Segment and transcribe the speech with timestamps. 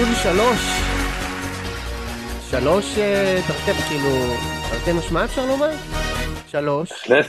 [0.00, 0.60] לוז שלוש.
[2.50, 4.10] שלוש אה, תרתי, כאילו,
[4.70, 5.70] תרתי משמע אפשר לומר?
[6.46, 6.90] שלוש.
[6.90, 7.26] בהחלט.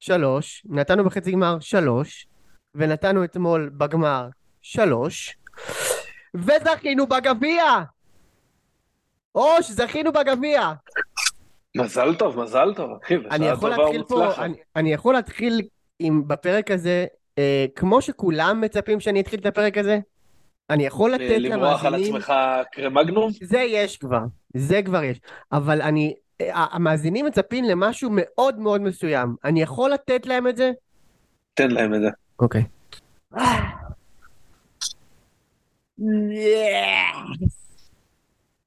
[0.00, 0.62] שלוש.
[0.68, 2.26] נתנו בחצי גמר שלוש.
[2.74, 4.28] ונתנו אתמול בגמר
[4.62, 5.36] שלוש.
[6.34, 7.64] וזכינו בגביע!
[9.34, 10.72] אוש, זכינו בגביע!
[11.76, 14.38] מזל טוב, מזל טוב, אחי, בשעה טובה ומוצלחת.
[14.42, 15.60] אני, אני יכול להתחיל
[15.98, 17.06] עם, בפרק הזה,
[17.38, 19.98] אה, כמו שכולם מצפים שאני אתחיל את הפרק הזה,
[20.70, 22.32] אני יכול לתת למרוח על למאזינים, עצמך
[22.72, 23.30] קרמגנום?
[23.42, 24.20] זה יש כבר,
[24.56, 25.20] זה כבר יש,
[25.52, 30.70] אבל אני, אה, המאזינים מצפים למשהו מאוד מאוד מסוים, אני יכול לתת להם את זה?
[31.54, 32.08] תן להם את זה.
[32.38, 32.64] אוקיי.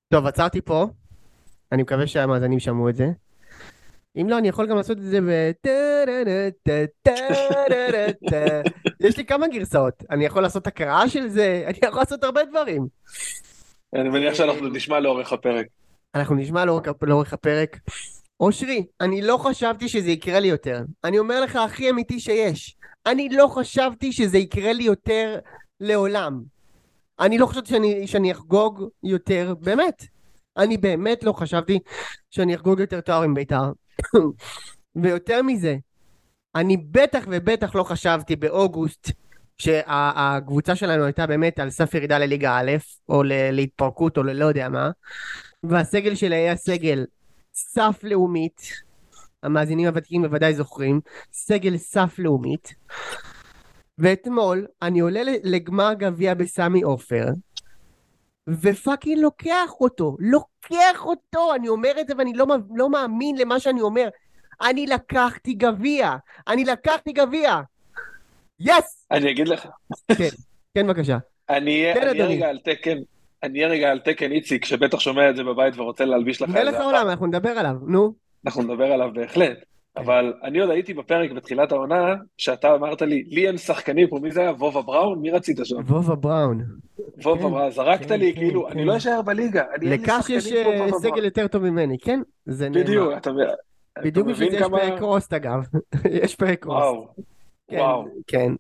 [0.10, 0.88] טוב, עצרתי פה.
[1.72, 3.08] אני מקווה שהמאזינים שמעו את זה.
[4.22, 5.52] אם לא, אני יכול גם לעשות את זה ב...
[9.00, 10.04] יש לי כמה גרסאות.
[10.10, 12.88] אני יכול לעשות הקראה של זה, אני יכול לעשות הרבה דברים.
[13.96, 15.66] אני מניח שאנחנו נשמע לאורך הפרק.
[16.16, 17.80] אנחנו נשמע לאורך, לאורך הפרק.
[18.40, 20.82] אושרי, אני לא חשבתי שזה יקרה לי יותר.
[21.04, 22.76] אני אומר לך הכי אמיתי שיש.
[23.06, 25.40] אני לא חשבתי שזה יקרה לי יותר
[25.80, 26.42] לעולם.
[27.20, 30.13] אני לא חשבתי שאני, שאני אחגוג יותר, באמת.
[30.58, 31.80] אני באמת לא חשבתי
[32.30, 33.72] שאני אחגוג יותר תואר עם בית"ר.
[35.02, 35.76] ויותר מזה,
[36.56, 39.12] אני בטח ובטח לא חשבתי באוגוסט
[39.58, 42.72] שהקבוצה שלנו הייתה באמת על סף ירידה לליגה א',
[43.10, 44.90] או להתפרקות, או ללא יודע מה,
[45.64, 47.06] והסגל שלה היה סגל
[47.54, 48.62] סף לאומית,
[49.44, 51.02] המאזינים הוותיקים בוודאי זוכרים,
[51.34, 52.74] סגל סף לאומית,
[53.98, 57.26] ואתמול אני עולה לגמר גביע בסמי עופר,
[58.50, 63.82] ופאקינג לוקח אותו, לוקח אותו, אני אומר את זה ואני לא, לא מאמין למה שאני
[63.82, 64.10] אומר.
[64.62, 66.16] אני לקחתי גביע,
[66.48, 67.62] אני לקחתי גביע!
[68.60, 69.08] יס!
[69.12, 69.68] אני אגיד לך,
[70.18, 70.30] כן,
[70.74, 71.18] כן בבקשה.
[71.50, 72.26] אני אהיה כן.
[72.26, 72.98] רגע על תקן,
[73.44, 76.68] אני אהיה רגע על תקן איציק, שבטח שומע את זה בבית ורוצה להלביש לך מלך
[76.68, 78.14] איזה העולם, אנחנו נדבר עליו, נו.
[78.46, 79.58] אנחנו נדבר עליו בהחלט.
[79.98, 84.32] אבל אני עוד הייתי בפרק בתחילת העונה, שאתה אמרת לי, לי אין שחקנים פה, מי
[84.32, 84.52] זה היה?
[84.52, 85.20] וובה בראון?
[85.20, 85.76] מי רצית שם?
[85.76, 86.62] וובה בראון.
[87.24, 88.70] וובה כן, בראון, זרקת כן, לי, כן, כאילו.
[88.70, 91.26] אני לא אשאר בליגה, אני אין לי לקאש יש אה, סגל.
[91.26, 92.22] יותר טוב ממני, כן?
[92.46, 92.84] זה נאמר.
[92.84, 93.30] בדיוק, אתה
[93.94, 94.80] אתה בדיוק בשביל מבין זה יש כמה...
[94.80, 95.64] פרק רוסט אגב.
[96.24, 96.80] יש פרק רוסט.
[96.80, 97.08] וואו,
[97.68, 98.06] כן, וואו.
[98.28, 98.52] כן.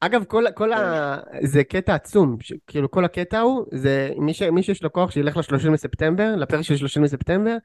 [0.00, 1.16] אגב, כל, כל ה...
[1.42, 2.52] זה קטע עצום, ש...
[2.66, 4.42] כאילו כל הקטע הוא, זה מי, ש...
[4.42, 7.56] מי שיש לו כוח שילך ל-30 בספטמבר, לפרק של 30 בספטמבר,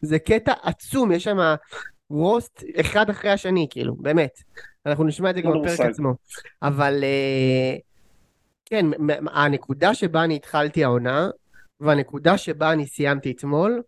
[0.00, 1.38] זה קטע עצום, יש שם
[2.14, 4.38] רוסט אחד אחרי השני, כאילו, באמת.
[4.86, 5.80] אנחנו נשמע את זה גם בפרק.
[5.80, 6.14] עצמו.
[6.62, 7.76] אבל אה,
[8.64, 8.86] כן,
[9.32, 11.30] הנקודה שבה אני התחלתי העונה,
[11.80, 13.82] והנקודה שבה אני סיימתי אתמול,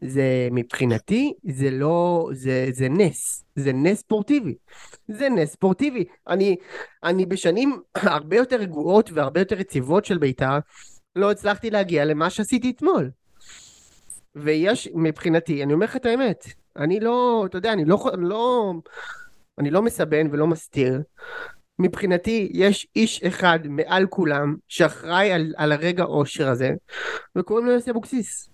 [0.00, 4.54] זה מבחינתי, זה לא, זה, זה נס, זה נס ספורטיבי.
[5.08, 6.04] זה נס ספורטיבי.
[6.28, 6.56] אני,
[7.04, 10.58] אני בשנים הרבה יותר רגועות והרבה יותר יציבות של בית"ר,
[11.16, 13.10] לא הצלחתי להגיע למה שעשיתי אתמול.
[14.36, 16.46] ויש, מבחינתי, אני אומר לך את האמת,
[16.76, 18.74] אני לא, אתה יודע, אני לא, לא,
[19.58, 21.02] אני לא מסבן ולא מסתיר.
[21.78, 26.70] מבחינתי, יש איש אחד מעל כולם שאחראי על, על הרגע אושר הזה,
[27.36, 28.50] וקוראים לו יוסי אבוקסיס.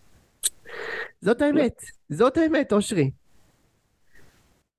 [1.21, 1.75] זאת האמת,
[2.09, 3.11] זאת האמת, אושרי.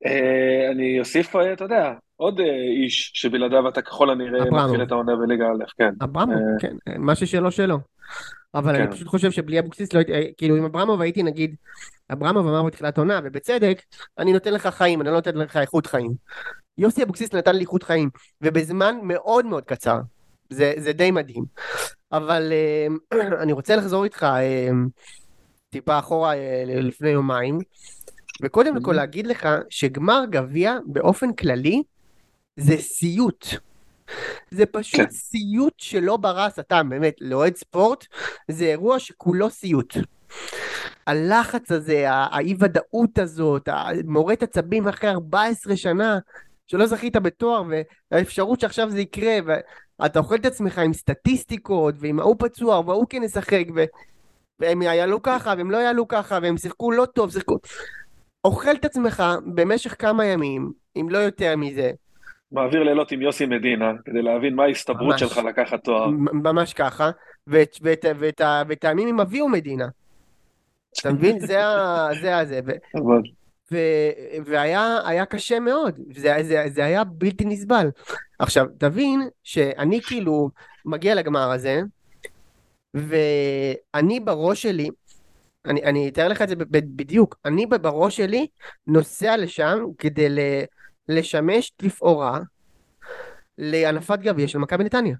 [0.05, 2.45] אה, אני אוסיף, אה, אתה יודע, עוד אה,
[2.83, 4.51] איש שבלעדיו אתה ככל הנראה.
[4.51, 5.93] מתחיל את העונה בליגה א', כן.
[6.03, 7.77] אברמוב, כן, מה ששלו שלו.
[8.55, 8.81] אבל כן.
[8.81, 11.55] אני פשוט חושב שבלי אבוקסיס לא אה, כאילו עם אברמוב הייתי נגיד,
[12.11, 13.81] אברמוב אמר בתחילת עונה, ובצדק,
[14.17, 16.11] אני נותן לך חיים, אני לא נותן לך איכות חיים.
[16.77, 18.09] יוסי אבוקסיס נתן לי איכות חיים,
[18.41, 19.99] ובזמן מאוד מאוד קצר.
[20.49, 21.45] זה, זה די מדהים.
[22.11, 24.69] אבל אה, אני רוצה לחזור איתך אה,
[25.69, 26.33] טיפה אחורה
[26.65, 27.59] לפני יומיים,
[28.41, 31.83] וקודם כל להגיד לך שגמר גביע באופן כללי
[32.55, 33.45] זה סיוט.
[34.51, 35.09] זה פשוט כן.
[35.09, 38.05] סיוט שלא ברא השטן, באמת, לאוהד ספורט
[38.51, 39.93] זה אירוע שכולו סיוט.
[41.07, 43.69] הלחץ הזה, הא- האי ודאות הזאת,
[44.05, 46.19] מורט עצבים אחרי 14 שנה
[46.67, 47.63] שלא זכית בתואר,
[48.11, 49.37] והאפשרות שעכשיו זה יקרה,
[49.99, 53.83] ואתה אוכל את עצמך עם סטטיסטיקות, ועם ההוא פצוע, וההוא כן ישחק, ו...
[54.59, 57.57] והם יעלו ככה, והם לא יעלו ככה, והם שיחקו לא טוב, שיחקו...
[58.45, 61.91] אוכל את עצמך במשך כמה ימים, אם לא יותר מזה,
[62.51, 65.19] מעביר לילות עם יוסי מדינה, כדי להבין מה ההסתברות ממש.
[65.19, 66.07] שלך לקחת תואר.
[66.43, 67.11] ממש ככה,
[67.47, 69.87] ואת, ואת, ואת, ה- ואת הימים עם אביהו מדינה.
[71.01, 71.39] אתה מבין?
[71.39, 72.07] זה ה...
[72.21, 72.59] זה הזה.
[72.65, 73.21] ו, אבל
[73.71, 73.77] ו,
[74.45, 77.87] והיה היה קשה מאוד, זה, זה, זה היה בלתי נסבל.
[78.39, 80.49] עכשיו, תבין שאני כאילו
[80.85, 81.81] מגיע לגמר הזה,
[82.93, 84.89] ואני בראש שלי,
[85.65, 88.47] אני, אני אתאר לך את זה בדיוק, אני בראש שלי
[88.87, 90.39] נוסע לשם כדי ל,
[91.09, 92.39] לשמש לכאורה
[93.57, 95.15] להנפת גביע של מכבי נתניה.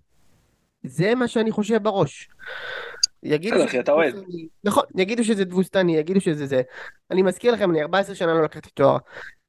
[0.83, 2.29] זה מה שאני חושב בראש.
[3.23, 4.15] יגידו אחי, אתה אוהד.
[4.63, 6.61] נכון, יגידו שזה תבוסתני, יגידו שזה זה.
[7.11, 8.97] אני מזכיר לכם, אני 14 שנה לא לקחתי תואר.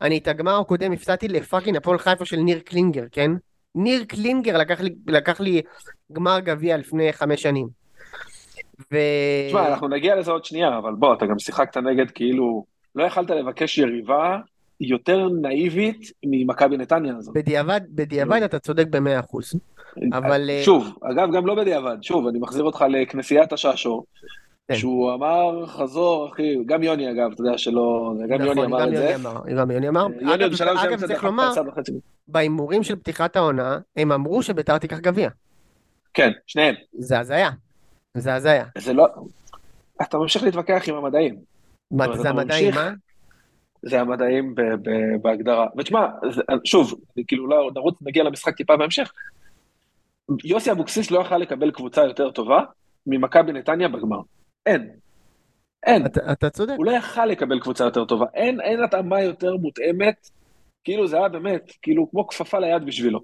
[0.00, 3.30] אני את הגמר הקודם הפסדתי ל fucking הפועל חיפה של ניר קלינגר, כן?
[3.74, 5.62] ניר קלינגר לקח לי, לקח לי
[6.12, 7.68] גמר גביע לפני חמש שנים.
[8.92, 8.96] ו...
[9.48, 12.64] תשמע, אנחנו נגיע לזה עוד שנייה, אבל בוא, אתה גם שיחקת נגד כאילו,
[12.94, 14.38] לא יכלת לבקש יריבה
[14.82, 17.34] יותר נאיבית ממכבי נתניה הזאת.
[17.34, 19.54] בדיעבד, בדיעבד אתה צודק במאה אחוז.
[20.12, 24.04] אבל, אה, שוב, אגב, גם לא בדיעבד, שוב, אני מחזיר אותך לכנסיית השעשור,
[24.68, 24.74] כן.
[24.74, 28.92] שהוא אמר, חזור, אחי, גם יוני אגב, אתה יודע שלא, גם נכון, יוני אמר את
[28.92, 29.14] יוני זה.
[29.58, 30.06] גם יוני אמר.
[30.20, 31.52] יוני אגב, בשלב מסוים צריך לומר.
[32.28, 35.28] בהימורים של פתיחת העונה, הם אמרו שביתר תיקח גביע.
[36.14, 36.74] כן, שניהם.
[36.98, 37.50] זה הזיה.
[38.14, 38.64] זה הזיה.
[38.78, 39.06] זה לא...
[40.02, 41.36] אתה ממשיך להתווכח עם המדעים.
[41.90, 42.74] מה, זה המדעים.
[42.74, 42.90] מה?
[43.82, 44.54] זה המדעים
[45.22, 45.66] בהגדרה.
[45.78, 46.06] ותשמע,
[46.64, 46.94] שוב,
[47.26, 49.12] כאילו לא נרוץ, נגיע למשחק טיפה בהמשך.
[50.44, 52.64] יוסי אבוקסיס לא יכל לקבל קבוצה יותר טובה
[53.06, 54.20] ממכבי נתניה בגמר.
[54.66, 54.90] אין.
[55.86, 56.06] אין.
[56.06, 56.74] אתה- אתה צודק.
[56.76, 58.26] הוא לא יכל לקבל קבוצה יותר טובה.
[58.34, 60.30] אין, אין התאמה יותר מותאמת.
[60.84, 63.20] כאילו זה היה באמת, כאילו כמו כפפה ליד בשבילו.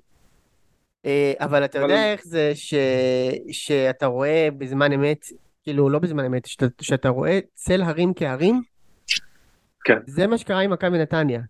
[1.07, 2.75] אה, אבל אתה אבל- יודע איך זה ש...
[3.53, 5.25] שאתה רואה בזמן אמת,
[5.63, 8.63] כאילו לא בזמן אמת, שאתה, שאתה רואה צל הרים כהרים,
[9.89, 9.99] כן.
[10.07, 11.41] זה מה שקרה עם מכבי נתניה.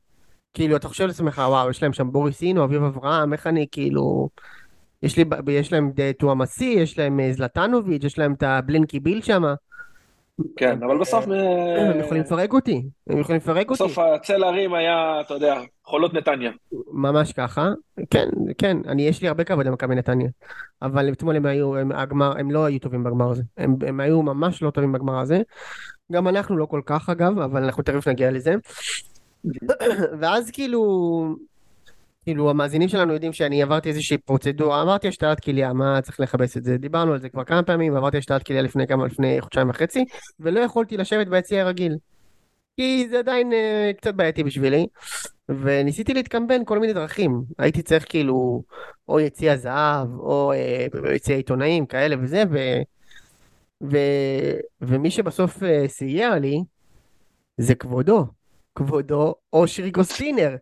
[0.54, 4.28] כאילו אתה חושב לעצמך וואו יש להם שם בוריס אינו, אביב אברהם, איך אני כאילו...
[5.02, 9.22] יש, לי, יש להם את טועמסי, יש להם אה, זלטנוביץ', יש להם את הבלינקי ביל
[9.22, 9.42] שם.
[10.56, 11.24] כן, אבל בסוף...
[11.24, 13.84] הם יכולים לפרק אותי, הם יכולים לפרק אותי.
[13.84, 16.50] בסוף הצל הרים היה, אתה יודע, חולות נתניה.
[16.92, 17.72] ממש ככה,
[18.10, 20.28] כן, כן, אני, יש לי הרבה כבוד למכבי נתניה,
[20.82, 24.22] אבל אתמול הם היו, הם, הגמר, הם לא היו טובים בגמר הזה, הם, הם היו
[24.22, 25.40] ממש לא טובים בגמר הזה,
[26.12, 28.54] גם אנחנו לא כל כך אגב, אבל אנחנו תכף נגיע לזה,
[30.20, 31.36] ואז כאילו,
[32.28, 36.64] כאילו המאזינים שלנו יודעים שאני עברתי איזושהי פרוצדורה, אמרתי השתלת כליה, מה צריך לכבס את
[36.64, 40.04] זה, דיברנו על זה כבר כמה פעמים, עברתי השתלת כליה לפני כמה, לפני חודשיים וחצי,
[40.40, 41.96] ולא יכולתי לשבת ביציע הרגיל,
[42.76, 44.86] כי זה עדיין אה, קצת בעייתי בשבילי,
[45.48, 47.42] וניסיתי להתקמבן כל מיני דרכים.
[47.58, 48.62] הייתי צריך כאילו,
[49.08, 52.58] או יציע זהב, או אה, יציע עיתונאים, כאלה וזה, ו...
[53.82, 53.98] ו...
[54.80, 56.62] ומי שבסוף אה, סייע לי,
[57.56, 58.26] זה כבודו.
[58.74, 60.56] כבודו אושרי גוסטינר.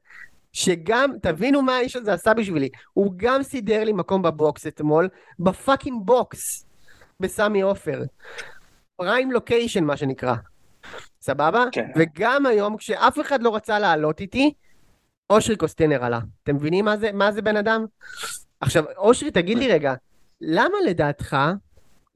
[0.56, 2.68] שגם, תבינו מה האיש הזה עשה בשבילי.
[2.92, 5.08] הוא גם סידר לי מקום ב box אתמול,
[5.38, 6.66] ב fucking box,
[7.20, 8.02] בסמי עופר.
[8.96, 10.34] פריים לוקיישן, מה שנקרא.
[11.20, 11.64] סבבה?
[11.72, 11.90] כן.
[11.96, 14.52] וגם היום, כשאף אחד לא רצה לעלות איתי,
[15.30, 16.20] אושרי קוסטנר עלה.
[16.42, 17.84] אתם מבינים מה זה, מה זה בן אדם?
[18.60, 19.94] עכשיו, אושרי, תגיד לי רגע,
[20.40, 21.36] למה לדעתך,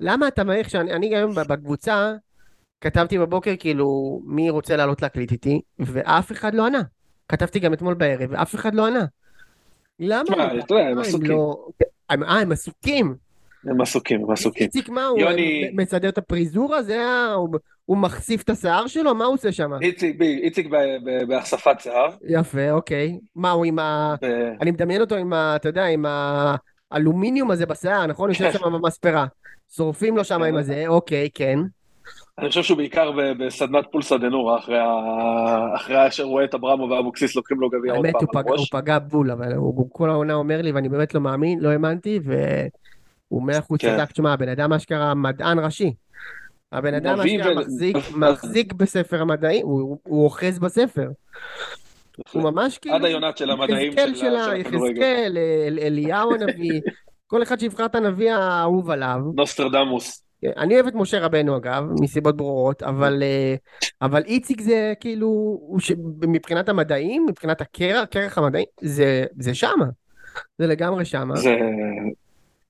[0.00, 2.12] למה אתה מעריך שאני אני היום בקבוצה,
[2.81, 6.82] כתבתי בבוקר כאילו, מי רוצה לעלות להקליט איתי, ואף אחד לא ענה.
[7.30, 9.04] כתבתי גם אתמול בערב, ואף אחד לא ענה.
[9.98, 10.24] למה?
[10.90, 11.30] הם עסוקים.
[11.30, 11.66] לא...
[12.10, 13.14] הם- אה, הם עסוקים.
[13.64, 14.64] הם עסוקים, הם עסוקים.
[14.66, 15.34] איציק, מה, הוא אה,
[15.72, 16.82] מסדר את הפריזורה?
[16.82, 17.32] זה ה...
[17.32, 17.48] הוא-
[17.84, 19.14] הוא מחשיף את השיער שלו?
[19.14, 19.70] מה הוא עושה שם?
[19.82, 20.68] איציק,
[21.28, 22.08] בהחשפת שיער.
[22.28, 23.18] יפה, אוקיי.
[23.36, 24.14] מה, הוא עם ה...
[24.60, 25.56] אני מדמיין אותו עם ה...
[25.56, 26.04] אתה יודע, עם
[26.92, 28.30] האלומיניום הזה בשיער, נכון?
[28.30, 29.26] יושב שם במספרה.
[29.72, 30.44] שורפים לו שם כן.
[30.44, 31.58] עם הזה, אוקיי, כן.
[32.40, 37.37] אני חושב שהוא בעיקר בסדנת פולסא דנורה, אחרי ה- אחרי אשר רואה את אברמו ואבוקסיס
[37.37, 38.66] לוקחים לו גביע עוד האמת, פעם על פגע- הוא.
[38.70, 43.42] פגע בול, אבל הוא כל העונה אומר לי, ואני באמת לא מאמין, לא האמנתי, והוא
[43.42, 43.97] מאה אחוז כן.
[43.97, 44.11] צדק.
[44.12, 45.92] תשמע, הבן אדם אשכרה מדען ראשי.
[46.73, 47.52] הבן אדם אשכרה
[48.16, 51.09] מחזיק, בספר המדעים, הוא אוחז בספר.
[52.32, 52.97] הוא ממש כאילו...
[52.97, 54.61] עד היונת של המדעים של הכדורגל.
[54.90, 56.80] יחזקאל, אל- אליהו הנביא,
[57.30, 59.18] כל אחד שיבחר את הנביא האהוב עליו.
[59.35, 60.25] נוסטרדמוס.
[60.56, 63.54] אני אוהב את משה רבנו אגב, מסיבות ברורות, אבל, אה,
[64.02, 65.61] אבל איציק זה כאילו.
[66.28, 69.87] מבחינת המדעים, מבחינת הקרח, כרך המדעים, זה, זה שמה.
[70.59, 71.37] זה לגמרי שמה.
[71.37, 71.56] זה זה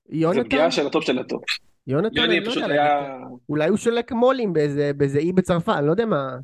[0.09, 1.43] יונתן, פגיעה של הטופ של הטופ.
[1.87, 3.17] יונתן, אני יוני לא פשוט יודע, היה...
[3.49, 6.37] אולי הוא שולק מו"לים באיזה, באיזה אי בצרפת, אני לא יודע מה.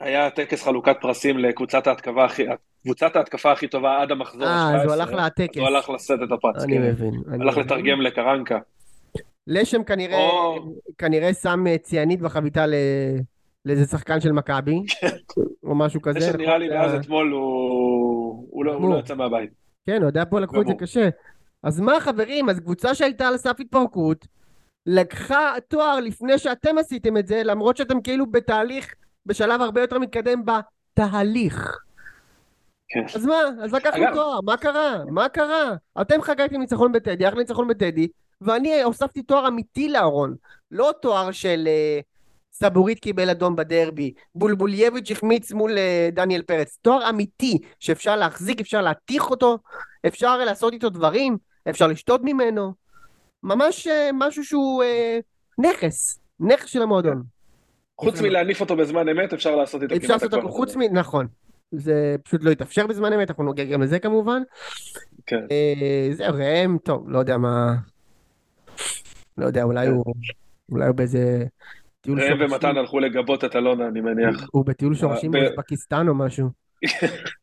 [0.00, 2.44] היה טקס חלוקת פרסים לקבוצת ההתקפה הכי...
[2.82, 5.02] קבוצת ההתקפה הכי טובה עד המחזור אה, אז הוא ה-17.
[5.02, 5.58] הלך לטקס.
[5.58, 6.82] הוא הלך לשאת את הפרס, אני כן.
[6.82, 7.14] מבין.
[7.28, 7.64] אני הלך מבין.
[7.64, 8.58] לתרגם לקרנקה.
[9.46, 12.74] לשם כנראה, או- כנראה שם אה, ציאנית בחביתה ל...
[13.64, 14.82] לאיזה שחקן של מכבי,
[15.64, 16.20] או משהו כזה.
[16.20, 16.68] זה שנראה לי?
[16.68, 18.90] מאז אתמול הוא לא.
[18.90, 19.50] לא יצא מהבית.
[19.86, 20.74] כן, אוהדי הפועל לקחו את זה.
[20.78, 21.08] קשה.
[21.62, 24.26] אז מה חברים, אז קבוצה שהייתה על סף התפרקות,
[24.86, 28.94] לקחה תואר לפני שאתם עשיתם את זה, למרות שאתם כאילו בתהליך,
[29.26, 31.78] בשלב הרבה יותר מתקדם בתהליך.
[32.88, 33.04] כן.
[33.14, 33.34] אז מה?
[33.62, 35.04] אז לקחנו תואר, מה קרה?
[35.10, 35.74] מה קרה?
[36.00, 38.08] אתם חגגתם ניצחון בטדי, אחלה ניצחון בטדי,
[38.40, 40.34] ואני הוספתי תואר אמיתי לארון.
[40.70, 42.00] לא תואר של אה,
[42.52, 46.78] סבורית קיבל אדום בדרבי, בולבולייביץ' החמיץ מול אה, דניאל פרץ.
[46.82, 49.58] תואר אמיתי, שאפשר להחזיק, אפשר להתיך אותו,
[50.06, 51.36] אפשר לעשות איתו דברים,
[51.68, 52.72] אפשר לשתות ממנו.
[53.42, 54.84] ממש אה, משהו שהוא
[55.58, 57.22] נכס, נכס של המועדון.
[57.98, 60.82] חוץ מלהניף אותו בזמן אמת, אפשר לעשות איתו אפשר לעשות אותו חוץ מ...
[60.92, 61.26] נכון.
[61.70, 64.42] זה פשוט לא יתאפשר בזמן אמת, אנחנו נוגע גם לזה כמובן.
[65.26, 65.40] כן.
[66.12, 67.74] זהו, ראם, טוב, לא יודע מה...
[69.38, 69.86] לא יודע, אולי.
[69.86, 70.14] הוא...
[70.72, 71.44] אולי הוא באיזה...
[72.00, 72.52] טיול ראם שורשים.
[72.52, 74.48] ומתן הלכו לגבות את אלונה, אני מניח.
[74.52, 76.48] הוא בטיול שורשים ב- באוזבקיסטן או משהו.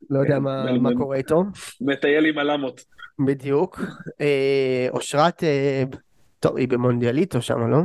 [0.09, 1.43] לא יודע מה כן, קורה איתו.
[1.81, 2.81] מטייל עם הלמות.
[3.25, 3.81] בדיוק.
[4.21, 5.83] אה, אושרת, אה,
[6.39, 7.77] טוב, היא במונדיאליטו שם, לא?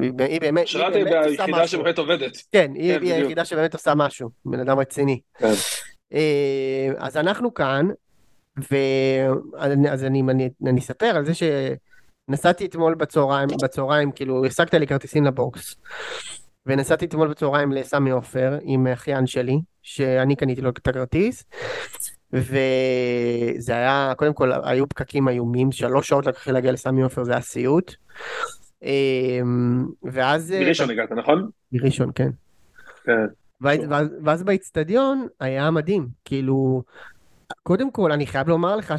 [0.00, 1.80] היא באמת, היא אושרת היא עושה היחידה משהו.
[1.80, 2.32] שבאמת עובדת.
[2.52, 3.06] כן, היא כן.
[3.06, 4.30] היחידה שבאמת עושה משהו.
[4.44, 5.20] בן אדם רציני.
[5.38, 5.52] כן.
[6.14, 7.88] אה, אז אנחנו כאן,
[8.70, 11.32] ואז אני, אספר על זה
[12.30, 15.76] שנסעתי אתמול בצהריים, בצהריים, כאילו, השגת לי כרטיסים לבוקס.
[16.66, 21.44] ונסעתי אתמול בצהריים לסמי עופר עם אחיין שלי, שאני קניתי לו את הכרטיס.
[22.32, 27.32] וזה היה, קודם כל, היו פקקים איומים, שלוש שעות לקח לי להגיע לסמי עופר, זה
[27.32, 27.94] היה סיוט.
[28.84, 29.40] אה,
[30.02, 30.54] ואז...
[30.60, 31.50] מראשון הגעת, נכון?
[31.72, 32.30] מראשון, כן.
[33.04, 33.26] כן.
[33.60, 36.82] ואז, ואז, ואז באיצטדיון היה מדהים, כאילו,
[37.62, 38.94] קודם כל אני חייב לומר לך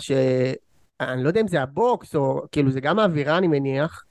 [1.08, 4.04] שאני לא יודע אם זה הבוקס או כאילו זה גם האווירה אני מניח,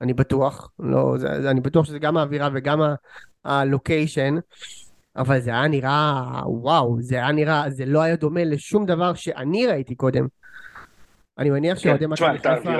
[0.00, 2.80] אני בטוח, לא, זה, זה, אני בטוח שזה גם האווירה וגם
[3.44, 4.34] הלוקיישן,
[5.16, 9.66] אבל זה היה נראה, וואו, זה היה נראה, זה לא היה דומה לשום דבר שאני
[9.66, 10.26] ראיתי קודם.
[11.38, 12.70] אני מניח שאוהדי כן, תשמע, מכבי חיפה.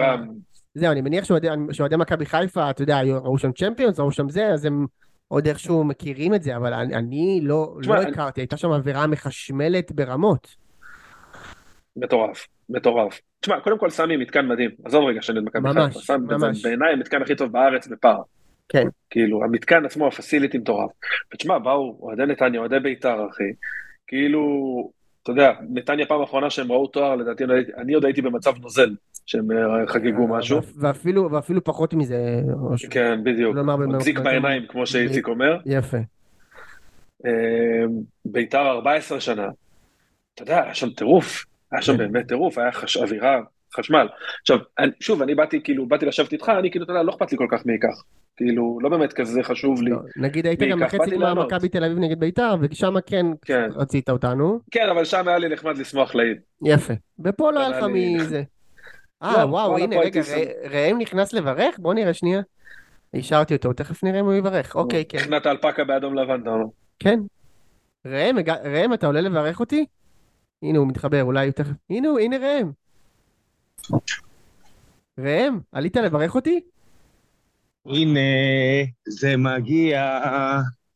[0.74, 4.46] זהו, אני מניח שאוהדי שאוהדי מכבי חיפה, אתה יודע, ראו שם צ'מפיונס, ראו שם זה,
[4.46, 4.86] אז הם
[5.28, 8.70] עוד איכשהו מכירים את זה, אבל אני, אני לא, תשמע, לא אני- הכרתי, הייתה שם
[8.70, 10.67] אווירה מחשמלת ברמות.
[12.00, 13.20] מטורף, מטורף.
[13.40, 16.26] תשמע, קודם כל סמי מתקן מדהים, עזוב רגע שאני מכבי חיפה, סמי
[16.62, 18.22] בעיניי המתקן הכי טוב בארץ בפער.
[18.68, 18.86] כן.
[19.10, 20.90] כאילו, המתקן עצמו, הפסיליטי מטורף.
[21.34, 23.44] ותשמע, באו אוהדי נתניה, אוהדי בית"ר, אחי,
[24.06, 24.42] כאילו,
[25.22, 27.44] אתה יודע, נתניה פעם אחרונה שהם ראו תואר, לדעתי,
[27.76, 28.90] אני עוד הייתי במצב נוזל,
[29.26, 30.60] שהם אה, חגגו משהו.
[30.80, 32.40] ואפילו, ואפילו פחות מזה.
[32.90, 33.56] כן, בדיוק.
[33.56, 35.58] במ- מחזיק בעיניים, כמו שאיציק אומר.
[35.66, 35.96] יפה.
[37.26, 37.30] אה,
[38.24, 39.48] בית"ר 14 שנה.
[40.34, 41.98] אתה יודע, היה שם טירוף, היה שם כן.
[41.98, 42.96] באמת טירוף, היה חש...
[42.96, 43.40] אווירה,
[43.76, 44.08] חשמל.
[44.40, 47.32] עכשיו, אני, שוב, אני באתי, כאילו, באתי לשבת איתך, אני כאילו, אתה יודע, לא אכפת
[47.32, 48.02] לי כל כך מי ייקח.
[48.36, 49.90] כאילו, לא באמת כזה חשוב לי.
[49.90, 50.80] לא, נגיד היית מי גם?
[50.80, 51.34] בחצי גמר.
[51.34, 53.68] מכבי תל אביב נגד ביתר, ושם כן כן.
[53.74, 54.60] רצית אותנו.
[54.70, 56.36] כן, אבל שם היה לי נחמד לשמוח לאיד.
[56.64, 56.94] יפה.
[57.24, 58.42] ופה לא היה לך לי- מזה.
[59.22, 60.20] אה, לא, וואו, הנה, רגע,
[60.70, 61.78] ראם נכנס לברך?
[61.78, 62.40] בוא נראה שנייה.
[63.14, 64.74] השארתי אותו, תכף נראה אם הוא יברך.
[64.76, 65.18] אוקיי, כן.
[65.18, 66.64] תכנת אלפקה באדום לבן, אתה אומר.
[66.98, 67.20] כן.
[68.06, 69.86] ראם, אתה עולה לברך אותי?
[70.62, 71.72] הנה, הוא מתחבר, אולי הוא תכף...
[71.90, 72.70] הנה הוא, הנה ראם.
[75.18, 76.60] ראם, עלית לברך אותי?
[77.86, 78.20] הנה,
[79.08, 80.20] זה מגיע.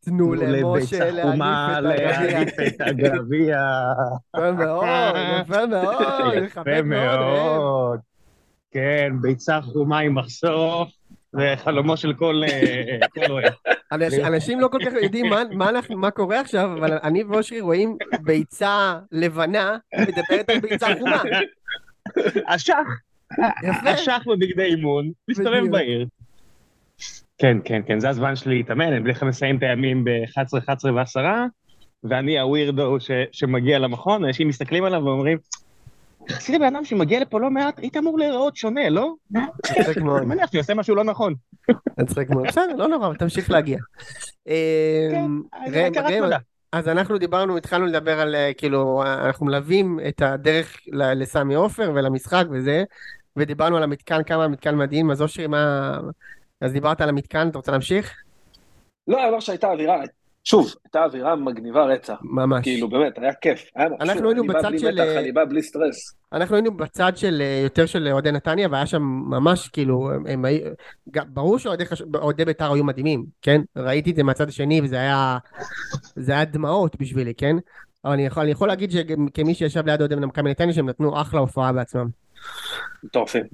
[0.00, 3.59] תנו למשה להניף את הגביע.
[4.37, 4.85] יפה מאוד,
[5.40, 8.00] יפה מאוד, יפה מאוד.
[8.71, 10.90] כן, ביצה חומה עם מחשוף,
[11.33, 12.99] זה חלומו של כל אה.
[13.16, 13.81] אנש-
[14.26, 17.96] אנשים לא כל כך יודעים מה- מה אנחנו- מה קורה עכשיו, אבל אני ואושרי רואים
[18.22, 21.22] ביצה לבנה מדברת על ביצה חומה.
[23.62, 23.94] יפה.
[23.94, 25.70] אשח בבגדי אימון, מסתובב.
[25.70, 26.06] בעיר.
[27.38, 30.94] כן, כן, כן, זה הזמן שלי להתאמן, אני בדרך כלל מסיים את הימים ב-11, 11
[30.94, 31.46] ועשרה,
[32.04, 35.38] ואני הווירדו ש- שמגיע למכון, אנשים מסתכלים עליו ואומרים,
[36.29, 39.14] עשית בן אדם שמגיע לפה לא מעט, היית אמור להיראות שונה, לא?
[39.31, 41.35] מצחיק מאוד, אני מניח שאני עושה משהו לא נכון.
[41.99, 42.47] מצחיק מאוד.
[42.47, 43.79] בסדר, לא נורא, אבל תמשיך להגיע.
[44.47, 45.43] אמ,
[46.73, 51.55] אז אנחנו דיברנו, התחלנו לדבר על, אה, כאילו, אה, אנחנו מלווים את הדרך ל- לסמי
[51.55, 52.85] עופר ולמשחק וזה,
[53.37, 55.99] ודיברנו על המתקן, כמה המתקן מדהים, אז אושרי, מה...
[56.61, 58.14] אז דיברת על המתקן, אתה רוצה להמשיך?
[59.09, 60.02] לא, אני אומר שהייתה אווירה,
[60.44, 62.14] שוב, הייתה אווירה מגניבה רצח.
[62.22, 62.62] ממש.
[62.62, 63.64] כאילו, באמת, היה כיף.
[63.76, 66.14] היה אנחנו היינו אני בא בצד בלי של, מתח, אה, אני בא בלי סטרס.
[66.32, 70.44] אנחנו היינו בצד של אה, יותר של אוהדי נתניה, והיה שם ממש כאילו, הם, הם,
[71.28, 72.02] ברור שאוהדי חש-
[72.46, 73.61] בית"ר היו מדהימים, כן?
[73.76, 75.38] ראיתי את זה מהצד השני, וזה היה,
[76.16, 77.56] זה היה דמעות בשבילי, כן?
[78.04, 81.40] אבל אני יכול, אני יכול להגיד שכמי שישב ליד אוהדי מכבי נתניה, שהם נתנו אחלה
[81.40, 82.08] הופעה בעצמם.
[83.04, 83.44] מטורפים.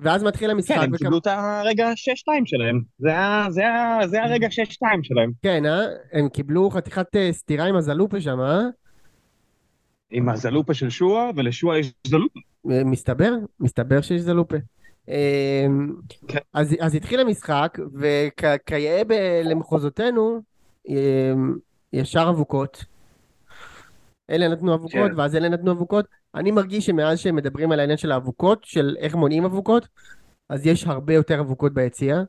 [0.00, 2.80] ואז מתחיל המשחק, כן, הם וכמ- קיבלו את הרגע 6-2 שלהם.
[2.98, 5.30] זה היה- זה היה- זה הרגע 6-2 שלהם.
[5.42, 5.80] כן, אה?
[6.12, 8.60] הם קיבלו חתיכת אה, סטירה עם הזלופה שם, אה?
[10.10, 12.40] עם הזלופה של שועה, ולשועה יש זלופה.
[12.70, 14.56] אה, מסתבר, מסתבר שיש זלופה.
[15.08, 15.14] אמ,
[16.28, 16.38] כן.
[16.54, 19.02] אז, אז התחיל המשחק, וכיאה
[19.44, 20.40] למחוזותינו,
[20.88, 21.54] אמ,
[21.92, 22.84] ישר אבוקות.
[24.30, 25.18] אלה נתנו אבוקות, כן.
[25.18, 26.04] ואז אלה נתנו אבוקות.
[26.34, 29.88] אני מרגיש שמאז שהם מדברים על העניין של האבוקות, של איך מונעים אבוקות,
[30.48, 32.22] אז יש הרבה יותר אבוקות ביציע.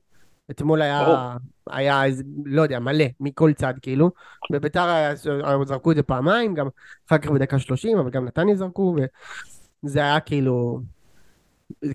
[0.52, 1.36] אתמול היה.
[1.70, 4.12] היה איזה, לא יודע, מלא, מכל צד כאילו.
[4.52, 5.14] בביתר
[5.66, 6.68] זרקו את זה פעמיים, גם
[7.08, 8.96] אחר כך בדקה 30, אבל גם נתניה זרקו,
[9.84, 10.80] וזה היה כאילו...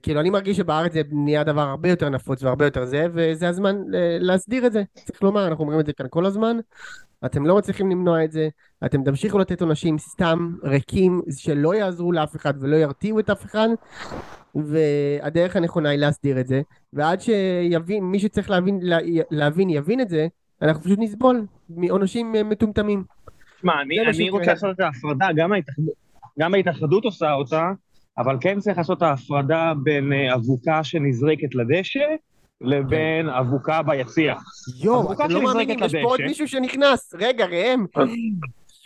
[0.03, 3.77] כאילו, אני מרגיש שבארץ זה נהיה דבר הרבה יותר נפוץ והרבה יותר זה, וזה הזמן
[4.21, 4.83] להסדיר את זה.
[4.95, 6.57] צריך לומר, אנחנו אומרים את זה כאן כל הזמן.
[7.27, 8.49] אתם לא מצליחים למנוע את זה,
[8.85, 13.69] אתם תמשיכו לתת עונשים סתם ריקים שלא יעזרו לאף אחד ולא ירתיעו את אף אחד
[14.55, 16.63] והדרך הנכונה היא להסדיר את זה
[16.93, 18.99] ועד שיבין, מי שצריך להבין, לה,
[19.31, 20.27] להבין יבין את זה
[20.63, 23.05] אנחנו פשוט נסבול מעונשים אה, מטומטמים.
[23.61, 25.95] שמע, אני, אני רוצה לעשות את ההפרדה, גם ההתאחדות,
[26.39, 27.71] גם ההתאחדות עושה אותה,
[28.19, 32.01] אבל כן צריך לעשות את ההפרדה בין אה, אבוקה שנזרקת לדשא
[32.63, 34.35] לבין אבוקה ביציע.
[34.83, 37.15] יואו, אתם לא מאמינים, יש פה עוד מישהו שנכנס.
[37.15, 37.87] רגע, ראם.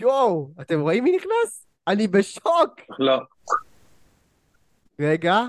[0.00, 1.66] יואו, אתם רואים מי נכנס?
[1.88, 2.80] אני בשוק.
[2.98, 3.18] לא.
[5.00, 5.42] רגע.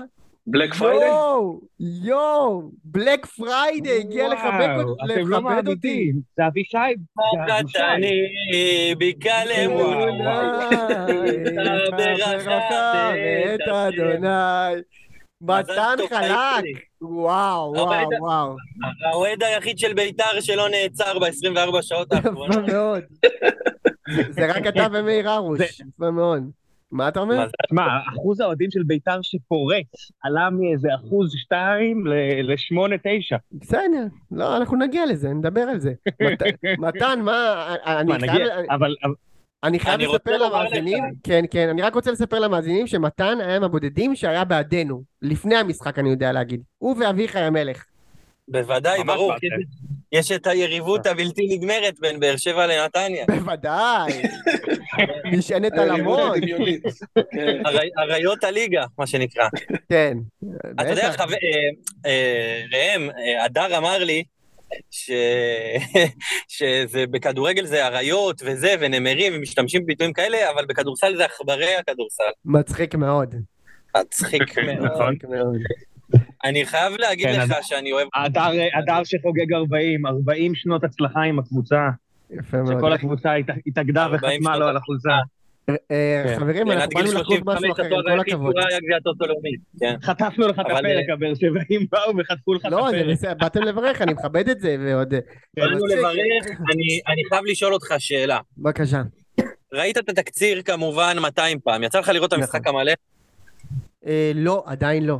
[0.50, 1.04] Black Friday?
[1.04, 1.60] יואו,
[2.04, 5.14] יואו, Black Friday הגיע לחבק אותי.
[5.14, 6.76] אתם לא מאמינים, זה אבישי.
[7.46, 8.20] קטני,
[8.98, 9.70] בקלם
[13.54, 14.82] את אדוני.
[15.40, 16.64] מתן חלק.
[17.00, 18.56] וואו, וואו, וואו.
[19.04, 22.56] האוהד היחיד של בית"ר שלא נעצר ב-24 שעות האחרונות.
[22.68, 23.02] יפה מאוד.
[24.30, 26.50] זה רק אתה ומאיר הרוש, יפה מאוד.
[26.90, 27.46] מה אתה אומר?
[27.72, 32.04] מה, אחוז האוהדים של בית"ר שפורץ עלה מאיזה אחוז שתיים
[32.42, 33.36] לשמונה תשע.
[33.52, 35.92] בסדר, לא, אנחנו נגיע לזה, נדבר על זה.
[36.78, 38.48] מתן, מה, אני חייב...
[38.70, 38.94] אבל...
[39.64, 44.44] אני חייב לספר למאזינים, כן כן, אני רק רוצה לספר למאזינים שמתן היה מהבודדים שהיה
[44.44, 47.84] בעדנו, לפני המשחק אני יודע להגיד, הוא ואביחי המלך.
[48.48, 49.32] בוודאי, ברור,
[50.12, 53.24] יש את היריבות הבלתי נגמרת בין באר שבע לנתניה.
[53.26, 54.22] בוודאי,
[55.32, 56.40] נשענת על המון.
[57.14, 57.62] כן.
[57.98, 59.48] אריות הליגה, מה שנקרא.
[59.88, 60.16] כן,
[60.80, 61.10] אתה יודע,
[62.06, 64.24] אה, ראם, אה, הדר אמר לי,
[64.90, 65.10] ש...
[66.48, 72.22] שזה בכדורגל זה אריות וזה, ונמרים, ומשתמשים בביטויים כאלה, אבל בכדורסל זה עכברי הכדורסל.
[72.44, 73.34] מצחיק מאוד.
[74.00, 75.14] מצחיק נכון.
[75.30, 75.56] מאוד.
[76.44, 78.08] אני חייב להגיד כן, לך שאני אוהב...
[78.16, 81.88] הדר הדר שחוגג 40, 40 שנות הצלחה עם הקבוצה,
[82.30, 82.78] יפה מאוד.
[82.78, 85.10] שכל הקבוצה הת- התאגדה 40 וחתמה לו על החולצה.
[85.70, 86.36] אה, כן.
[86.40, 88.54] חברים, עד אנחנו באנו לחגוג משהו 35 אחר, עם כל הכבוד.
[89.80, 89.94] כן.
[90.02, 93.12] חטפנו לך את הפרק, אה, הבאר שבעים באו וחטפו לך את לא, זה הפרק.
[93.12, 95.14] בסדר, באתם לברך, אני מכבד את זה, ועוד...
[95.56, 95.86] באנו.
[95.86, 98.38] לברך, אני- חייב לשאול אותך שאלה.
[98.58, 99.02] בבקשה.
[99.72, 102.92] ראית את התקציר כמובן 200 פעם, יצא לך לראות את המשחק המלא?
[104.06, 105.18] אה, לא, עדיין לא.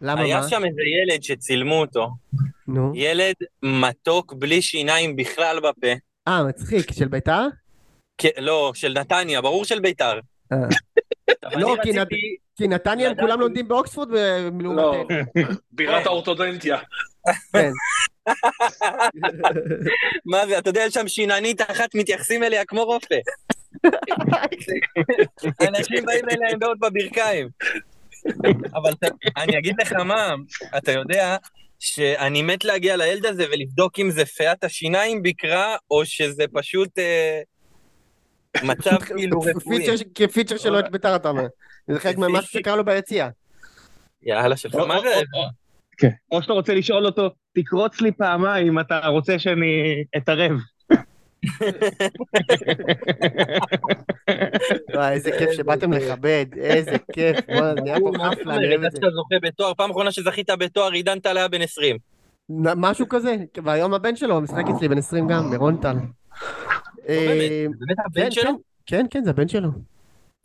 [0.00, 0.48] למה היה מה?
[0.48, 2.10] שם איזה ילד שצילמו אותו,
[2.68, 2.92] נו.
[2.94, 5.92] ילד מתוק בלי שיניים בכלל בפה.
[6.28, 7.46] אה, מצחיק, של בית"ר?
[8.18, 10.18] כ- לא, של נתניה, ברור של בית"ר.
[10.52, 10.58] אה.
[11.56, 11.76] לא,
[12.56, 14.18] כי נתניה הם כולם לומדים באוקספורד לא,
[14.58, 15.16] ולעומתנו.
[15.72, 16.78] בירת האורתודנטיה.
[17.52, 17.70] כן.
[20.30, 23.16] מה זה, אתה יודע, יש שם שיננית אחת, מתייחסים אליה כמו רופא.
[25.68, 27.48] אנשים באים אליה עם בעיות בברכיים.
[28.74, 28.92] אבל
[29.36, 30.34] אני אגיד לך מה,
[30.76, 31.36] אתה יודע
[31.78, 37.40] שאני מת להגיע לילד הזה ולבדוק אם זה פיית השיניים ביקרה, או שזה פשוט אה,
[38.62, 39.78] מצב כאילו רפואי.
[39.86, 41.46] פיצ'ר- כפיצ'ר שלו את בית"ר אתה אומר.
[41.88, 43.28] זה חלק ממה שקרה לו ביציאה.
[44.22, 45.22] יאללה שלך, מה זה?
[45.98, 46.08] כן.
[46.32, 49.66] או שאתה רוצה לשאול אותו, תקרוץ לי פעמיים אם אתה רוצה שאני
[50.16, 50.52] אתערב.
[54.94, 57.36] וואי, איזה כיף שבאתם לכבד, איזה כיף.
[57.46, 58.96] בוא'נה, נהיה פה חפלה, אני אוהב את זה.
[58.96, 61.96] שאתה זוכה בתואר, פעם אחרונה שזכית בתואר, עידן טל היה בן 20.
[62.48, 65.96] נ- משהו כזה, והיום הבן שלו משחק אצלי בן 20 גם, ברון טל.
[67.08, 67.76] אה, באמת?
[67.78, 68.50] באמת כן, הבן שלו?
[68.86, 69.68] כן, כן, זה הבן שלו.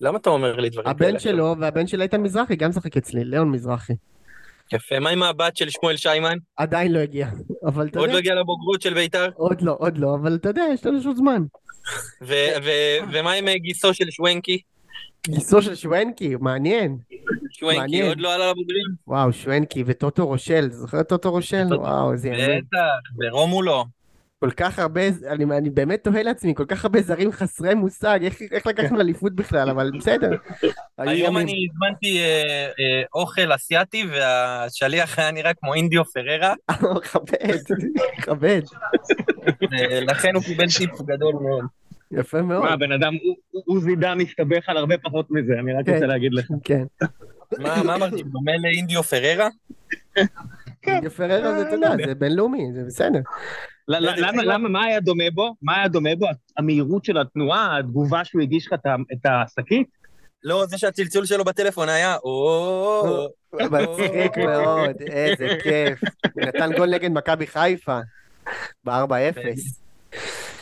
[0.01, 1.09] למה אתה אומר לי דברים כאלה?
[1.09, 3.93] הבן שלו והבן של איתן מזרחי גם משחק אצלי, ליאון מזרחי.
[4.73, 6.37] יפה, מה עם הבת של שמואל שיימן?
[6.57, 7.27] עדיין לא הגיע,
[7.65, 9.29] אבל אתה עוד יודע, לא הגיע לבוגרות של בית"ר?
[9.35, 11.43] עוד לא, עוד לא, אבל אתה יודע, יש לנו עוד זמן.
[12.21, 14.61] ו- ו- ומה עם אה, גיסו של שוונקי?
[15.27, 16.97] גיסו של שוונקי, מעניין.
[17.51, 18.07] שוונקי.
[18.07, 18.85] עוד לא עלה לבוגרים?
[19.07, 21.65] וואו, שוונקי וטוטו רושל, זוכר את טוטו רושל?
[21.75, 22.61] וואו, איזה ימים.
[22.61, 23.85] בטח, ורומולו.
[24.39, 28.41] כל כך הרבה, אני, אני באמת תוהה לעצמי, כל כך הרבה זרים חסרי מושג, איך,
[28.51, 30.31] איך לקחנו אליפות בכלל, אבל בסדר.
[30.97, 31.37] היו היום.
[31.37, 36.53] אני הזמנתי אה, אה, אוכל אסיאתי, והשליח היה נראה כמו אינדיו פררה,
[37.11, 37.57] כבד,
[38.21, 38.61] כבד.
[39.71, 41.65] ולכן הוא קיבל טיפ גדול מאוד.
[42.11, 42.63] יפה מאוד.
[42.63, 43.13] מה, הבן אדם,
[43.65, 45.93] עוזי דן הסתבך על הרבה פחות מזה, אני רק כן.
[45.93, 46.45] רוצה להגיד לך.
[46.63, 46.83] כן.
[47.59, 49.49] מה מה אמרתי, דומה לאינדיו פררה?
[51.03, 53.19] יפה ררה זה, אתה יודע, זה בינלאומי, זה בסדר.
[53.89, 55.55] למה, למה, מה היה דומה בו?
[55.61, 56.27] מה היה דומה בו?
[56.57, 58.73] המהירות של התנועה, התגובה שהוא הגיש לך
[59.13, 59.87] את השקית?
[60.43, 63.27] לא, זה שהצלצול שלו בטלפון היה, או...
[63.53, 66.01] מצחיק מאוד, איזה כיף.
[66.35, 67.99] נתן גול נגד מכבי חיפה,
[68.85, 69.09] ב-4-0.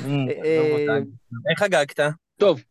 [0.05, 0.97] אמ, אה,
[1.49, 1.99] איך חגגת?
[2.37, 2.61] טוב,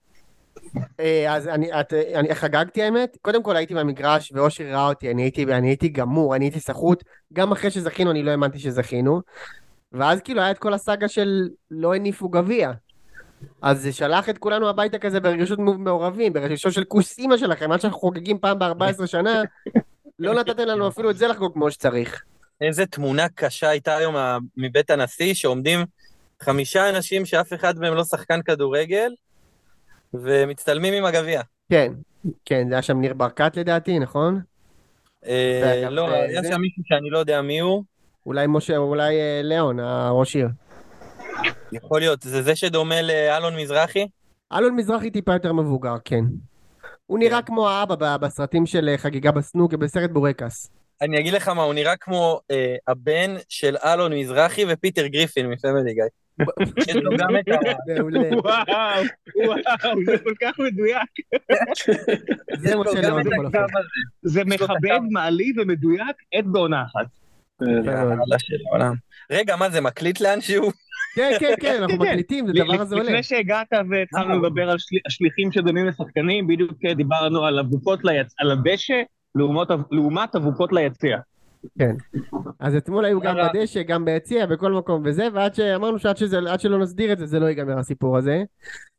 [1.00, 5.22] אה, אז אני, את, אני חגגתי האמת, קודם כל הייתי במגרש ואושרי ראה אותי, אני
[5.22, 9.20] הייתי, אני הייתי גמור, אני הייתי סחוט, גם אחרי שזכינו אני לא האמנתי שזכינו,
[9.96, 12.72] ואז כאילו היה את כל הסאגה של לא הניפו גביע.
[13.62, 17.80] אז זה שלח את כולנו הביתה כזה ברגשות מעורבים, ברגשות של כוס אימא שלכם, עד
[17.80, 19.42] שאנחנו חוגגים פעם ב-14 שנה,
[20.18, 22.22] לא נתתם לנו אפילו את זה לחגוג כמו שצריך.
[22.60, 24.14] איזה תמונה קשה הייתה היום
[24.56, 25.80] מבית הנשיא, שעומדים
[26.42, 29.10] חמישה אנשים שאף אחד מהם לא שחקן כדורגל,
[30.14, 31.42] ומצטלמים עם הגביע.
[31.70, 31.92] כן,
[32.44, 34.40] כן, זה היה שם ניר ברקת לדעתי, נכון?
[35.26, 37.84] אה, לא, אה, היה שם מישהו שאני לא יודע מי הוא,
[38.26, 40.48] אולי משה, אולי אה, ליאון, הראש עיר.
[41.72, 44.06] יכול להיות, זה זה שדומה לאלון מזרחי?
[44.52, 46.24] אלון מזרחי טיפה יותר מבוגר, כן.
[47.06, 50.70] הוא נראה כמו האבא בסרטים של אה, חגיגה בסנוק, בסרט בורקס.
[51.02, 55.94] אני אגיד לך מה, הוא נראה כמו אה, הבן של אלון מזרחי ופיטר גריפין מפמילי
[55.94, 56.04] גיא.
[56.78, 57.94] יש לו גם את ה...
[57.98, 58.28] מעולה.
[58.42, 59.04] וואו,
[59.46, 61.08] וואו, זה כל כך מדויק.
[64.46, 64.98] מכבד.
[65.10, 67.06] מעליב ומדויק עת בעונה אחת.
[67.62, 68.94] יאללה של העולם.
[69.32, 70.70] רגע, מה זה מקליט לאנשהו?
[71.16, 72.10] כן, כן, כן, אנחנו כן.
[72.10, 73.08] מקליטים, הדבר הזה עולה.
[73.10, 78.34] לפני שהגעת והתחלנו לדבר על שלי- השליחים שדומים לשחקנים, בדיוק דיברנו על אבוקות ליצ...
[78.38, 79.02] על הדשא,
[79.90, 81.18] לעומת אבוקות ליציע.
[82.60, 83.36] אז אתמול היו גם.
[83.54, 87.26] בדשא, גם ביציע, בכל מקום וזה, ועד שאמרנו שעד שזה- עד שלא נסדיר את זה,
[87.26, 88.42] זה לא ייגמר הסיפור הזה.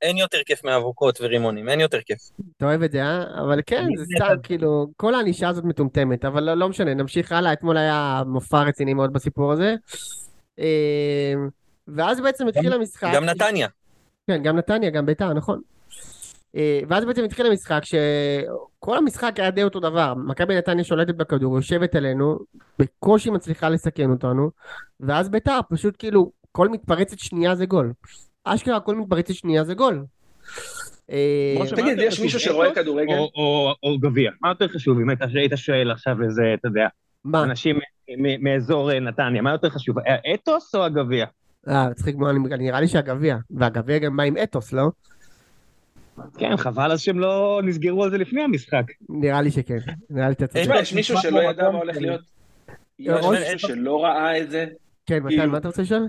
[0.02, 2.17] אין יותר כיף מאבוקות ורימונים, אין יותר כיף.
[2.58, 3.41] אתה אוהב את זה, אה?
[3.41, 4.36] אבל כן, זה סתם.
[4.43, 8.93] כאילו, כל הענישה הזאת מטומטמת, אבל לא, לא משנה, נמשיך הלאה, אתמול היה מופע רציני
[8.93, 9.76] מאוד בסיפור הזה.
[10.60, 11.34] אה,
[11.88, 13.12] ואז בעצם התחיל המשחק.
[13.15, 13.67] גם נתניה.
[14.28, 15.62] כן, גם נתניה, גם ביתר, נכון.
[16.58, 20.13] אה, ואז בעצם התחיל המשחק שכל המשחק היה די אותו דבר.
[20.28, 22.39] מכבי נתניה שולטת בכדור, יושבת עלינו,
[22.80, 24.50] בקושי מצליחה לסכן אותנו,
[25.00, 27.93] ואז ביתר פשוט כאילו, כל מתפרצת שנייה זה גול.
[28.43, 30.04] אשכרה כל מתפרצת שנייה זה גול.
[31.12, 33.13] אה, תגיד, יש מישהו שרואה כדורגל?
[33.13, 34.32] או- גביע?
[34.41, 36.88] מה יותר חשוב אם היית שואל עכשיו איזה, אתה יודע?
[37.43, 37.80] אנשים
[38.39, 41.26] מאזור אה, נתניה, מה יותר חשוב, האתוס או הגביע?
[41.67, 43.38] אה, מצחיק מאוד, אני- נראה לי שהגביע.
[43.52, 44.84] והגביע גם בא עם אתוס, לא?
[46.38, 48.84] כן, חבל אז שהם לא נסגרו על זה לפני המשחק.
[49.10, 49.77] נראה לי שכן.
[50.10, 50.67] נראה לי שאתה צודק.
[50.82, 52.21] יש מישהו שלא ידע מה הולך להיות?
[52.99, 54.65] יש ראש- מישהו שלא ראה את זה?
[55.06, 56.08] כן, מתן, כאילו- מה אתה רוצה לשאול?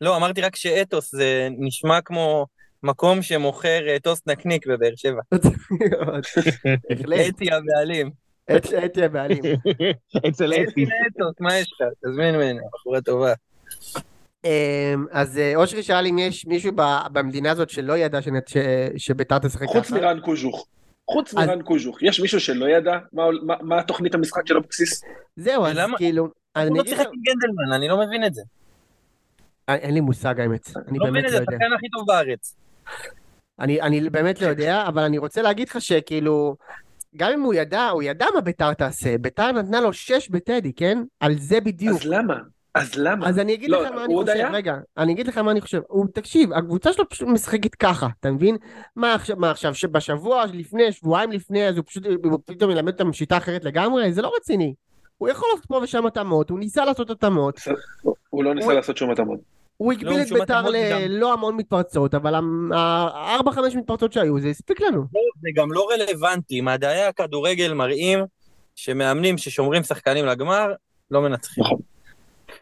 [0.00, 2.46] לא, אמרתי רק שאתוס זה נשמע כמו
[2.82, 5.20] מקום שמוכר אה, טוסט נקניק בבאר שבע.
[6.90, 8.10] בהחלט, אתי הבעלים.
[8.84, 9.42] אתי הבעלים.
[10.28, 10.86] אצל אתי.
[11.40, 11.88] מה יש לך?
[12.04, 13.32] תזמין ממנו, בחורה טובה.
[14.44, 14.50] אמ,
[15.10, 18.18] אז אה, אושרי שאל אם יש מישהו ב- במדינה הזאת שלא ידע
[18.96, 19.72] שביתר תשחק ככה.
[19.72, 20.66] חוץ מרן קוז'וך.
[21.10, 22.02] חוץ אז- מרן קוז'וך.
[22.02, 25.02] יש מישהו שלא ידע מה- מה- מה התוכנית המשחק של אבוקסיס?
[25.36, 25.96] זהו, אז למה?
[25.96, 26.32] כאילו, הוא
[26.76, 28.42] לא לך, עם גנדלמן, אני לא מבין את זה.
[29.68, 31.56] אין לי מושג האמת, אני לא מבין באמת את לא זה, יודע.
[31.56, 32.56] השחקן הכי טוב בארץ.
[33.60, 36.56] אני, אני באמת לא יודע, אבל אני רוצה להגיד לך שכאילו,
[37.16, 39.18] גם אם הוא ידע, הוא ידע מה ביתר תעשה.
[39.18, 40.98] ביתר נתנה לו שש בטדי, כן?
[41.20, 41.96] על זה בדיוק.
[42.00, 42.34] אז למה?
[42.78, 43.28] אז למה?
[43.28, 44.50] אז אני אגיד לא, לך מה אני חושב, היה?
[44.50, 45.80] רגע, אני אגיד לך מה אני חושב.
[45.88, 48.56] הוא, תקשיב, הקבוצה שלו פשוט משחקת ככה, אתה מבין?
[48.96, 53.12] מה עכשיו, מה עכשיו, שבשבוע לפני, שבועיים לפני, אז הוא פשוט, הוא פתאום ילמד אותם
[53.12, 54.12] שיטה אחרת לגמרי?
[54.12, 54.74] זה לא רציני.
[55.18, 57.60] הוא יכול לעשות פה ושם התאמות, הוא ניסה לעשות התאמות,
[58.30, 59.38] הוא לא ניסה הוא- לעשות שום התאמות.
[59.76, 60.62] הוא לא, הגביל את שום ביתר.
[60.70, 62.34] ללא המון מתפרצות, אבל
[62.72, 64.98] הארבע חמש מתפרצות שהיו, זה הספיק לנו.
[64.98, 68.18] לא, זה גם לא רלוונטי, מדעי הכדורגל מראים
[68.76, 70.72] שמאמנים ששומרים שחקנים לגמר,
[71.10, 71.64] לא מנצחים.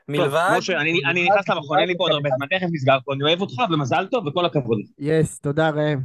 [0.08, 0.54] מלבד...
[0.58, 3.22] משה, אני אני נכנס למכון, אין לי פה עוד הרבה זמן, תכף נסגר פה, אני
[3.22, 4.78] אוהב אותך ומזל טוב וכל הכבוד.
[4.98, 6.00] יס, תודה ראם.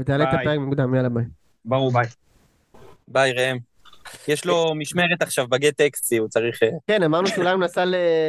[0.00, 0.28] ותעלה את.
[0.40, 1.24] הפרק מוקדם, יאללה ביי.
[1.64, 2.06] ברור, ביי.
[3.08, 3.56] ביי ראם.
[4.28, 6.62] יש לו משמרת עכשיו בגט טקסטי, הוא צריך...
[6.62, 7.84] אה, כן, אמרנו שאולי הוא נסע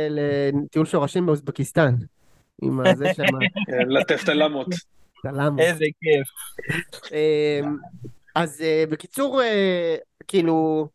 [0.09, 1.95] לטיול שורשים באוזבקיסטן.
[2.61, 3.23] עם הזה שם,
[3.87, 4.67] לטף את הלמות.
[5.59, 6.27] איזה כיף.
[7.11, 7.77] אמ,
[8.35, 9.95] אז אה, בקיצור, אה,
[10.27, 10.87] כאילו,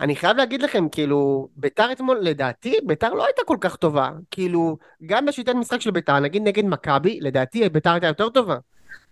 [0.00, 4.10] אני חייב להגיד לכם, כאילו, ביתר אתמול, לדעתי, ביתר לא הייתה כל כך טובה.
[4.30, 8.56] כאילו, גם בשיטת משחק של ביתר, נגיד נגד מכבי, לדעתי ביתר הייתה יותר טובה.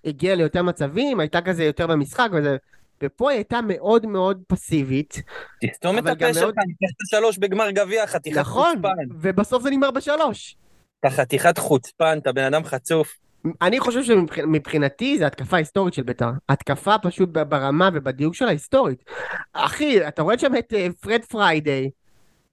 [0.05, 2.57] הגיעה ליותר מצבים, הייתה כזה יותר במשחק וזה...
[3.03, 5.23] ופה היא הייתה מאוד מאוד פסיבית.
[5.63, 9.17] תסתום את הפה שלך, ניצחת שלוש בגמר גביע, חתיכת נכון, חוצפן.
[9.21, 10.57] ובסוף זה נגמר בשלוש.
[11.01, 13.19] אתה חתיכת חוצפן, אתה בן אדם חצוף.
[13.63, 16.31] אני חושב שמבחינתי זה התקפה היסטורית של ביתר.
[16.49, 19.05] התקפה פשוט ברמה ובדיוק שלה היסטורית.
[19.53, 21.91] אחי, אתה רואה שם את אה, פרד פריידיי.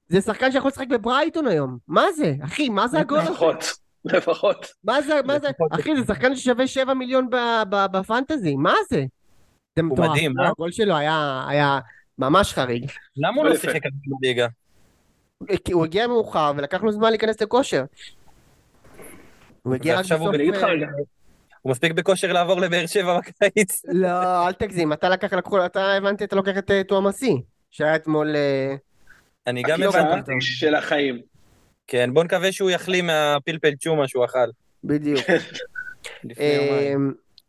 [0.08, 1.78] זה שחקן שיכול לשחק בברייטון היום.
[1.88, 2.34] מה זה?
[2.44, 3.30] אחי, מה זה הגול הזה?
[3.30, 3.66] לפחות.
[4.06, 4.68] לפחות.
[4.84, 5.48] מה זה, מה זה?
[5.72, 8.56] אחי, זה שחקן ששווה 7 מיליון ב- ב- בפנטזי.
[8.56, 9.06] מה זה?
[9.76, 10.10] זה מטורף.
[10.10, 10.50] מדהים, לא, אה?
[10.50, 11.80] הגול שלו היה
[12.20, 12.92] ממש חריג.
[13.18, 13.56] למה הוא לא.
[13.56, 13.80] שיחק
[14.22, 14.48] בליגה?
[15.66, 17.84] כי הוא הגיע מאוחר ולקח לו זמן להיכנס לכושר.
[19.62, 20.64] הוא הגיע רק ועכשיו הוא בסוף...
[21.62, 23.82] הוא מספיק בכושר לעבור לבאר שבע בקיץ.
[24.04, 28.36] לא, אל תגזים, אתה לקח, לקחו, אתה הבנתי, אתה לוקח את אה, תואמסי, שהיה אתמול...
[28.36, 28.76] אה,
[29.48, 30.32] אני גם הבנתי.
[30.40, 31.22] של החיים.
[31.88, 34.50] כן, בוא נקווה שהוא יחלים מהפלפל צ'ומה שהוא אכל.
[34.84, 35.20] בדיוק.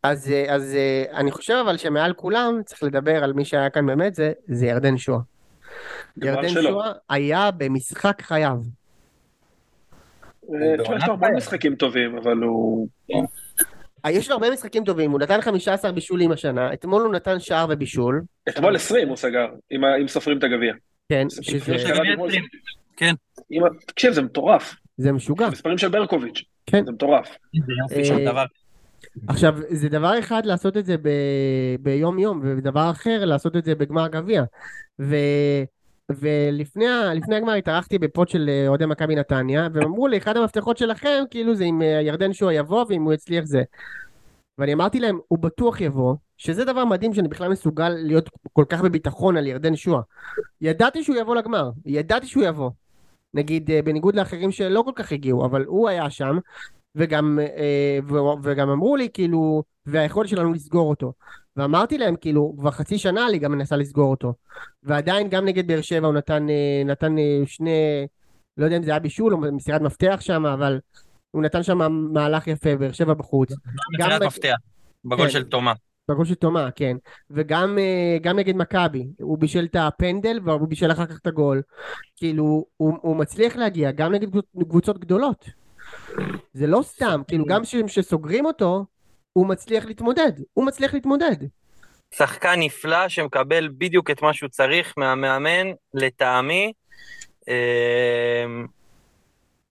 [0.03, 0.75] אז, אה, אז
[1.13, 4.97] אני חושב אבל שמעל כולם צריך לדבר על מי שהיה כאן באמת, זה, זה ירדן
[4.97, 5.19] שואה.
[6.17, 6.49] ירדן.
[6.49, 8.57] שואה היה במשחק חייו.
[10.49, 11.29] אה, יש לו הרבה.
[11.29, 12.87] משחקים טובים, אבל הוא...
[14.05, 17.65] אה, יש לו הרבה משחקים טובים, הוא נתן 15 בישולים השנה, אתמול הוא נתן שער
[17.69, 20.73] ובישול, אתמול 20 הוא סגר, אם סופרים את הגביע.
[21.09, 21.75] כן, זה שזה.
[22.97, 23.13] כן.
[23.87, 24.75] תקשיב, זה מטורף.
[24.97, 25.49] זה משוגע.
[25.49, 26.43] מספרים של ברקוביץ'.
[26.65, 26.85] כן.
[26.85, 27.27] זה מטורף.
[27.53, 28.45] זה יופי של אה, דבר.
[29.27, 31.09] עכשיו, זה דבר אחד לעשות את זה ב...
[31.79, 34.43] ביום יום, ודבר אחר לעשות את זה בגמר גביע.
[35.01, 35.15] ו...
[36.11, 41.23] ולפני הגמר התארחתי בפוד של אה, אוהדי מכבי נתניה, והם אמרו לי, אחד המפתחות שלכם,
[41.29, 43.63] כאילו זה אם אה, ירדן שואה יבוא, ואם הוא יצליח זה.
[44.57, 48.81] ואני אמרתי להם, הוא בטוח יבוא, שזה דבר מדהים שאני בכלל מסוגל להיות כל כך
[48.81, 50.01] בביטחון על ירדן שואה.
[50.61, 52.71] ידעתי שהוא יבוא לגמר, ידעתי שהוא יבוא.
[53.33, 56.37] נגיד, אה, בניגוד לאחרים שלא כל כך הגיעו, אבל הוא היה שם,
[56.95, 57.39] וגם,
[58.43, 61.13] וגם אמרו לי, כאילו, והיכולת שלנו לסגור אותו.
[61.57, 64.33] ואמרתי להם, כאילו, כבר חצי שנה הליגה מנסה לסגור אותו.
[64.83, 68.07] ועדיין גם נגד באר שבע הוא נתן, אה, נתן אה, שני,
[68.57, 70.79] לא יודע אם זה היה בישול או מסירת מפתח שם, אבל
[71.31, 71.77] הוא נתן שם
[72.13, 73.49] מהלך יפה, באר שבע בחוץ.
[73.99, 74.55] מסירת ב- מפתח.
[75.05, 75.29] בגול כן.
[75.29, 75.73] של תומה.
[76.11, 76.97] בגול של תומה, כן.
[77.29, 81.61] וגם אה, גם נגד מכבי, הוא בישל את הפנדל והוא בישל אחר כך את הגול.
[82.15, 85.45] כאילו, הוא, הוא מצליח להגיע גם נגד קבוצ- קבוצות גדולות.
[86.53, 88.85] זה לא סתם, כאילו גם כשסוגרים אותו,
[89.33, 90.31] הוא מצליח להתמודד.
[90.53, 91.35] הוא מצליח להתמודד.
[92.13, 96.73] שחקן נפלא שמקבל בדיוק את מה שהוא צריך מהמאמן, לטעמי.
[97.47, 98.65] אמ,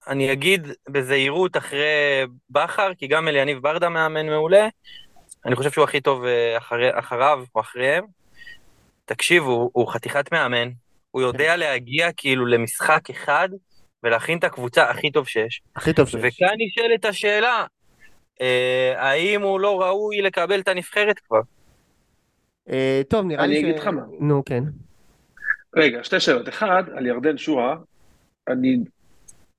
[0.08, 4.68] אני אגיד בזהירות אחרי בכר, כי גם אליניב ברדה מאמן מעולה.
[5.46, 8.04] אני חושב שהוא הכי טוב אה, אחרי, אחריו או אחריהם.
[9.04, 10.68] תקשיבו, הוא חתיכת מאמן.
[11.10, 13.48] הוא יודע להגיע כאילו למשחק אחד
[14.02, 15.62] ולהכין את הקבוצה הכי טוב שיש.
[15.76, 16.20] הכי טוב שיש.
[16.22, 17.64] וכאן נשאלת השאלה,
[18.96, 21.40] האם הוא לא ראוי לקבל את הנבחרת כבר?
[22.70, 23.64] אה, טוב, נראה אני לי ש...
[23.64, 24.02] אגיד לך מה.
[24.20, 24.64] נו, כן.
[25.76, 26.48] רגע, שתי שאלות.
[26.48, 27.74] אחד, על ירדן שואה,
[28.48, 28.76] אני,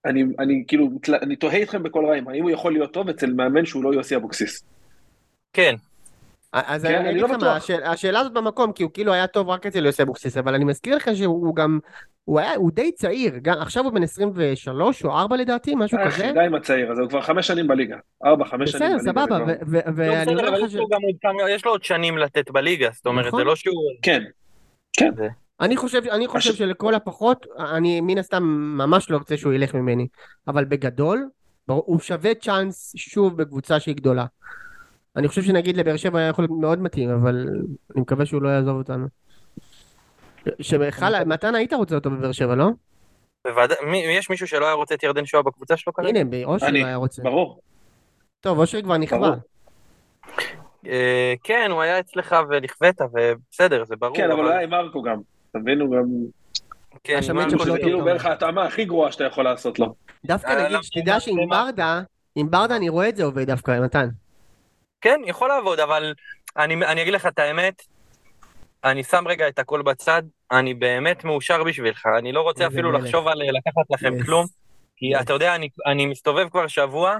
[0.05, 0.89] אני, אני כאילו,
[1.21, 4.15] אני תוהה איתכם בכל רעים, האם הוא יכול להיות טוב אצל מאמן שהוא לא יוסי
[4.15, 4.63] אבוקסיס?
[5.53, 5.75] כן,
[6.53, 7.55] אז כן, אני אני אגיד לא לך מה, בטוח.
[7.55, 10.65] השאל- השאלה הזאת במקום, כי הוא כאילו היה טוב רק אצל יוסי אבוקסיס, אבל אני
[10.65, 11.79] מזכיר לך שהוא גם,
[12.25, 16.05] הוא היה, הוא די צעיר, גם, עכשיו הוא בן 23 או 4 לדעתי, משהו אה,
[16.11, 16.31] כזה.
[16.33, 17.95] די עם הצעיר הזה, הוא כבר חמש שנים בליגה.
[18.25, 19.21] ארבע, חמש שנים בסדר, בליגה.
[19.21, 20.75] סבבה, זה כבר- ו- ו- לא ואני בסדר, אומר לך ש...
[21.49, 23.39] יש לו עוד שנים לתת בליגה, זאת אומרת, נכון.
[23.39, 23.75] זה לא שהוא...
[24.01, 24.23] כן,
[24.97, 25.11] כן.
[25.61, 28.43] אני חושב, אני חושב משהו- שלכל הפחות, אני מן הסתם
[28.77, 30.07] ממש לא רוצה שהוא ילך ממני,
[30.47, 31.27] אבל בגדול,
[31.65, 34.25] הוא שווה צ'אנס שוב בקבוצה שהיא גדולה.
[35.15, 37.47] אני חושב שנגיד לבאר שבע היה יכול להיות מאוד מתאים, אבל
[37.93, 39.07] אני מקווה שהוא לא יעזוב אותנו.
[40.61, 42.69] שבכלל, מתן היית רוצה אותו בבאר שבע, לא?
[43.47, 46.09] בוודאי, מי- יש מישהו שלא היה רוצה את ירדן שואה בקבוצה שלו כרגע?
[46.09, 47.21] הנה, באושר אני, היה רוצה.
[47.23, 47.59] ברור.
[48.41, 49.33] טוב, אושר כבר נכווה.
[50.87, 54.15] אה, כן, הוא היה אצלך ונכווית, ובסדר, זה ברור.
[54.15, 55.19] כן, אבל הוא היה עם מרקו גם.
[55.51, 56.03] אתה מבין, הוא גם...
[57.03, 58.03] כן, שלו שזה לא כאילו.
[58.05, 59.93] בערך ההתאמה הכי גרועה שאתה יכול לעשות לו.
[60.25, 62.01] דווקא אה, נגיד, למה- שתדע שעם ברדה,
[62.35, 64.09] עם ברדה אני רואה את זה עובד דווקא, מתן.
[65.03, 66.13] כן, יכול לעבוד, אבל
[66.57, 67.81] אני, אני אגיד לך את האמת,
[68.83, 73.03] אני שם רגע את הכל בצד, אני באמת מאושר בשבילך, אני לא רוצה אפילו מלך.
[73.03, 74.25] לחשוב על לקחת לכם Yes.
[74.25, 74.45] כלום,
[74.95, 75.21] כי Yes.
[75.21, 77.15] אתה יודע, אני, אני מסתובב כבר שבוע,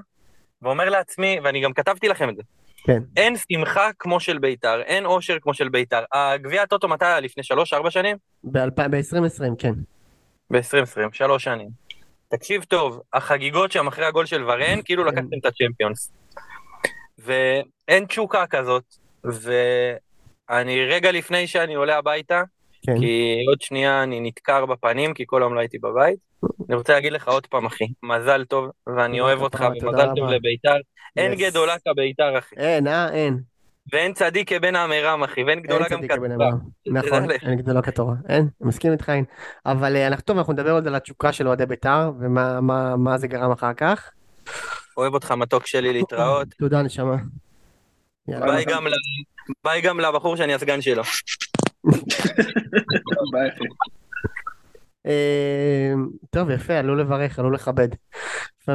[0.62, 2.42] ואומר לעצמי, ואני גם כתבתי לכם את זה,
[2.84, 3.00] כן.
[3.18, 6.04] אין שמחה כמו של בית"ר, אין אושר כמו של בית"ר.
[6.14, 7.20] הגביע הטוטו מתי היה?
[7.20, 8.18] לפני שלוש-ארבע שנים?
[8.44, 9.74] ב-2020, כן.
[10.52, 11.70] ב-2020, שלוש שנים.
[12.30, 15.10] תקשיב טוב, החגיגות שם אחרי הגול של ורן, כאילו כן.
[15.10, 16.12] לקחתם את הצ'מפיונס.
[17.24, 18.84] ואין תשוקה כזאת,
[19.24, 22.42] ואני רגע לפני שאני עולה הביתה,
[22.86, 23.00] כן.
[23.00, 26.20] כי עוד שנייה אני נדקר בפנים, כי כל היום לא הייתי בבית.
[26.70, 28.66] אני רוצה להגיד לך עוד פעם, אחי, מזל טוב,
[28.98, 30.30] ואני אוהב אותך, ומזל טוב.
[30.30, 30.76] לבית"ר.
[31.18, 31.36] אין.
[31.36, 32.56] גדולה כבית"ר, אחי.
[32.56, 33.40] אין, אה, אין.
[33.94, 36.02] ואין צדיק כבן עמרם, אחי, ואין גדולה גם.
[36.24, 36.58] אדם.
[36.88, 37.32] נכון.
[37.32, 38.16] אין גדולה כתורה.
[38.30, 39.24] אין, מסכים איתך, אין.
[39.66, 43.18] אבל אה, אנחנו טוב, אנחנו נדבר עוד על התשוקה של אוהדי בית"ר, ומה מה- מה
[43.18, 44.12] זה גרם אחר כך.
[44.98, 46.48] אוהב אותך מתוק שלי להתראות.
[46.60, 47.16] תודה, נשמה.
[49.64, 51.04] ביי גם, לבחור שאני הסגן שלו.
[55.06, 55.94] אה,
[56.30, 57.88] טוב, יפה, עלו לברך, עלו לכבד.
[58.62, 58.74] יפה.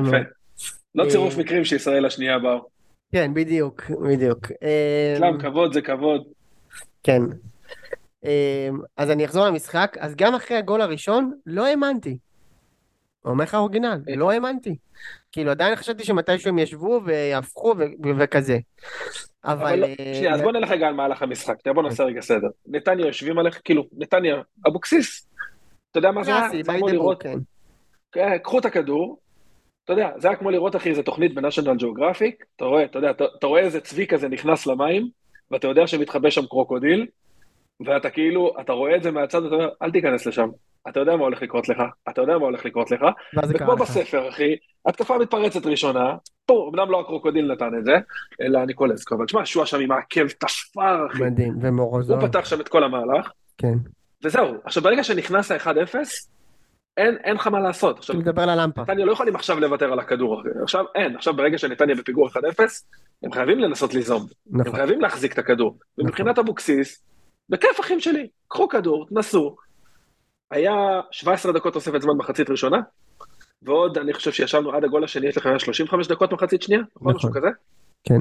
[0.94, 2.68] לא צירוף אה, מקרים שישראל השנייה באו.
[3.12, 4.46] כן, בדיוק, בדיוק.
[5.16, 6.22] אצלם כבוד זה כבוד.
[7.02, 7.22] כן.
[8.96, 12.18] אז אני אחזור למשחק, אז גם אחרי הגול הראשון, לא האמנתי.
[13.24, 14.76] אומר לך אורגינל, לא האמנתי.
[15.38, 18.58] כאילו עדיין חשבתי שמתישהו הם ישבו ויהפכו ו- וכזה.
[19.44, 19.78] אבל...
[19.78, 22.48] לא, אה, שנייה, אז בוא נלך רגע על מהלך המשחק, בוא נעשה רגע סדר.
[22.66, 24.36] נתניה יושבים עליך, כאילו, נתניה,
[24.68, 25.28] אבוקסיס,
[25.90, 26.48] אתה יודע מה זה היה?
[26.62, 27.38] זה כמו לראות, כן.
[28.12, 29.18] כן, קחו את הכדור,
[29.84, 32.98] אתה יודע, זה היה כמו לראות, אחי, איזה תוכנית ב National Geographic, אתה רואה, אתה
[32.98, 35.08] יודע, אתה, רואה איזה צבי כזה נכנס למים,
[35.50, 37.06] ואתה יודע שמתחבא שם קרוקודיל,
[37.86, 40.48] ואתה כאילו, אתה רואה את זה מהצד, אתה אומר, אל תיכנס לשם.
[40.88, 43.04] אתה יודע מה הולך לקרות לך, אתה יודע מה הולך לקרות לך,
[43.48, 43.76] וכמו.
[43.76, 44.56] בספר, אחי,
[44.88, 47.92] התקפה מתפרצת ראשונה, פה, אמנם לא הקרוקודיל נתן את זה,
[48.40, 51.22] אלא ניקולסקו, אבל תשמע, שועה שם עם העקב תפר, אחי.
[51.22, 52.20] מדהים, ומורוזוב.
[52.20, 53.74] הוא פתח שם את כל המהלך, כן.
[54.24, 54.54] וזהו.
[54.64, 55.94] עכשיו, ברגע שנכנס ה-1-0,
[56.96, 57.98] אין, אין לך מה לעשות.
[57.98, 58.82] עכשיו, לדבר על הלמפה.
[58.82, 60.42] נתניה לא יכולים עכשיו לוותר על הכדור.
[60.62, 62.38] עכשיו אין, עכשיו ברגע שנתניה בפיגור 1-0,
[63.22, 64.26] הם חייבים לנסות ליזום.
[64.52, 64.76] הם נכון.
[64.76, 65.78] חייבים להחזיק את הכדור.
[65.98, 67.02] ומבחינת אבוקסיס,
[67.48, 69.56] בכיף אחים שלי, קחו כדור, תנסו.
[70.50, 72.78] היה 17 דקות תוספת זמן מחצית ראשונה,
[73.62, 77.14] ועוד, אני חושב שישבנו עד הגול השני, יש לך 35 דקות מחצית שנייה, נכון?
[77.14, 77.30] נכון.
[77.30, 77.48] משהו כזה?
[78.04, 78.14] כן.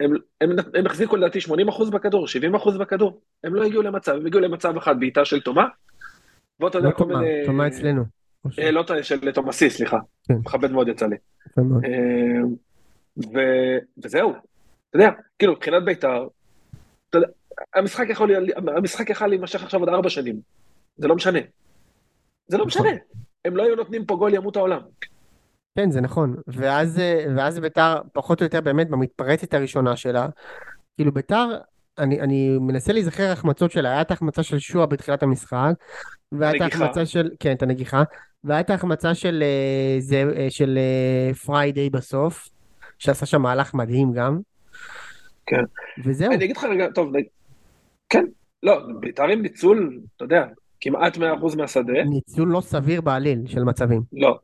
[0.00, 2.26] הם, הם, הם החזיקו לדעתי 80% בכדור,
[2.64, 3.20] 70% בכדור.
[3.44, 5.64] הם לא הגיעו למצב, הם הגיעו למצב אחד בעיטה של תומה.
[6.60, 7.44] ואתה יודע, כל תומה, מיני...
[7.46, 8.04] תומה אצלנו.
[8.58, 9.98] אה, לא ת- של תומאסי, סליחה.
[10.28, 10.34] כן.
[10.34, 11.16] מכבד מאוד יצא לי.
[11.58, 11.62] אה,
[13.34, 14.30] ו- וזהו,
[14.90, 16.26] אתה יודע, כאילו מבחינת בית"ר,
[17.74, 18.30] המשחק יכול,
[18.76, 20.40] המשחק יכול להימשך עכשיו עוד ארבע שנים,
[20.96, 21.38] זה לא משנה.
[22.46, 22.82] זה לא נכון.
[22.86, 22.98] משנה,
[23.44, 24.80] הם לא היו נותנים פה גול ימות העולם.
[25.78, 26.36] כן, זה נכון.
[26.46, 30.28] ואז, אה, ואז ביתר, פחות או יותר באמת, במתפרצת הראשונה שלה,
[30.96, 31.58] כאילו ביתר,
[31.98, 35.72] אני, אני מנסה להיזכר החמצות שלה, היה את ההחמצה של שועה בתחילת המשחק,
[36.32, 36.60] והיה את.
[36.60, 38.02] ההחמצה של, כן, את הנגיחה,
[38.44, 40.78] והיה את ההחמצה של, אה, זה, אה, של
[41.44, 42.48] פריידיי בסוף,
[42.98, 44.40] שעשה שם מהלך מדהים גם.
[45.46, 45.62] כן.
[46.04, 47.12] וזהו, אני אגיד לך רגע, טוב,
[48.08, 48.24] כן,
[48.62, 50.46] לא, בית"ר עם ניצול, אתה יודע,
[50.82, 51.20] כמעט 100%
[51.56, 54.02] מהשדה, ניצול לא סביר בעליל של מצבים.
[54.12, 54.38] לא,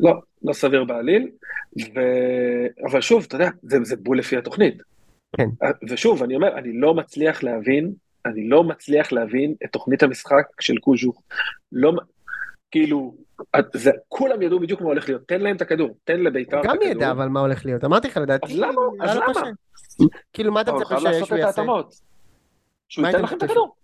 [0.00, 1.28] לא, לא סביר בעליל,
[1.78, 2.00] ו...
[2.90, 4.74] אבל שוב, אתה יודע, זה, זה בול לפי התוכנית.
[5.36, 5.48] כן.
[5.90, 7.92] ושוב, אני אומר, אני לא מצליח להבין,
[8.26, 11.22] אני לא מצליח להבין את תוכנית המשחק של קוז'וך.
[11.72, 11.92] לא,
[12.70, 13.14] כאילו,
[13.74, 16.70] זה, כולם ידעו בדיוק מה הולך להיות, תן להם את הכדור, תן לבית"ר את גם
[16.70, 16.90] הכדור.
[16.90, 18.82] ידע אבל מה הולך להיות, אמרתי לך לדעתי, אז למה?
[19.00, 19.50] אז לו למה?
[20.32, 21.46] כאילו מה אתה מצפה שהוא את יעשה?
[21.46, 21.94] ההתאמות.
[22.88, 23.42] שהוא ייתן לכם את?
[23.42, 23.74] הכדור.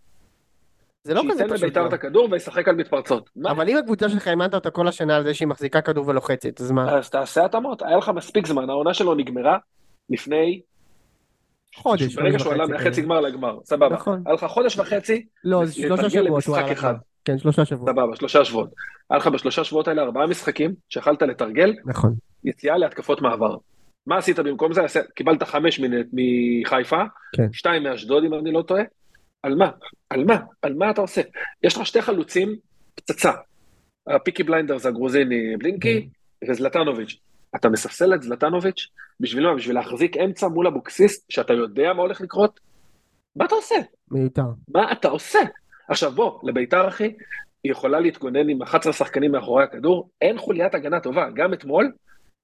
[1.05, 1.63] זה לא כזה שייתן פשוט.
[1.63, 1.89] לבית"ר לא.
[1.89, 3.31] את הכדור וישחק על מתפרצות.
[3.45, 6.71] אבל אם הקבוצה שלך אימנת אותה כל השנה על זה שהיא מחזיקה כדור ולוחצת, אז
[6.71, 6.99] מה?
[6.99, 9.59] אז תעשה התאמות, היה לך מספיק זמן, העונה שלו נגמרה
[10.11, 10.61] לפני,
[11.75, 12.15] חודש.
[12.15, 13.03] ברגע שהוא עלה מחצי כזה.
[13.03, 13.95] גמר לגמר, סבבה.
[13.95, 14.23] נכון.
[14.27, 16.71] היה לך חודש וחצי, לא, זה שלושה שבועות הוא אחד.
[16.71, 16.99] לגמר.
[17.25, 17.91] כן, שלושה שבועות.
[17.91, 18.71] סבבה, שלושה שבועות.
[19.11, 22.15] היה לך בשלושה שבועות האלה ארבעה משחקים שיכלת לתרגל נכון.
[22.45, 23.57] יציאה להתקפות מעבר.
[24.07, 24.83] מה עשית במקום זה?
[25.15, 25.81] קיבלת חמש
[26.13, 27.03] מחיפה,
[27.37, 27.47] כן.
[27.53, 28.83] שתיים מאשדוד אם אני לא טועה.
[29.43, 29.71] על מה?
[30.11, 30.37] על מה?
[30.63, 31.23] על מה אתה עושה?
[31.63, 32.57] יש לך שתי חלוצים,
[32.95, 33.33] פצצה.
[34.07, 36.09] הפיקי בליינדרס הגרוזיני בלינקי
[36.49, 37.19] וזלטנוביץ'.
[37.57, 38.89] אתה מספסל את זלטנוביץ',
[39.21, 39.55] בשביל מה?
[39.55, 42.61] בשביל להחזיק אמצע מול אבוקסיס, שאתה יודע מה הולך לקרות?
[43.37, 43.75] מה אתה עושה?
[44.11, 44.43] מיותר.
[44.69, 45.39] מה אתה עושה?
[45.89, 47.15] עכשיו בוא, לביתר אחי,
[47.65, 51.93] היא יכולה להתגונן עם 11 שחקנים מאחורי הכדור, אין חוליית הגנה טובה, גם אתמול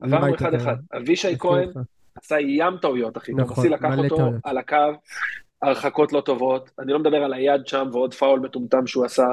[0.03, 0.67] עברנו ראיתי אחד את זה.
[0.67, 0.77] אחד.
[0.97, 1.81] אבישי מסכים כהן איתך.
[2.17, 4.35] עשה ים טעויות אחי, נכון, תומסי לקח מלא אותו טעויות.
[4.45, 4.77] על הקו,
[5.63, 9.27] הרחקות לא טובות, אני לא מדבר על היד שם ועוד פאול מטומטם שהוא עשה,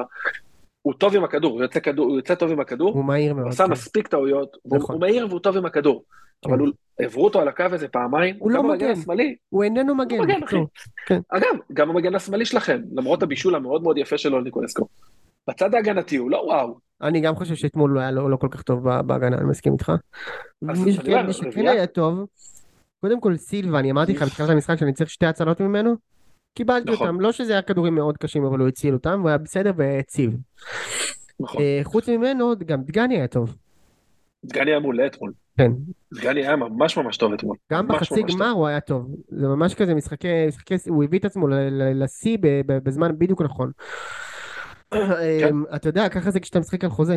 [0.82, 3.40] הוא טוב עם הכדור, הוא יוצא, כדור, הוא יוצא טוב עם הכדור, הוא מהיר הוא
[3.40, 3.52] מאוד.
[3.52, 3.70] עשה כן.
[3.70, 4.94] מספיק טעויות, נכון.
[4.94, 6.04] הוא מהיר והוא טוב עם הכדור,
[6.42, 6.50] כן.
[6.50, 8.90] אבל הוא- עברו אותו על הקו איזה פעמיים, הוא לא מגן.
[8.90, 10.20] השמאלי, הוא איננו מגן.
[10.20, 10.66] מגן, בקיצור.
[11.28, 14.86] אגב, גם המגן השמאלי שלכם, למרות הבישול המאוד מאוד יפה שלו על ניקולסקו.
[15.48, 18.62] בצד ההגנתי הוא לא וואו, אני גם חושב שאתמול הוא היה לא לא כל כך
[18.62, 19.92] טוב בה- בהגנה, אני מסכים איתך.
[20.62, 20.92] מי
[21.32, 22.26] שכן היה טוב,
[23.00, 25.94] קודם כל סילבה, אני אמרתי לך בתחילת המשחק שאני צריך שתי הצלות ממנו,
[26.56, 27.06] קיבלתי נכון.
[27.06, 30.36] אותם, לא שזה היה כדורים מאוד קשים, אבל הוא הציל אותם, והוא היה בסדר והציב.
[31.40, 33.56] נכון, אה, חוץ ממנו, גם דגני היה טוב.
[34.44, 35.72] דגני היה מעולה אתמול, כן.
[36.14, 39.14] דגני היה ממש ממש טוב אתמול, גם בחצי גמר הוא היה טוב.
[39.28, 41.48] זה ממש כזה משחקי, משחקי, הוא הביא את עצמו
[41.94, 43.70] לשיא בזמן בדיוק נכון.
[44.92, 47.16] אה, אתה יודע, ככה זה כשאתה משחק על חוזה.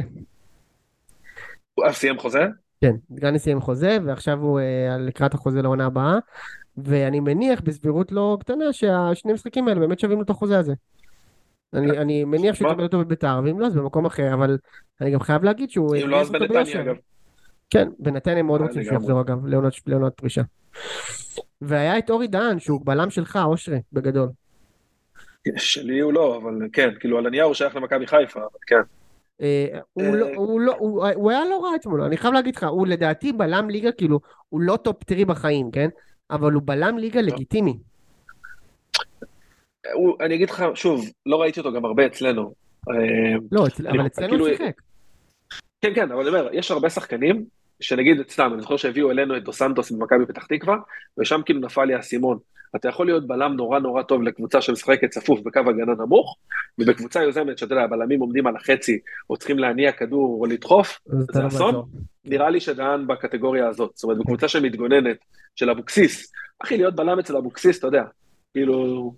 [1.74, 2.48] הוא אף סיים חוזה?
[2.82, 6.18] כן, דגני סיים חוזה, ועכשיו הוא אה, לקראת החוזה לעונה הבאה,
[6.84, 10.74] ואני מניח בסבירות לא קטנה שהשני המשחקים האלה באמת שווים לו את החוזה הזה.
[11.74, 12.72] אני, אני מניח שהוא?
[12.72, 14.58] יקבל אותו בביתר, ואם לא אז במקום אחר, אבל
[15.02, 15.96] אני גם חייב להגיד שהוא...
[15.96, 16.82] אם לא אז בנתניה.
[16.82, 16.96] אגב.
[17.70, 18.96] כן, בנתניה מאוד אה, רוצים שהוא.
[18.96, 19.46] יחזור אגב,
[19.86, 20.42] לעונת, פרישה.
[21.62, 24.30] והיה את אורי דהן, שהוא בלם שלך, אושרי, בגדול.
[25.58, 28.82] שלי הוא לא, אבל כן, כאילו על הנייר הוא שייך למכבי חיפה, אבל כן.
[29.42, 30.28] אה, הוא אה, לא,
[30.60, 30.76] לא,
[31.16, 34.20] הוא היה לא רע אתמול, אני חייב להגיד לך, הוא לדעתי בלם ליגה, כאילו,
[34.50, 35.90] הוא לא top three בחיים, כן?
[36.32, 37.78] אבל הוא בלם ליגה לגיטימי.
[39.94, 42.54] הוא, אני אגיד לך, שוב, לא ראיתי אותו גם הרבה אצלנו.
[42.90, 42.94] אה,
[43.52, 44.82] לא, אבל אצלנו כאילו- הוא שיחק.
[45.82, 47.46] כן, כן, אבל אני אומר, יש הרבה שחקנים,
[47.80, 50.78] שנגיד, סתם, אני זוכר שהביאו אלינו את דו סנטוס ממכבי פתח תקווה,
[51.18, 52.38] ושם כאילו נפל לי האסימון.
[52.76, 56.38] אתה יכול להיות בלם נורא נורא טוב לקבוצה שמשחקת צפוף בקו הגנה נמוך,
[56.80, 59.00] ובקבוצה יוזמת, שאתה יודע, הבלמים עומדים על החצי,
[59.30, 61.86] או צריכים להניע כדור או לדחוף, זה אסון.
[62.26, 63.92] נראה לי שדהן בקטגוריה הזאת.
[63.96, 65.18] זאת אומרת, בקבוצה שמתגוננת,
[65.56, 66.32] של אבוקסיס.
[66.64, 68.04] אחי, להיות בלם אצל אבוקסיס, אתה יודע,
[68.54, 69.14] כאילו,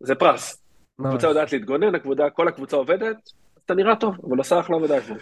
[0.00, 0.62] זה פרס.
[0.98, 1.06] ממש.
[1.06, 3.16] הקבוצה יודעת להתגונן, הקבוצה, כל הקבוצה עובדת,
[3.64, 5.16] אתה נראה טוב, אבל עושה אחלה עבודה כבר.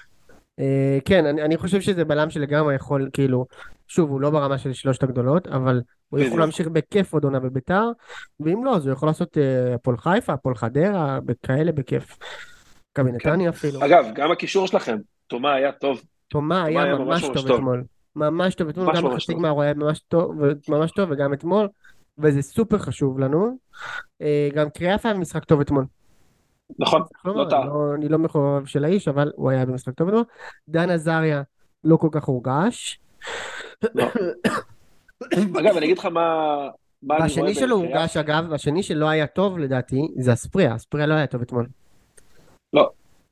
[0.59, 3.47] אה, כן, אני, אני חושב שזה בלם שלגמרי יכול, כאילו,
[3.89, 6.41] שוב, הוא לא ברמה של שלושת הגדולות, אבל הוא יכול.
[6.41, 7.91] להמשיך בכיף עוד עונה בביתר,
[8.41, 12.19] ואם לא, אז הוא יכול לעשות אה, הפועל חיפה, הפועל חדרה, כאלה בכיף.
[12.93, 13.85] מכבי נתניה אפילו.
[13.85, 16.03] אגב, גם הקישור שלכם, תומה היה טוב.
[16.29, 17.51] תומה היה ממש טוב.
[17.51, 17.85] אתמול.
[18.17, 19.35] ממש טוב אתמול, גם בחצי.
[19.35, 20.33] גמר הוא היה ממש טוב,
[20.69, 21.69] ממש טוב, וגם אתמול,
[22.19, 23.59] וזה סופר חשוב לנו.
[24.23, 25.85] אה, גם קריאף היה במשחק טוב אתמול.
[26.79, 27.65] נכון, לא אני טעה.
[27.65, 30.25] לא- אני לא מחובב של האיש, אבל הוא היה במשחק טוב אתמול.
[30.69, 31.43] דן עזריה
[31.85, 33.01] לא כל כך הורגש.
[33.95, 34.05] לא.
[35.61, 36.57] אגב, אני אגיד לך מה...
[37.03, 37.77] והשני שלו.
[37.77, 41.67] הורגש אגב, והשני שלא היה טוב לדעתי, זה אספריה, אספריה לא היה טוב אתמול.
[42.73, 42.91] לא,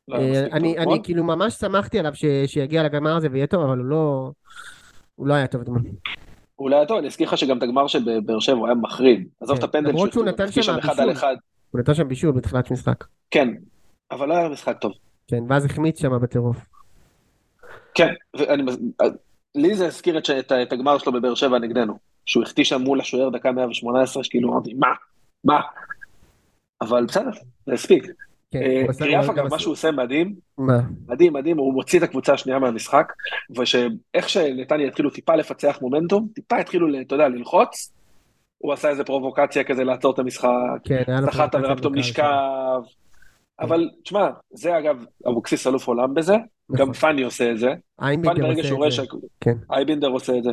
[0.09, 0.99] לא, אה, אני אתמול.
[1.03, 2.13] כאילו ממש שמחתי עליו
[2.47, 4.31] שיגיע לגמר הזה ויהיה טוב, אבל הוא לא...
[5.15, 5.81] הוא לא היה טוב אתמול.
[6.57, 9.29] הוא לא היה טוב, אני אזכיר לך שגם את הגמר של באר שבע היה מחריד.
[9.41, 11.13] עזוב כן, את הפנדל למרות שהוא נתן שם אחד על.
[11.13, 11.37] אחד.
[11.73, 13.05] הוא נתן שם בישול בתחילת משחק.
[13.31, 13.49] כן,
[14.11, 14.93] אבל לא היה משחק טוב.
[15.29, 16.57] כן, ואז החמיץ שם בטירוף.
[17.95, 18.63] כן, ואני...
[19.55, 21.99] לי זה הזכיר את, את, את הגמר שלו בבאר שבע נגדנו.
[22.27, 24.89] שהוא החטיא שם מול השוער דקה 118, שכאילו אמרתי, מה?
[25.45, 25.61] מה?
[26.81, 27.31] אבל בסדר,
[27.67, 28.07] זה הספיק.
[28.51, 30.81] כן, אה, קריאף אגב, מה שהוא עושה מדהים, מה?
[31.09, 33.13] מדהים, מדהים, הוא מוציא את הקבוצה השנייה מהמשחק,
[33.59, 37.93] ושאיך שנתניה התחילו טיפה לפצח מומנטום, טיפה התחילו, אתה יודע, ללחוץ,
[38.63, 40.49] הוא עשה איזה פרובוקציה כזה לעצור את המשחק,
[40.85, 42.81] כן, סחט בקהל נשכב,
[43.61, 46.75] אבל תשמע, זה אגב, אבוקסיס אלוף עולם בזה, שם.
[46.75, 46.93] גם נכון.
[46.93, 48.91] פאני עושה את זה, פאני ברגע שהוא רואה.
[48.91, 49.01] ש...
[49.41, 49.55] כן.
[49.71, 50.51] אייבינדר עושה את זה.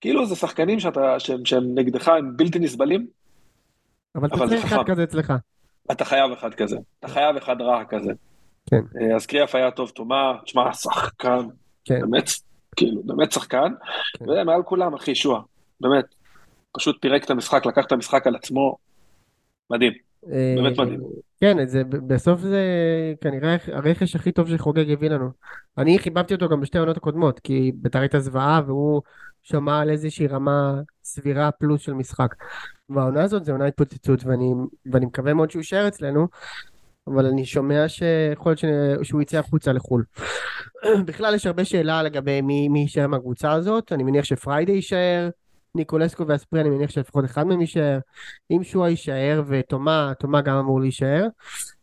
[0.00, 3.06] כאילו זה שחקנים שאתה, שהם, שהם נגדך, הם בלתי נסבלים,
[4.16, 4.82] אבל אתה אבל זה צריך אחד.
[4.86, 5.32] כזה אצלך.
[5.92, 8.12] אתה חייב אחד כזה, אתה חייב אחד רע כזה.
[8.70, 8.82] כן.
[9.00, 11.46] אה, אז קריאף היה טוב תומה, תשמע, שחקן,
[11.84, 12.00] כן.
[12.00, 12.30] באמת,
[12.76, 13.72] כאילו, באמת שחקן,
[14.18, 14.24] כן.
[14.30, 15.40] ומעל כולם, אחי, שועה,
[15.80, 16.04] באמת,
[16.72, 18.76] פשוט פירק את המשחק, לקח את המשחק על עצמו,
[19.70, 19.92] מדהים,
[20.22, 21.00] באמת אה, מדהים.
[21.40, 22.64] כן, זה, בסוף זה
[23.20, 25.30] כנראה הרכש הכי טוב שחוגג הביא לנו.
[25.78, 29.02] אני חיבבתי אותו גם בשתי העונות הקודמות, כי בית"ר הייתה זוועה והוא
[29.42, 32.34] שמע על איזושהי רמה סבירה פלוס של משחק.
[32.88, 34.52] והעונה הזאת זה עונה התפוצצות, ואני,
[34.92, 36.28] ואני מקווה מאוד שהוא יישאר אצלנו,
[37.06, 40.04] אבל אני שומע שיכול להיות ש- שהוא יצא החוצה לחו"ל.
[41.06, 45.28] בכלל יש הרבה שאלה לגבי מי, מי יישאר מהקבוצה הזאת, אני מניח שפריידי יישאר,
[45.74, 47.98] ניקולסקו ואספרי, אני מניח שלפחות אחד מהם יישאר.
[48.50, 51.26] אם שועה יישאר ותומה, תומה גם אמור להישאר,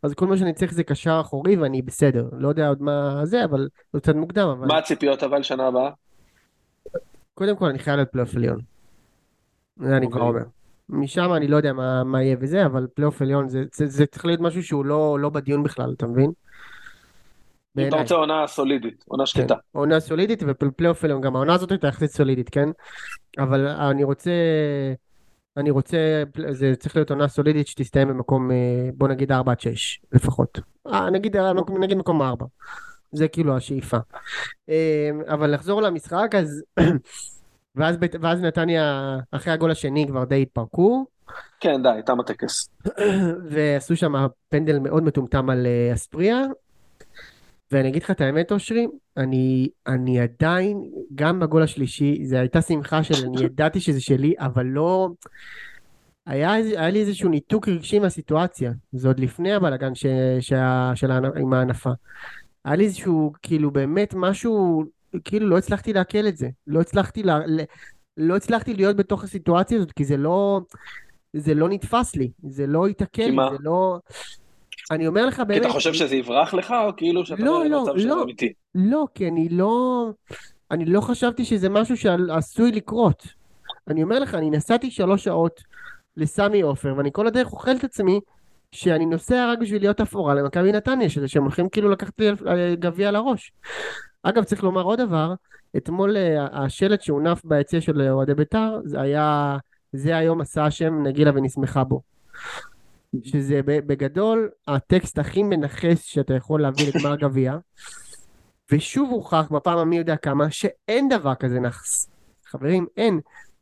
[0.03, 2.29] אז כל מה שאני צריך זה קשר אחורי ואני בסדר.
[2.31, 5.91] לא יודע עוד מה זה, אבל זה קצת מוקדם, אבל מה הציפיות אבל שנה הבאה?
[7.33, 8.59] קודם כל אני חייב להיות פלייאוף עליון.
[9.77, 10.41] זה אני כבר אוקיי.
[10.41, 10.49] אומר.
[10.89, 14.25] משם אני לא יודע מה, מה יהיה וזה, אבל פלייאוף עליון זה, זה, זה צריך
[14.25, 16.31] להיות משהו שהוא לא, לא בדיון בכלל, אתה מבין?
[17.77, 18.01] אם אתה בעיניי.
[18.01, 19.55] רוצה עונה סולידית, עונה כן, שקטה.
[19.71, 22.69] עונה סולידית ופלייאוף עליון, גם העונה הזאת הייתה יחסית סולידית, כן?
[23.39, 24.31] אבל אני רוצה,
[25.57, 28.55] אני רוצה, זה צריך להיות עונה סולידית שתסתיים במקום, אה,
[28.93, 30.59] בוא נגיד 4 עד 6 לפחות.
[30.87, 32.45] אה, נגיד, מקום- נגיד מקום 4.
[33.11, 33.97] זה כאילו השאיפה.
[34.69, 36.63] אה, אבל לחזור למשחק, אז...
[37.75, 41.05] ואז, ואז נתניה, אחרי הגול השני כבר די התפרקו,
[41.59, 42.69] כן, די, תם הטקס.
[43.51, 44.13] ועשו שם
[44.49, 46.41] פנדל מאוד מטומטם על אה, אספריה.
[47.71, 53.03] ואני אגיד לך את האמת, אושרי, אני, אני עדיין, גם בגול השלישי, זו הייתה שמחה
[53.03, 55.09] של, אני ידעתי שזה שלי, אבל לא...
[56.25, 58.71] היה, היה לי איזשהו ניתוק רגשי מהסיטואציה.
[58.91, 60.05] זה עוד לפני הבלאגן ש,
[60.39, 61.89] שה, של עם ההנפה.
[62.65, 64.83] היה לי איזשהו, כאילו, באמת משהו,
[65.23, 66.49] כאילו, לא הצלחתי לעכל את זה.
[66.67, 67.39] לא הצלחתי, לה,
[68.17, 70.61] לא הצלחתי להיות בתוך הסיטואציה הזאת, כי זה לא...
[71.33, 73.35] זה לא נתפס לי, זה לא התעכל לי?
[73.51, 73.99] זה לא...
[74.91, 75.61] אני אומר לך כי באמת...
[75.61, 78.23] אתה חושב שזה יברח לך, או כאילו שאתה לא, לא, מצב שזה לא.
[78.23, 78.53] אמיתי?
[78.75, 80.09] לא, כי אני לא...
[80.71, 83.23] אני לא חשבתי שזה משהו שעשוי לקרות.
[83.87, 85.61] אני אומר לך, אני נסעתי שלוש שעות
[86.17, 88.19] לסמי עופר, ואני כל הדרך אוכל את עצמי
[88.71, 92.21] שאני נוסע רק בשביל להיות אפורה למכבי נתניה, שזה שהם הולכים כאילו לקחת
[92.73, 93.51] גביע על הראש.
[94.23, 95.33] אגב, צריך לומר עוד דבר,
[95.77, 99.57] אתמול אה, השלט שהונף ביציע של אוהדי בית"ר, זה היה...
[99.93, 102.01] זה היום עשה השם נגילה ונשמחה בו.
[103.23, 107.57] שזה בגדול הטקסט הכי מנכס שאתה יכול להביא לגמר גביע.
[108.71, 112.09] ושוב הוכח בפעם המי יודע כמה שאין דבר כזה נאחס.
[112.45, 113.19] חברים, אין.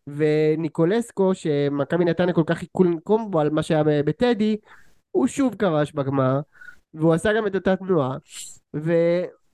[0.07, 4.57] וניקולסקו, שמכבי נתניה כל כך חיכו לנקום בו על מה שהיה בטדי,
[5.11, 6.39] הוא שוב כבש בגמר,
[6.93, 8.17] והוא עשה גם את אותה תנועה.
[8.75, 8.93] ו...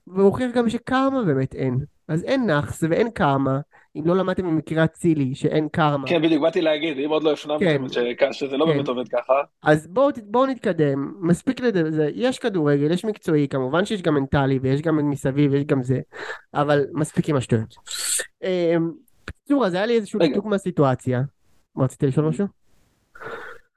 [0.06, 1.78] והוא הוכיח גם שקרמה באמת אין.
[2.08, 3.60] אז אין נאחס ואין קרמה,
[3.96, 6.08] אם לא למדתם ממקרה אצילי שאין קרמה.
[6.08, 7.82] כן, בדיוק, באתי להגיד, אם עוד לא הפנמתם כן.
[8.32, 8.70] ש- שזה לא כן.
[8.72, 9.32] באמת עובד ככה,
[9.62, 14.82] אז בואו בוא נתקדם, מספיק לזה, יש כדורגל, יש מקצועי, כמובן שיש גם מנטלי ויש
[14.82, 16.00] גם מסביב, יש גם זה,
[16.54, 17.74] אבל מספיק עם השטויות.
[18.44, 18.90] אמ,
[19.26, 20.20] בקיצור, אז היה לי איזשהו.
[20.20, 21.22] ניתוק מהסיטואציה.
[21.76, 22.46] מה, רצית לשאול משהו?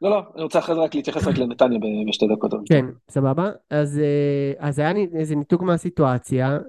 [0.02, 2.52] לא, לא, אני רוצה אחרי זה רק להתייחס רק לנתניה בשתי דקות.
[2.70, 3.52] כן, סבבה.
[3.70, 6.60] אז, אה, אז היה לי איזה ניתוק מהסיטואציה,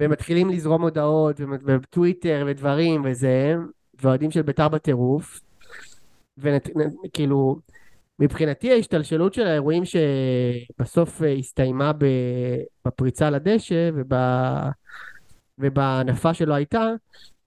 [0.00, 3.56] ומתחילים לזרום הודעות, ו- וטוויטר ודברים וזה,
[4.02, 5.40] ואוהדים של בית"ר בטירוף,
[6.38, 7.56] וכאילו,
[8.18, 11.92] מבחינתי ההשתלשלות של האירועים שבסוף אה, הסתיימה
[12.84, 14.18] בפריצה לדשא וב...
[15.58, 16.88] ובהנפה שלא הייתה,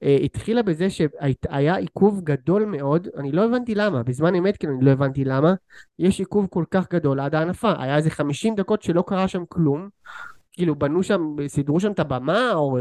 [0.04, 4.86] אה, התחילה בזה שהיה עיכוב גדול מאוד, אני לא הבנתי למה, בזמן אמת כאילו אני
[4.86, 5.54] לא הבנתי למה,
[6.00, 9.90] יש עיכוב כל כך גדול עד ההנפה, היה איזה 50 דקות שלא קרה שם כלום,
[10.58, 12.78] כאילו בנו שם, סידרו שם את הבמה, או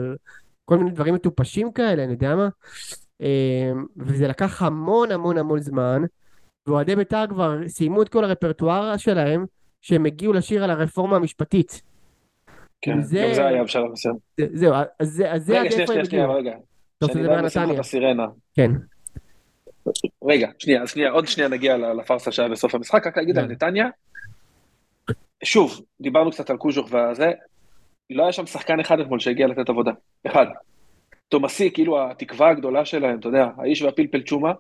[0.65, 2.49] כל מיני דברים מטופשים כאלה, אני יודע מה,
[3.23, 6.03] אה, וזה לקח המון המון המון זמן,
[6.67, 9.45] ואוהדי בית"ר כבר סיימו את כל הרפרטואר שלהם,
[9.83, 11.83] שהם הגיעו לשיר על הרפורמה המשפטית.
[12.81, 13.87] כן, זה- גם זה היה מסוים.
[14.41, 16.27] זה- זהו, אז זה, אז זה רגע, שנייה, שנייה, שנייה.
[16.27, 16.53] רגע.
[17.03, 17.75] נתניה?
[17.75, 18.27] את הסירנה.
[18.55, 18.71] כן.
[20.29, 23.47] רגע, שנייה, אז שנייה, עוד שנייה נגיע לפארסה שהיה בסוף המשחק, רק להגיד על.
[23.47, 23.87] נתניה.
[25.45, 27.31] שוב, דיברנו קצת על קוז'וך וזה,
[28.11, 29.93] לא היה שם שחקן אחד אתמול שהגיע לתת עבודה.
[30.27, 30.47] אחד.
[31.29, 34.53] תומאסי, כאילו התקווה הגדולה שלהם, אתה יודע, האיש והפלפל צ'ומה,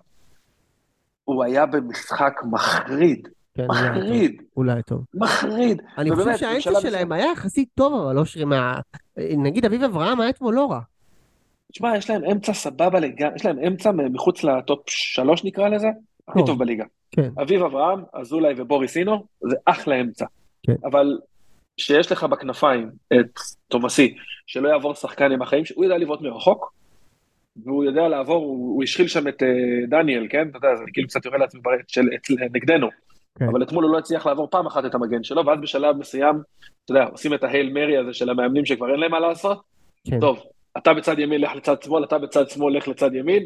[1.25, 3.67] הוא היה במשחק מחריד, כן.
[3.69, 5.05] מחריד, אולי טוב.
[5.15, 5.83] מחריד.
[5.99, 8.81] אני חושב שהאמצע שלהם היה יחסית טוב, אבל אושרי, מה...
[9.17, 10.81] נגיד אביב אברהם היה אתמול לא רע.
[11.73, 15.89] תשמע, יש להם אמצע סבבה לגמרי, יש להם אמצע מחוץ לטופ שלוש נקרא לזה,
[16.29, 16.41] הכי.
[16.47, 16.85] טוב בליגה.
[17.11, 17.31] כן.
[17.43, 20.27] אביב אברהם, אזולאי ובוריס אינו, זה אחלה אמצע.
[20.63, 20.75] כן.
[20.85, 21.19] אבל
[21.77, 24.15] שיש לך בכנפיים את תומאסי,
[24.47, 26.73] שלא יעבור שחקן עם החיים, הוא יודע לבעוט מרחוק,
[27.65, 29.47] והוא יודע לעבור, הוא, הוא השחיל שם את uh,
[29.89, 30.49] דניאל, כן?
[30.49, 32.21] אתה יודע, זה כאילו קצת יורה לעצמי של את,
[32.55, 32.89] נגדנו.
[33.39, 33.49] כן.
[33.49, 36.35] אבל אתמול הוא לא הצליח לעבור פעם אחת את המגן שלו, ואז בשלב מסוים,
[36.85, 39.63] אתה יודע, עושים את ההייל מרי הזה של המאמנים שכבר אין להם מה לעשות,
[40.11, 40.21] כן.
[40.21, 40.43] טוב,
[40.77, 43.43] אתה בצד ימין, לך לצד שמאל, אתה בצד שמאל, לך לצד ימין,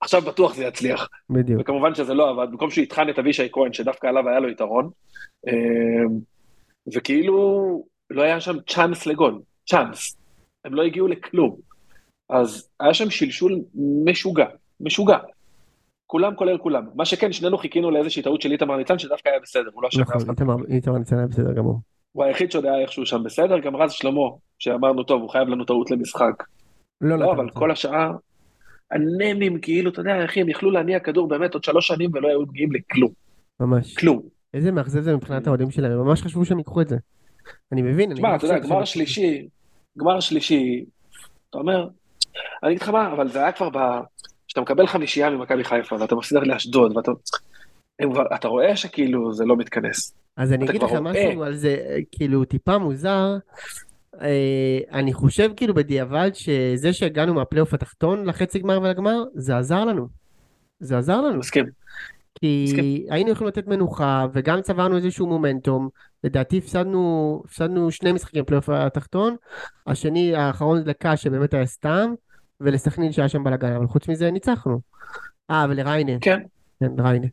[0.00, 1.08] עכשיו בטוח זה יצליח.
[1.30, 1.60] בדיוק.
[1.60, 4.90] וכמובן שזה לא עבד, במקום שהוא יטחן את אבישי כהן, שדווקא עליו היה לו יתרון,
[5.46, 6.18] אמ,
[6.94, 10.16] וכאילו לא היה שם צ'אנס לגול, צ'אנס.
[10.64, 11.56] הם לא הגיעו לכלום.
[12.30, 13.60] אז היה שם שלשול
[14.04, 14.46] משוגע,
[14.80, 15.18] משוגע.
[16.06, 16.84] כולם כולל כולם.
[16.94, 20.00] מה שכן, שנינו חיכינו לאיזושהי טעות של איתמר ניצן, שדווקא היה בסדר, הוא לא אשם
[20.00, 20.30] נכון.
[20.30, 21.80] איתמר איתמר ניצן היה בסדר גמור.
[22.12, 24.20] הוא היחיד שעוד היה איכשהו שם בסדר, גם רז שלמה,
[24.58, 26.42] שאמרנו, טוב, הוא חייב לנו טעות למשחק.
[27.00, 27.58] לא לא, נתן אבל זה.
[27.58, 28.12] כל השעה,
[28.90, 32.40] הנמים, כאילו, אתה יודע, אחי, הם יכלו להניע כדור באמת עוד שלוש שנים ולא היו
[32.42, 33.10] מגיעים לכלום.
[33.60, 33.94] ממש.
[33.94, 34.33] כלום.
[34.54, 36.96] איזה מאכזב זה מבחינת האוהדים שלהם, הם ממש חשבו שהם ייקחו את זה.
[37.72, 39.48] אני מבין, אני תשמע, אתה יודע, גמר שלישי,
[39.98, 40.84] גמר שלישי,
[41.50, 41.88] אתה אומר,
[42.62, 43.78] אני אגיד לך מה, אבל זה היה כבר ב...
[44.46, 47.12] כשאתה מקבל חמישייה ממכבי חיפה ואתה מפסיד לאשדוד ואתה...
[48.34, 50.14] אתה רואה שכאילו זה לא מתכנס.
[50.36, 50.92] אז אני אגיד לך.
[50.92, 53.36] משהו על זה, כאילו טיפה מוזר.
[54.20, 60.08] אה, אני חושב כאילו בדיעבד שזה שהגענו מהפלייאוף התחתון לחצי גמר ולגמר, זה עזר לנו.
[60.80, 61.38] זה עזר לנו.
[61.38, 61.64] מסכים.
[62.34, 63.06] כי מסכים.
[63.10, 65.88] היינו יכולים לתת מנוחה וגם צברנו איזשהו מומנטום.
[66.24, 69.36] לדעתי הפסדנו, הפסדנו שני משחקים בפלייאוף התחתון.
[69.86, 72.14] השני האחרון לקאש שבאמת היה סתם,
[72.60, 74.80] ולסכנין שהיה שם בלאגן, אבל חוץ מזה ניצחנו.
[75.50, 76.12] אה, ולריינה.
[76.20, 76.40] כן,
[76.80, 77.26] כן, ריינה.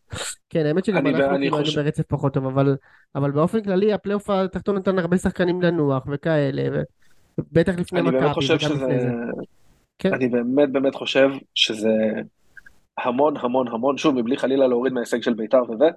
[0.49, 2.75] כן, האמת שגם אנחנו כאילו היינו חושב- ברצף פחות טוב, אבל,
[3.15, 6.81] אבל באופן כללי הפלייאוף התחתון נתן הרבה שחקנים לנוח וכאלה,
[7.37, 8.73] ובטח לפני אני באמת מכבי וגם שזה...
[8.73, 9.11] לפני זה.
[9.99, 10.13] כן.
[10.13, 11.89] אני באמת באמת חושב שזה
[12.97, 15.89] המון המון המון, שוב, מבלי חלילה להוריד מההישג של בית"ר וזה,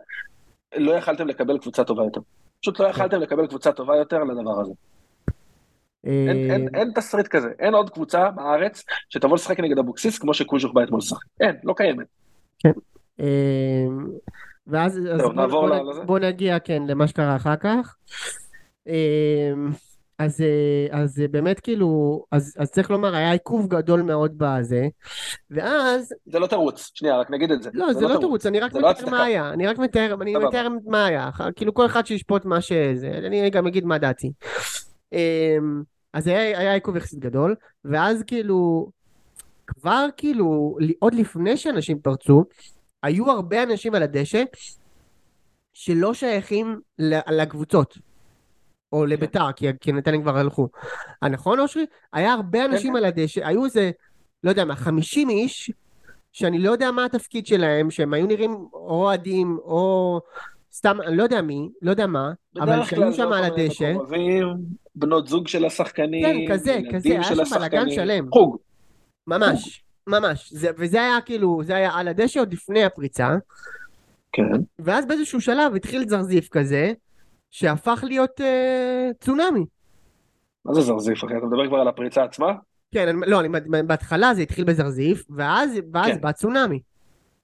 [0.76, 2.20] לא יכלתם לקבל קבוצה טובה יותר.
[2.60, 4.72] פשוט לא יכלתם לקבל קבוצה טובה יותר לדבר הזה.
[6.04, 10.34] אין, אין, אה, אין תסריט כזה, אין עוד קבוצה בארץ שתבוא לשחק נגד אבוקסיס כמו
[10.34, 11.26] שקוז'וך בא אתמול לשחק.
[11.40, 12.06] אין, לא קיימת.
[13.20, 13.86] אה,
[14.66, 15.00] ואז
[15.34, 15.68] בוא,
[16.04, 17.96] בוא, נגיע כן למה שקרה אחר כך.
[20.18, 24.88] אז, אה, אז אה, באמת כאילו, אז, אז צריך לומר היה עיכוב גדול מאוד בזה,
[25.50, 27.70] ואז זה לא תירוץ, שנייה, רק נגיד את זה.
[27.74, 29.10] לא, זה לא תירוץ, אני רק זה לא מתאר הצדקה.
[29.10, 30.36] מה היה, אני רק מתאר, אני.
[30.36, 34.32] מתאר מה היה, כאילו כל אחד שישפוט מה שזה, אני גם אגיד מה דעתי.
[35.12, 37.54] אמ, אז היה היה עיכוב יחסית גדול,
[37.84, 38.90] ואז כאילו,
[39.66, 42.44] כבר כאילו, עוד לפני שאנשים פרצו,
[43.02, 44.42] היו הרבה אנשים על הדשא
[45.72, 46.80] שלא שייכים
[47.30, 47.98] לקבוצות.
[48.94, 50.68] או לביתר, כי, כי נתניה כבר הלכו.
[51.22, 51.86] הנכון אושרי?
[52.12, 52.96] היה הרבה אנשים כן.
[52.96, 53.90] על הדשא, היו איזה,
[54.44, 55.70] לא יודע מה, 50 איש,
[56.32, 60.20] שאני לא יודע מה התפקיד שלהם, שהם היו נראים או אוהדים או
[60.72, 63.92] סתם, אני לא יודע מי, לא יודע מה, אבל שהיו שם על כל מיני הדשא,
[63.92, 64.46] מקורבים,
[64.94, 67.90] בנות זוג של השחקנים, כן, כזה, כזה, היה שם בלאגן.
[67.90, 68.30] שלם.
[68.32, 68.56] חוג.
[69.26, 73.36] ממש, ממש, זה, וזה היה כאילו, זה היה על הדשא עוד לפני הפריצה,
[74.32, 74.60] כן.
[74.78, 76.92] ואז באיזשהו שלב התחיל זרזיף כזה,
[77.54, 79.64] שהפך להיות אה, צונאמי.
[80.64, 81.36] מה זה זרזיף, אחי?
[81.36, 82.52] אתה מדבר כבר על הפריצה עצמה?
[82.94, 83.48] כן, אני, לא, אני,
[83.86, 86.20] בהתחלה זה התחיל בזרזיף, ואז, ואז כן.
[86.20, 86.80] בא צונאמי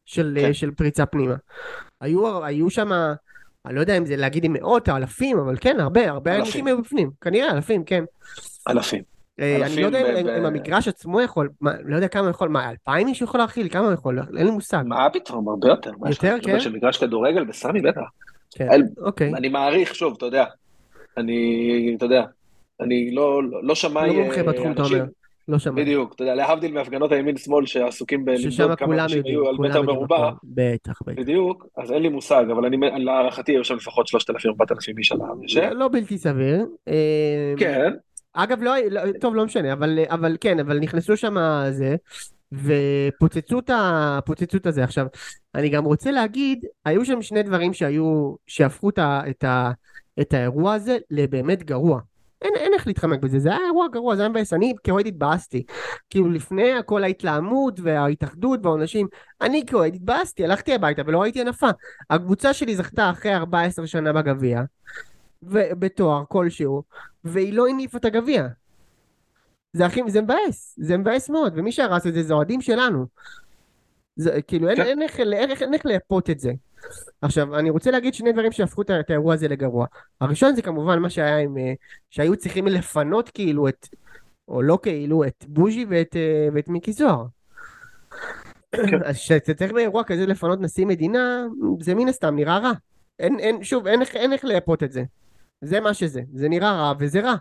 [0.05, 0.47] של, כן.
[0.47, 0.53] כן.
[0.53, 1.35] של פריצה פנימה.
[2.01, 2.93] היו, היו שם,
[3.67, 6.45] אני לא יודע אם זה להגיד עם מאות או אלפים, אבל כן, הרבה, הרבה אלפים.
[6.45, 7.11] אנשים היו בפנים.
[7.21, 8.05] כנראה, אלפים, כן.
[8.69, 9.03] אלפים.
[9.41, 12.31] אה, אני לא יודע אם, ב- אם ב- המגרש עצמו יכול, מה, לא יודע כמה
[12.31, 13.69] יכול, מה, אלפיים איש יכול להכיל?
[13.69, 14.19] כמה יכול?
[14.37, 14.83] אין לי מושג.
[14.87, 15.91] מה פתאום, הרבה יותר.
[16.07, 16.61] יותר, כן?
[16.61, 18.01] של מגרש כדורגל בסמי, בטח.
[18.55, 19.35] כן, אל- אוקיי.
[19.35, 20.45] אני מעריך, שוב, אתה יודע.
[21.17, 22.23] אני, אתה יודע,
[22.81, 24.09] אני לא, לא, לא שמאי...
[24.17, 25.05] לא מומחה אה, בתחום, אתה אומר.
[25.49, 25.81] לא שמעתי.
[25.81, 30.37] בדיוק, אתה יודע, להבדיל מהפגנות הימין-שמאל שעסוקים בלמדוד כמה אנשים היו על מטר מרובע, הכל.
[30.45, 31.19] בטח, בטח.
[31.23, 35.71] בדיוק, אז אין לי מושג, אבל אני, להערכתי היו שם לפחות 3,000-4,000 איש על הדשא.
[35.75, 36.67] לא בלתי סביר.
[36.89, 37.91] אה, כן,
[38.33, 41.37] אגב, לא, לא, טוב, לא משנה, אבל, אבל כן, אבל נכנסו שם
[41.71, 41.97] זה,
[42.53, 43.59] ופוצצו
[44.57, 44.85] את הזה.
[44.85, 45.07] עכשיו,
[45.55, 49.71] אני גם רוצה להגיד, היו שם שני דברים שהיו, שהפכו את, ה, את, ה,
[50.21, 52.01] את האירוע הזה לבאמת גרוע.
[52.43, 55.63] אין, אין איך להתחמק בזה, זה היה אירוע גרוע, זה היה מבאס, אני כאוהד התבאסתי.
[56.11, 59.07] כאילו לפני כל ההתלהמות וההתאחדות והעונשים,
[59.41, 61.69] אני כאוהד התבאסתי, הלכתי הביתה ולא ראיתי הנפה.
[62.11, 64.63] הקבוצה שלי זכתה אחרי 14 שנה בגביע,
[65.43, 66.83] ובתואר כלשהו,
[67.25, 68.47] והיא לא הניפה את הגביע.
[69.73, 73.07] זה הכי, זה מבאס, זה מבאס מאוד, ומי שהרס את זה זה אוהדים שלנו.
[74.17, 74.83] זה כאילו אין, כן.
[74.83, 76.53] אין, איך, אין, איך, אין איך לייפות את זה.
[77.23, 79.87] עכשיו, אני רוצה להגיד שני דברים שהפכו את האירוע הזה לגרוע.
[80.21, 81.73] הראשון זה כמובן מה שהיה עם, אה,
[82.11, 83.89] שהיו צריכים לפנות כאילו את,
[84.49, 87.25] או לא כאילו, את בוז'י ואת, אה, ואת מיקי זוהר.
[88.73, 89.03] כן.
[89.05, 91.47] אז כשאתה צריך באירוע כזה לפנות נשיא מדינה,
[91.81, 92.73] זה מן הסתם נראה רע.
[93.19, 95.03] אין, אין, שוב, אין, איך- אין איך לייפות את זה.
[95.65, 97.35] זה מה שזה, זה נראה רע וזה רע.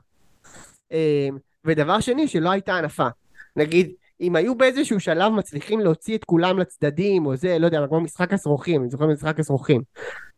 [1.65, 3.07] אה, ודבר שני, שלא הייתה הנפה.
[3.55, 3.91] נגיד,
[4.21, 8.33] אם היו באיזשהו שלב מצליחים להוציא את כולם לצדדים, או זה, לא יודע, כמו משחק
[8.33, 9.81] הסרוכים, אני זוכר משחק הסרוכים.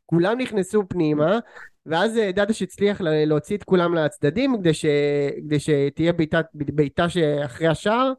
[0.05, 1.39] כולם נכנסו פנימה,
[1.85, 4.85] ואז אה, דדש הצליח לה- להוציא את כולם לצדדים, כדי, ש...
[5.45, 8.13] כדי שתהיה בעיטת- בעיטה שאחרי השער,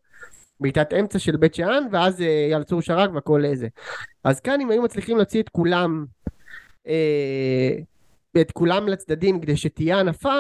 [0.60, 3.68] בעיטת אמצע של בית שאן, ואז אה, אייל צור שרק והכל איזה.
[4.24, 6.04] אז כאן אם היו מצליחים להוציא את כולם,
[6.86, 7.72] אה,
[8.40, 10.34] את כולם לצדדים כדי שתהיה הנפה,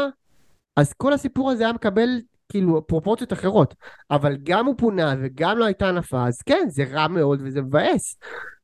[0.76, 2.08] אז כל הסיפור הזה היה מקבל
[2.52, 3.74] כאילו פרופורציות אחרות.
[4.10, 8.16] אבל גם הוא פונה וגם לא הייתה הנפה, אז כן, זה רע מאוד וזה מבאס.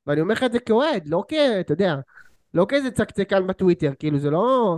[0.07, 1.33] ואני אומר לך את זה כאוהד, לא כ...
[1.61, 1.97] אתה יודע,
[2.55, 4.77] לא כאיזה צקצקן בטוויטר, כאילו זה לא...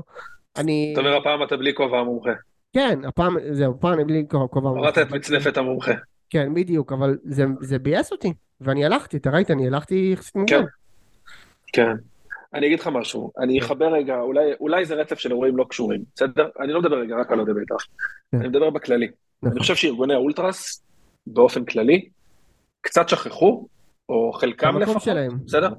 [0.56, 0.90] אני...
[0.92, 2.30] אתה אומר הפעם אתה בלי כובע המומחה.
[2.72, 4.68] כן, הפעם, זהו, הפעם אני בלי כובע.
[4.68, 5.92] הורדת את מצנפת המומחה.
[6.30, 8.32] כן, בדיוק, אבל זה, זה ביאס אותי.
[8.60, 10.64] ואני הלכתי, אתה ראית, אני הלכתי יחסית מוקדם.
[11.72, 11.92] כן.
[12.54, 16.00] אני אגיד לך משהו, אני אחבר רגע, אולי, אולי זה רצף של אירועים לא קשורים,
[16.14, 16.48] בסדר?
[16.60, 17.76] אני לא מדבר רגע רק על אוהדי בית"ר,
[18.32, 18.38] כן.
[18.38, 19.08] אני מדבר בכללי.
[19.42, 19.52] נכון.
[19.52, 20.84] אני חושב שארגוני האולטרס,
[21.26, 22.08] באופן כללי,
[22.80, 23.66] קצת שכחו,
[24.08, 25.38] או חלקם לפחות, שלהם.
[25.46, 25.70] בסדר?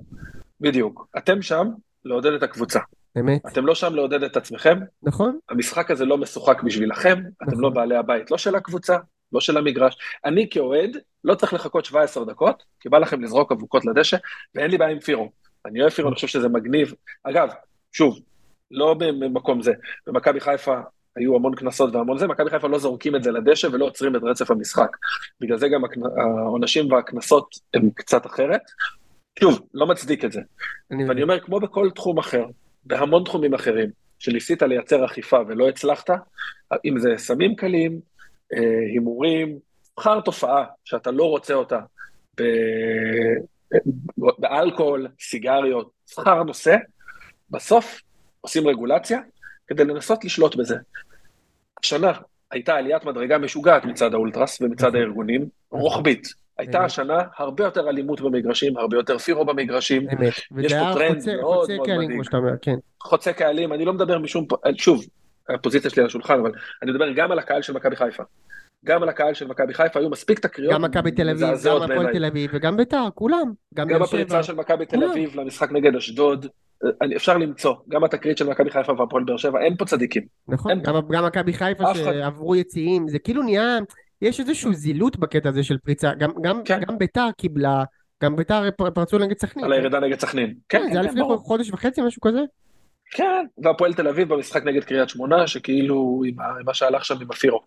[0.61, 1.07] בדיוק.
[1.17, 1.67] אתם שם
[2.05, 2.79] לעודד את הקבוצה.
[3.19, 5.39] אמת, אתם לא שם לעודד את עצמכם, נכון?
[5.49, 7.63] המשחק הזה לא משוחק בשבילכם, אתם נכון.
[7.63, 8.97] לא בעלי הבית, לא של הקבוצה,
[9.33, 9.97] לא של המגרש.
[10.25, 14.17] אני כאוהד לא צריך לחכות 17 דקות, כי בא לכם לזרוק אבוקות לדשא,
[14.55, 15.31] ואין לי בעיה עם פירו.
[15.65, 16.93] אני אוהב פירו, אני חושב שזה מגניב.
[17.23, 17.49] אגב,
[17.91, 18.19] שוב,
[18.71, 19.73] לא במקום זה,
[20.07, 20.79] במכבי חיפה
[21.15, 24.21] היו המון קנסות והמון זה, מכבי חיפה לא זורקים את זה לדשא ולא עוצרים את
[24.23, 24.97] רצף המשחק.
[25.41, 25.81] בגלל זה גם
[26.17, 28.61] העונשים והקנסות הם קצת אחרת.
[29.39, 30.41] שוב, לא מצדיק את זה.
[30.91, 32.45] אני ואני אומר, כמו בכל תחום אחר,
[32.85, 33.89] בהמון תחומים אחרים,
[34.19, 36.09] שניסית לייצר אכיפה ולא הצלחת,
[36.85, 37.99] אם זה סמים קלים,
[38.53, 38.59] אה,
[38.93, 39.59] הימורים,
[39.97, 41.79] בחר תופעה שאתה לא רוצה אותה,
[42.41, 43.41] ב-
[44.17, 46.75] באלכוהול, סיגריות, בחר נושא,
[47.49, 48.01] בסוף
[48.41, 49.19] עושים רגולציה
[49.67, 50.75] כדי לנסות לשלוט בזה.
[51.83, 52.11] השנה
[52.51, 56.41] הייתה עליית מדרגה משוגעת מצד האולטרס ומצד הארגונים, רוחבית.
[56.57, 56.85] הייתה.
[56.85, 60.07] השנה הרבה יותר אלימות במגרשים, הרבה יותר פירו במגרשים.
[60.51, 62.21] וזה פה טרנד מאוד מאוד מדאיג.
[62.61, 62.75] כן.
[63.01, 64.47] חוצה קהלים, אני לא מדבר משום,
[64.77, 65.05] שוב,
[65.49, 66.51] הפוזיציה שלי על השולחן, אבל
[66.83, 68.23] אני מדבר גם על הקהל של מכבי חיפה.
[68.85, 72.13] גם על הקהל של מכבי חיפה, היו מספיק תקריות גם מכבי תל אביב, גם הפועל.
[72.13, 73.51] תל אביב וגם ביתר, כולם.
[73.73, 74.01] גם גם.
[74.01, 75.03] הפריצה של מכבי תל.
[75.03, 76.45] אביב למשחק נגד אשדוד,
[76.85, 80.23] אה, אפשר למצוא, גם התקרית של מכבי חיפה והפועל באר שבע, אין פה צדיקים.
[80.47, 81.95] נכון, אין גם, גם מכבי חיפה.
[81.95, 83.77] שעברו יציאים, זה כאילו נהיה,
[84.21, 86.79] יש איזושהי זילות בקטע הזה של פריצה, גם, גם, כן.
[86.87, 87.83] גם ביתר קיבלה,
[88.23, 89.65] גם ביתר פר- פרצו נגד סכנין.
[89.65, 90.53] על הירידה נגד סכנין.
[90.69, 91.37] כן, כן, זה היה כן, לפני.
[91.37, 92.39] חודש וחצי, משהו כזה.
[93.13, 97.61] כן, והפועל תל אביב במשחק נגד קריית שמונה, שכאילו, עם מה שהלך שם עם הפירו.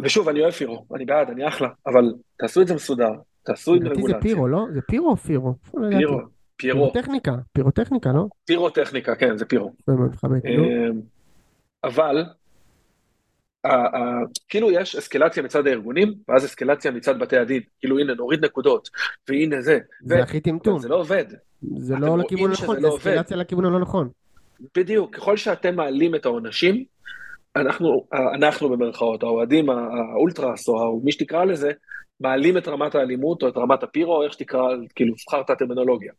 [0.00, 3.94] ושוב, אני אוהב פירו, אני בעד, אני אחלה, אבל תעשו את זה מסודר, תעשו לדעתי
[3.94, 4.20] זה רגולציה.
[4.20, 4.66] פירו, לא?
[4.74, 5.54] זה פירו או פירו?
[5.74, 5.88] לא.
[5.98, 6.20] פירו,
[6.56, 8.26] פיירו, פירוטכניקה, פירוטכניקה, לא?
[8.44, 9.72] פירוטכניקה, כן, זה פירו.
[9.88, 10.08] נו.
[10.44, 11.00] אמ,
[11.84, 12.24] אבל,
[14.48, 17.62] כאילו יש אסקלציה מצד הארגונים, ואז אסקלציה מצד בתי הדין.
[17.80, 18.88] כאילו הנה נוריד נקודות,
[19.28, 19.78] והנה זה.
[20.00, 20.78] זה הכי טמטום.
[20.78, 21.24] זה לא עובד.
[21.76, 22.96] זה לא לכיוון הנכון, לא זה.
[22.96, 24.08] אסקלציה לכיוון הלא נכון.
[24.76, 26.84] בדיוק, ככל שאתם מעלים את העונשים,
[27.56, 31.70] אנחנו, אנחנו במרכאות, האוהדים, האולטרס, או מי שתקרא לזה,
[32.20, 36.12] מעלים את רמת האלימות, או את רמת הפירו, או איך שתקרא, כאילו, בחר את הטרמינולוגיה.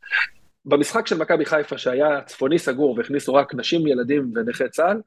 [0.65, 5.01] במשחק של מכבי חיפה, שהיה צפוני סגור והכניסו רק נשים, ילדים ונכי צה"ל,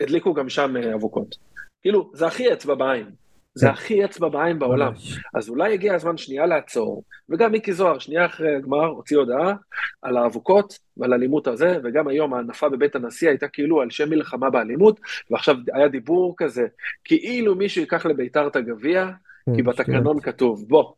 [0.00, 1.36] הדליקו גם שם אה, אבוקות.
[1.82, 3.10] כאילו, זה הכי אצבע בעין.
[3.54, 3.70] זה.
[3.70, 4.92] הכי אצבע בעין בעולם.
[5.34, 9.54] אז אולי הגיע הזמן שנייה לעצור, וגם מיקי זוהר, שנייה אחרי הגמר, הוציא הודעה
[10.02, 14.50] על האבוקות ועל האלימות הזה, וגם היום ההנפה בבית הנשיא הייתה כאילו על שם מלחמה
[14.50, 15.00] באלימות,
[15.30, 16.62] ועכשיו היה דיבור כזה,
[17.04, 19.08] כאילו מישהו ייקח לביתר את הגביע,
[19.56, 20.92] כי כן, בתקנון כתוב, בוא,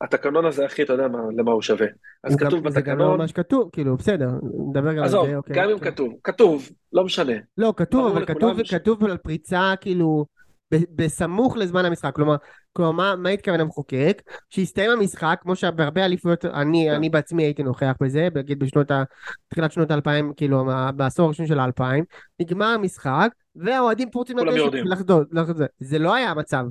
[0.00, 1.86] התקנון הזה הכי, אתה יודע מה, למה הוא שווה.
[2.24, 4.28] אז הוא גם- כתוב זה גם לא בתקנון, ממש כתוב, כאילו, בסדר,
[4.68, 5.56] נדבר גם על עזוב, זה, אוקיי.
[5.56, 5.90] גם אם כן.
[5.90, 7.32] כתוב, כתוב, לא משנה.
[7.58, 10.26] לא, כתוב, אבל כתוב, ש- כתוב על פריצה, כאילו,
[10.70, 12.14] בסמוך לזמן המשחק.
[12.14, 12.36] כלומר,
[12.72, 14.22] כלומר מה, מה התכוון המחוקק?
[14.50, 16.94] שהסתיים המשחק, כמו שבהרבה אליפויות, אני, כן.
[16.94, 19.02] אני בעצמי הייתי נוכח בזה, נגיד בשנות ה...
[19.48, 20.64] תחילת שנות האלפיים, כאילו,
[20.96, 22.04] בעשור הראשון של האלפיים,
[22.40, 24.68] נגמר המשחק, והאוהדים פורצים לדשא.
[24.84, 25.66] לחדוד, לחדוד.
[25.78, 26.64] זה לא היה המצב.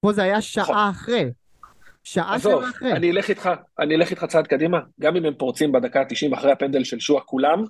[0.00, 0.42] פה זה היה נכון.
[0.42, 1.30] שעה אחרי.
[2.04, 2.92] שעה שלמה אחרי.
[2.92, 6.52] אני אלך איתך, אני אלך איתך צעד קדימה, גם אם הם פורצים בדקה ה-90 אחרי
[6.52, 7.64] הפנדל של שועה כולם,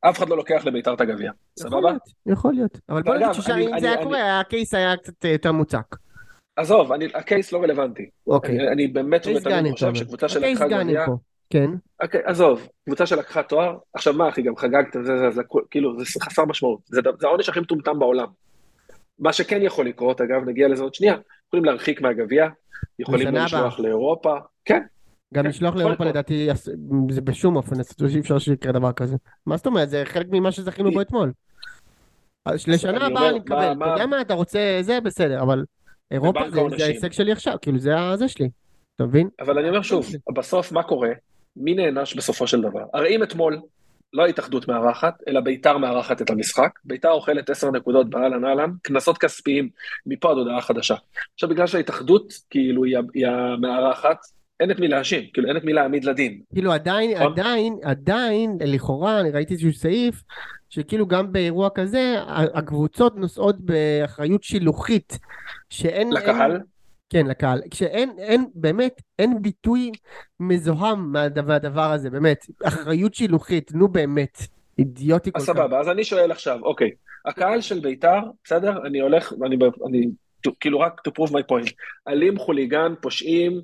[0.00, 1.92] אף אחד לא לוקח לביתר את הגביע, סבבה?
[2.26, 2.78] יכול להיות.
[2.88, 5.52] אבל בוא נגיד ששם, אני- אם אני- זה היה קורה, הקייס היה קצת אה, יותר
[5.52, 5.96] מוצק.
[6.56, 8.10] עזוב, הקייס לא רלוונטי.
[8.26, 8.68] אוקיי.
[8.68, 9.94] אני- באמת גאנם, חושב.
[9.94, 11.04] שקבוצה הקייס שלקחה גביע.
[11.50, 11.70] כן.
[12.02, 16.20] אוקיי, עזוב, קבוצה שלקחה תואר, עכשיו מה אחי, גם חגגתם, זה, זה, זה, כאילו, זה
[16.20, 18.26] חסר משמעות, זה, זה העונש הכי מטומטם בעולם.
[19.18, 21.14] מה שכן יכול לקרות, אגב, נגיע לזה עוד שנייה,
[21.48, 22.48] יכולים להרחיק מהגביע,
[22.98, 24.82] יכולים לשלוח לאירופה, כן,
[25.34, 26.04] גם כן, לשלוח לאירופה.
[26.04, 26.48] לדעתי
[27.10, 29.16] זה בשום אופן, אז אי אפשר שיקרה דבר כזה.
[29.46, 29.90] מה זאת אומרת?
[29.90, 31.32] זה חלק ממה שזכינו בו אתמול.
[32.66, 35.64] לשנה הבאה אני מקבל, אתה יודע מה, אתה רוצה זה, בסדר, אבל
[36.10, 36.84] אירופה זה-.
[36.84, 38.48] ההישג שלי עכשיו, כאילו זה הזה שלי,
[38.96, 39.28] אתה מבין?
[39.40, 41.10] אבל אני אומר שוב, בסוף מה קורה?
[41.56, 42.84] מי נענש בסופו של דבר?
[42.94, 43.60] הרי אם אתמול
[44.12, 49.18] לא ההתאחדות מארחת, אלא ביתר מארחת את המשחק, ביתר אוכלת 10 נקודות באהלן אהלן, קנסות
[49.18, 49.68] כספיים
[50.06, 50.94] מפה עד הודעה חדשה.
[51.34, 54.18] עכשיו בגלל שההתאחדות כאילו היא המארחת,
[54.60, 56.40] אין את מי להאשים, כאילו אין את מי להעמיד לדין.
[56.54, 57.32] כאילו עדיין, נכון.
[57.32, 60.22] עדיין, עדיין, לכאורה, אני ראיתי איזשהו סעיף,
[60.68, 62.14] שכאילו גם באירוע כזה,
[62.54, 65.18] הקבוצות נושאות באחריות שילוחית,
[65.70, 66.12] שאין...
[66.12, 66.60] לקהל, אין-
[67.10, 67.60] כן, לקהל.
[67.70, 69.90] כשאין, אין, באמת, אין ביטוי
[70.40, 72.46] מזוהם מהדבר, הזה, באמת.
[72.64, 74.38] אחריות שילוחית, נו באמת.
[74.78, 75.52] אידיוטי כל אז כך.
[75.52, 76.90] סבבה, אז אני שואל עכשיו, אוקיי,
[77.26, 78.86] הקהל של ביתר, בסדר?
[78.86, 80.06] אני הולך, אני, ב- אני
[80.60, 81.72] כאילו רק to prove my point,
[82.08, 83.60] אלים, חוליגן, פושעים,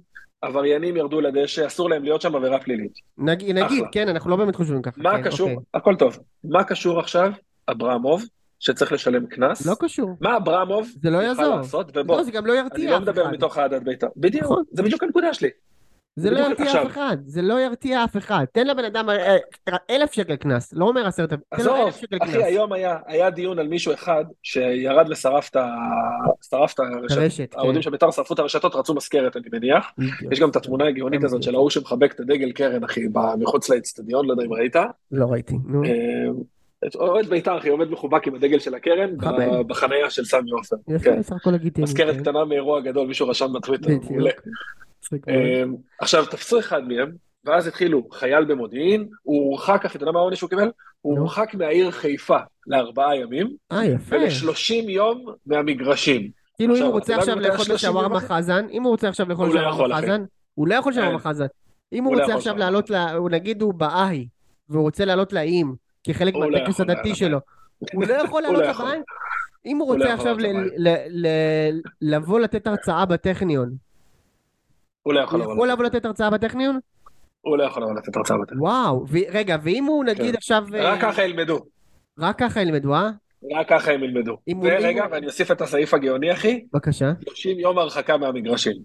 [0.46, 2.92] עבריינים ירדו לדשא, אסור להם להיות שם עבירה פלילית.
[3.18, 3.88] נג, נגיד, אחלה.
[3.92, 5.00] כן, אנחנו לא באמת חושבים ככה.
[5.00, 5.64] מה כן, קשור, אוקיי.
[5.74, 7.32] הכל טוב, מה קשור עכשיו
[7.70, 8.22] אברמוב,
[8.60, 9.66] שצריך לשלם קנס?
[9.66, 10.10] לא קשור.
[10.20, 11.56] מה אברמוב זה לא יעזור.
[11.56, 11.96] לעשות?
[11.96, 13.32] ובוא, לא, זה גם לא אני ירתיע לא אף מדבר אחד.
[13.32, 14.06] מתוך אהדת בית"ר.
[14.16, 14.62] בדיוק, נכון.
[14.72, 15.48] זה בדיוק הנקודה שלי.
[16.18, 16.82] זה לא ירתיע עכשיו.
[16.86, 17.16] אף אחד.
[17.26, 18.44] זה לא ירתיע אף אחד.
[18.52, 19.36] תן לבן אדם אה,
[19.68, 20.72] אה, אלף שקל קנס.
[20.72, 21.44] לא אומר עשרת אלפים.
[21.56, 22.44] תן לו עזוב, אלף שקל אחי, קנס.
[22.44, 25.56] היום היה, היה דיון על מישהו אחד שירד ושרף את.
[27.10, 27.58] הרשת, כן.
[27.60, 29.92] האוהדים של בית"ר שרפו את הרשתות, רצו מזכרת, אני מניח.
[30.32, 31.42] יש גם את התמונה הגאונית הזאת.
[31.42, 33.00] של ההוא שמחבק את הדגל קרן, אחי,
[33.38, 34.76] מחוץ לאצטדיון, לא יודע אם ראית.
[35.12, 35.54] לא ראיתי.
[35.66, 35.84] נו.
[35.84, 35.90] אה,
[36.94, 39.62] אוהד בית"ר, אחי, עומד מחובק עם הדגל של הקרן, ב- מחבל.
[39.66, 40.76] בחנייה של סמי עופר.
[40.88, 41.22] יפה, כן.
[41.22, 41.84] סך הכל לגיטימי.
[41.84, 42.20] מזכרת כן.
[42.20, 43.88] קטנה מאירוע גדול, מישהו רשם בטוויטר,
[45.12, 47.12] אמ, עכשיו, תפסו אחד מהם,
[47.44, 50.70] ואז התחילו חייל במודיעין, הוא הורחק, אתה יודע מה העונש שהוא קיבל?
[51.00, 51.18] הוא.
[51.18, 54.16] הורחק מהעיר חיפה לארבעה ימים, אה, יפה.
[54.16, 56.30] ול-30 יום מהמגרשים.
[56.56, 58.28] כאילו אם הוא רוצה עכשיו לאכול 30 יום בשווארמה אחרי?
[58.28, 59.94] חזן, אם הוא רוצה עכשיו לאכול הוא לא.
[59.94, 61.18] חזן, הוא לא יכול שווארמה אין.
[61.18, 61.46] חזן.
[61.92, 64.28] אם הוא הוא לא רוצה עכשיו לעלות, הוא נגיד הוא באהי,
[64.68, 67.38] והוא רוצה לעלות לאיים, כחלק הוא מהטקס הדתי לעלות שלו,
[67.78, 68.86] הוא לא יכול הוא לעלות לא יכול.
[68.86, 69.00] לבהאי?
[69.66, 70.72] אם הוא הוא רוצה עכשיו לעלות
[72.00, 73.85] לבוא לתת הרצאה בטכניון,
[75.06, 76.78] הוא לא יכול לבוא לבוא לתת הרצאה בטכניון?
[77.40, 78.54] הוא לא יכול לבוא לתת הרצאה בטח.
[78.58, 80.36] וואו, רגע, ואם הוא נגיד כן.
[80.36, 80.64] עכשיו...
[80.74, 81.58] אה, רק ככה ילמדו.
[82.18, 83.10] רק ככה ילמדו, אה?
[83.56, 84.36] רק ככה הם ילמדו.
[84.62, 87.12] ורגע, ואני אוסיף את הסעיף הגאוני, אחי, בבקשה.
[87.20, 88.76] 30 יום הרחקה מהמגרשים.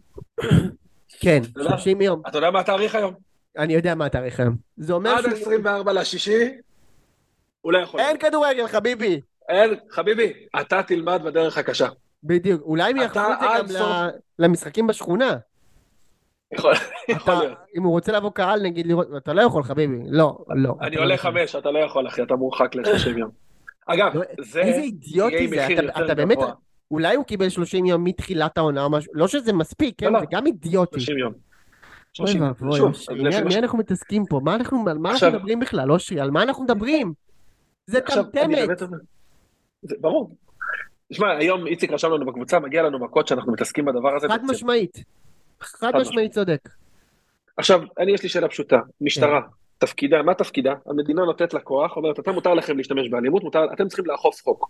[1.19, 1.69] כן, יודע?
[1.69, 2.21] 30 יום.
[2.27, 3.13] אתה יודע מה התאריך היום?
[3.57, 4.55] אני יודע מה התאריך היום.
[4.77, 5.33] זה אומר עד שהוא...
[5.33, 6.49] 24 לשישי,
[7.61, 7.99] הוא לא יכול.
[7.99, 9.21] אין כדורגל, חביבי!
[9.49, 11.87] אין, חביבי, אתה תלמד בדרך הקשה.
[12.23, 14.09] בדיוק, אולי הם יאכלו את זה גם
[14.39, 15.37] למשחקים בשכונה.
[16.53, 16.73] יכול
[17.33, 17.57] להיות.
[17.77, 20.75] אם הוא רוצה לבוא קהל נגיד לראות, אתה לא יכול חביבי, לא, לא.
[20.81, 21.31] אני עולה לא יכול.
[21.31, 23.29] חמש, אתה לא יכול, אחי, אתה מורחק ל-30 יום.
[23.85, 26.37] אגב, לא, זה איזה אידיוטי זה, אתה- באמת.
[26.91, 30.25] אולי הוא קיבל 30 יום מתחילת העונה או משהו, לא שזה מספיק, כן, לא, זה
[30.31, 30.99] גם אידיוטי.
[30.99, 31.33] 30 יום.
[32.19, 32.41] אוי 30.
[32.43, 34.39] ואבוי, מי- אנחנו מתעסקים פה?
[34.43, 34.85] מה אנחנו
[35.27, 36.19] מדברים בכלל, אושרי?
[36.19, 37.13] על מה אנחנו מדברים?
[37.85, 38.69] זה טמטמת.
[39.99, 40.35] ברור.
[41.13, 44.27] תשמע, היום איציק רשם לנו בקבוצה, מגיע לנו מכות שאנחנו מתעסקים בדבר הזה.
[44.29, 44.39] חד.
[44.49, 45.03] משמעית.
[45.61, 46.69] חד משמעית צודק.
[47.57, 49.47] עכשיו, אני יש לי שאלה פשוטה, משטרה, כן.
[49.77, 50.73] תפקידה, מה תפקידה?
[50.85, 54.69] המדינה נותנת לה כוח, אומרת, אתם מותר לכם להשתמש באלימות, מותר, אתם צריכים לאכוף חוק.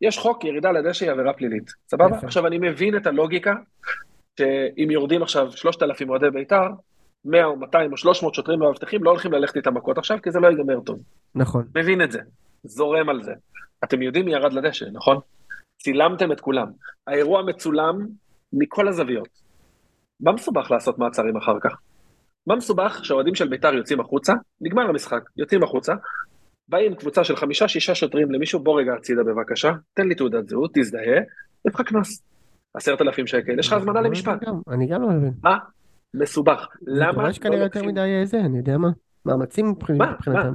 [0.00, 2.18] יש חוק, ירידה לדשא היא עבירה פלילית, סבבה?
[2.22, 3.54] עכשיו, אני מבין את הלוגיקה,
[4.38, 6.68] שאם יורדים עכשיו 3,000 אוהדי בית"ר,
[7.24, 10.40] 100 או 200 או 300 שוטרים ומאבטחים לא הולכים ללכת איתם מכות עכשיו, כי זה
[10.40, 10.98] לא ייגמר טוב.
[11.34, 11.66] נכון.
[11.74, 12.20] מבין את זה,
[12.64, 13.32] זורם על זה.
[13.84, 15.18] אתם יודעים מי ירד לדשא, נכון?
[15.82, 16.66] צילמתם את כולם.
[17.06, 18.06] האירוע מצולם
[18.52, 19.41] מכל הזוויות.
[20.22, 21.76] מה מסובך לעשות מעצרים אחר כך?
[22.46, 25.94] מה מסובך שהאוהדים של בית"ר יוצאים החוצה, נגמר המשחק, יוצאים החוצה,
[26.68, 30.70] באים קבוצה של חמישה, שישה שוטרים למישהו, בוא רגע הצידה בבקשה, תן לי תעודת זהות,
[30.74, 31.16] תזדהה,
[31.68, 32.22] יש לך קנס.
[32.74, 34.38] עשרת אלפים שקל, יש לך הזמנה למשפט.
[34.70, 35.32] אני גם לא מבין.
[35.42, 35.58] מה?
[36.14, 36.66] מסובך.
[36.80, 38.88] זה למה דורש לא כנראה יותר לוקחים- מדי אה, זה, אני יודע מה.
[39.26, 39.68] מאמצים?
[39.68, 40.52] מבחינתם.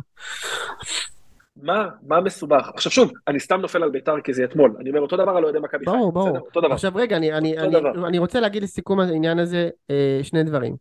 [1.62, 2.70] מה, מה מסובך?
[2.74, 5.44] עכשיו שוב, אני סתם נופל על בית"ר כי זה אתמול, אני אומר אותו דבר על
[5.44, 6.30] אוהדי מכבי חיפה, ברור, ברור.
[6.30, 6.40] בסדר?
[6.40, 6.74] אותו דבר.
[6.74, 8.08] עכשיו רגע, אני, אני, אני, דבר.
[8.08, 10.76] אני רוצה להגיד לסיכום העניין הזה אה, שני דברים.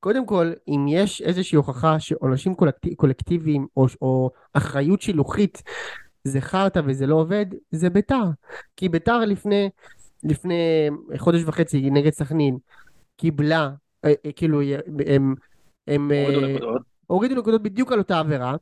[0.00, 5.62] קודם כל, אם יש איזושהי הוכחה שעונשים קולקטיב, קולקטיביים או, או אחריות שילוחית
[6.24, 8.24] זה חרטא וזה לא עובד, זה ביתר.
[8.76, 9.70] כי ביתר לפני,
[10.24, 12.58] לפני חודש וחצי נגד סכנין
[13.16, 13.70] קיבלה,
[14.04, 14.60] אה, אה, כאילו,
[15.06, 15.34] הם,
[15.86, 16.56] הם אה.
[17.06, 18.56] הורידו נקודות בדיוק על אותה עבירה,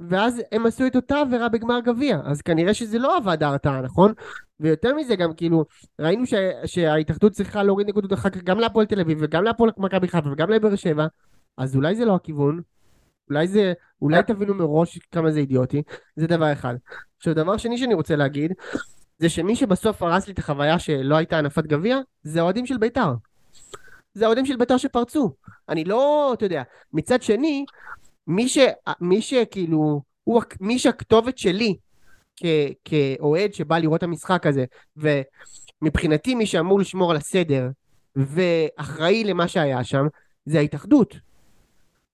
[0.00, 4.12] ואז הם עשו את אותה עבירה בגמר גביע, אז כנראה שזה לא עבד ההרתעה, נכון?
[4.60, 5.64] ויותר מזה גם כאילו,
[5.98, 6.34] ראינו ש...
[6.64, 10.50] שההתאחדות צריכה להוריד נקודות אחר כך גם להפועל תל אביב וגם להפועל מכבי חיפה וגם
[10.50, 11.06] לבאר שבע,
[11.58, 12.60] אז אולי זה לא הכיוון,
[13.30, 13.72] אולי זה,
[14.02, 15.82] אולי תבינו מראש כמה זה אידיוטי,
[16.16, 16.74] זה דבר אחד.
[17.16, 18.52] עכשיו דבר שני שאני רוצה להגיד,
[19.18, 23.14] זה שמי שבסוף הרס לי את החוויה שלא הייתה הנפת גביע, זה האוהדים של בית"ר.
[24.14, 25.34] זה האוהדים של בית"ר שפרצו.
[25.68, 27.64] אני לא, אתה יודע, מצד שני,
[28.26, 28.58] מי, ש,
[29.00, 31.76] מי שכאילו, הוא, מי שהכתובת שלי
[32.36, 32.44] כ-
[32.84, 34.64] כאוהד שבא לראות את המשחק הזה,
[34.96, 37.68] ומבחינתי מי שאמור לשמור על הסדר
[38.16, 40.06] ואחראי למה שהיה שם,
[40.46, 41.16] זה ההתאחדות.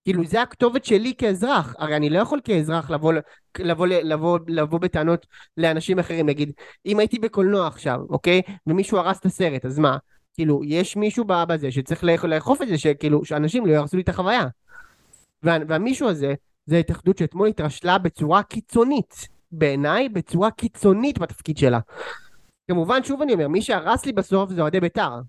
[0.05, 3.13] כאילו זה הכתובת שלי כאזרח, הרי אני לא יכול כאזרח לבוא,
[3.59, 6.53] לבוא, לבוא, לבוא בטענות לאנשים אחרים, נגיד,
[6.87, 8.43] אם הייתי בקולנוע עכשיו, אוקיי?
[8.67, 9.97] ומישהו הרס את הסרט, אז מה?
[10.35, 14.09] כאילו, יש מישהו בזה שצריך לאכ- לאכוף את זה, שכאילו, שאנשים לא יהרסו לי את
[14.09, 14.47] החוויה.
[15.43, 16.35] וה, והמישהו הזה,
[16.67, 19.29] זה ההתאחדות שאתמול התרשלה בצורה קיצונית.
[19.53, 21.81] בעיניי, בצורה קיצונית בתפקיד שלה.
[22.71, 25.21] כמובן, שוב אני אומר, מי שהרס לי בסוף זה אוהדי בית"ר.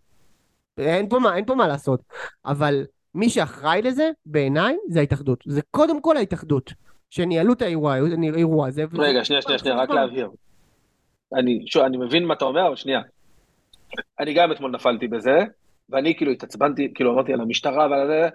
[0.78, 2.04] אין אין פה מה לעשות.
[2.46, 2.86] אבל
[3.16, 5.44] מי שאחראי לזה, בעיניי, זה ההתאחדות.
[5.48, 6.74] זה קודם כל ההתאחדות.
[7.10, 7.94] שניהלו את האירוע,
[8.34, 8.86] האירוע הזה.
[8.94, 10.30] רגע, שנייה, שנייה, שנייה, רק להבהיר.
[11.34, 13.02] אני, שוב, אני מבין מה אתה אומר, אבל שנייה.
[14.20, 15.40] אני גם אתמול נפלתי בזה,
[15.90, 18.30] ואני כאילו התעצבנתי, כאילו אמרתי על המשטרה ועל זה,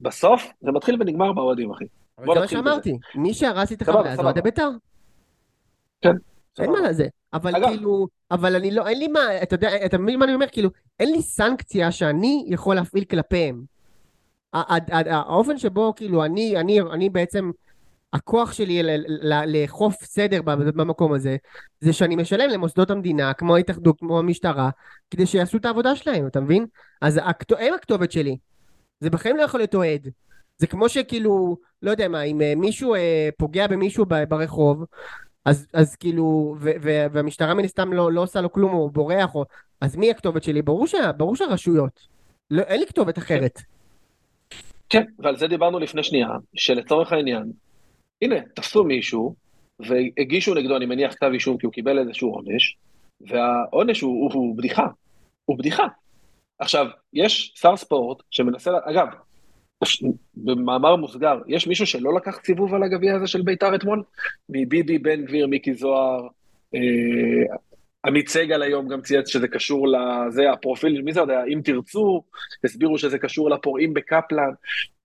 [0.00, 1.84] בסוף זה מתחיל ונגמר באוהדים, אחי.
[2.18, 2.46] אבל זה מה.
[2.48, 2.98] שאמרתי.
[3.14, 4.22] מי שהרס לי את החוויה זה.
[4.22, 4.70] אוהדי בית"ר.
[6.02, 6.14] כן.
[6.58, 6.70] אין.
[6.70, 7.06] מה לזה.
[7.32, 10.34] אבל אגב- כאילו, אבל אני לא, אין לי מה, אתה יודע, אתה מבין מה אני
[10.34, 10.46] אומר?
[10.52, 10.70] כאילו,
[11.00, 13.62] אין לי סנקציה שאני יכול להפעיל כלפיהם.
[14.52, 17.50] האופן שבו, כאילו, אני, אני, אני בעצם,
[18.12, 18.82] הכוח שלי
[19.46, 21.36] לאכוף סדר במקום הזה,
[21.80, 24.70] זה שאני משלם למוסדות המדינה, כמו ההתאחדות, כמו המשטרה,
[25.10, 26.66] כדי שיעשו את העבודה שלהם, אתה מבין?
[27.00, 27.20] אז
[27.58, 28.36] הם הכתובת שלי.
[29.00, 30.08] זה בחיים לא יכול להיות אוהד.
[30.56, 34.84] זה כמו שכאילו, לא יודע מה, אם אה, מישהו אה, פוגע במישהו ברחוב,
[35.44, 39.34] אז, אז כאילו, ו, ו, והמשטרה מן הסתם לא, לא עושה לו כלום, או בורח,
[39.34, 39.44] או...
[39.80, 40.62] אז מי הכתובת שלי?
[40.62, 42.08] ברור, שה, ברור שהרשויות.
[42.50, 43.60] לא, אין לי כתובת אחרת.
[44.88, 47.52] כן, ועל זה דיברנו לפני שנייה, שלצורך העניין,
[48.22, 49.34] הנה, תפסו מישהו,
[49.80, 52.76] והגישו נגדו, אני מניח, כתב אישום, כי הוא קיבל איזשהו עונש,
[53.20, 54.86] והעונש הוא, הוא, הוא בדיחה.
[55.44, 55.86] הוא בדיחה.
[56.58, 59.06] עכשיו, יש שר ספורט שמנסה, אגב,
[60.34, 64.02] במאמר מוסגר, יש מישהו שלא לקח סיבוב על הגביע הזה של בית"ר אתמול?
[64.48, 66.28] מביבי, בן גביר, מיקי זוהר,
[66.74, 67.56] אה,
[68.06, 72.22] עמית סגל היום גם צייץ שזה קשור לזה, הפרופיל, מי זה יודע, אם תרצו,
[72.64, 74.50] הסבירו שזה קשור לפורעים בקפלן.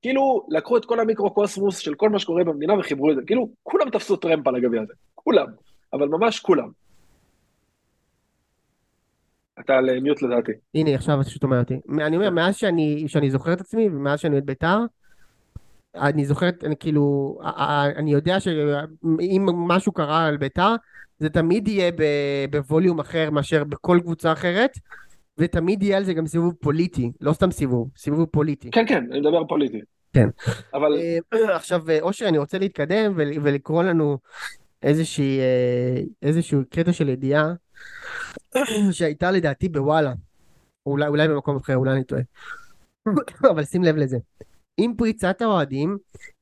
[0.02, 3.22] כאילו, לקחו את כל המיקרוקוסמוס של כל מה שקורה במדינה וחיברו את זה.
[3.28, 4.94] כאילו, כולם תפסו טרמפ על הגביע הזה.
[5.16, 5.48] כולם.
[5.94, 6.70] אבל ממש כולם.
[9.60, 10.52] אתה על מיוט לדעתי.
[10.76, 11.80] הנה, עכשיו אתה אומר אותי.
[12.02, 14.78] אני אומר, מאז שאני, שאני זוכר את עצמי, ומאז שאני אוהד בית"ר,
[15.96, 17.38] אני זוכר, אני כאילו,
[17.96, 20.76] אני יודע שאם משהו קרה על בית"ר,
[21.20, 21.92] זה תמיד יהיה
[22.50, 24.72] בווליום אחר מאשר בכל קבוצה אחרת,
[25.38, 28.72] ותמיד יהיה על זה גם סיבוב פוליטי, לא סתם סיבוב, סיבוב פוליטי.
[28.72, 29.80] כן, כן, אני מדבר פוליטי.
[30.14, 30.30] כן.
[30.74, 31.18] אבל אה,
[31.56, 34.18] עכשיו, אה, אושר, אני רוצה להתקדם ול- ולקרוא לנו
[34.84, 37.54] איזושהי, אה, איזשהו קטע של ידיעה
[38.92, 40.14] שהייתה לדעתי בוואלה.
[40.86, 42.22] אולי, אולי במקום אחר, אולי אני טועה.
[43.52, 44.18] אבל שים לב לזה.
[44.78, 45.98] עם פריצת האוהדים,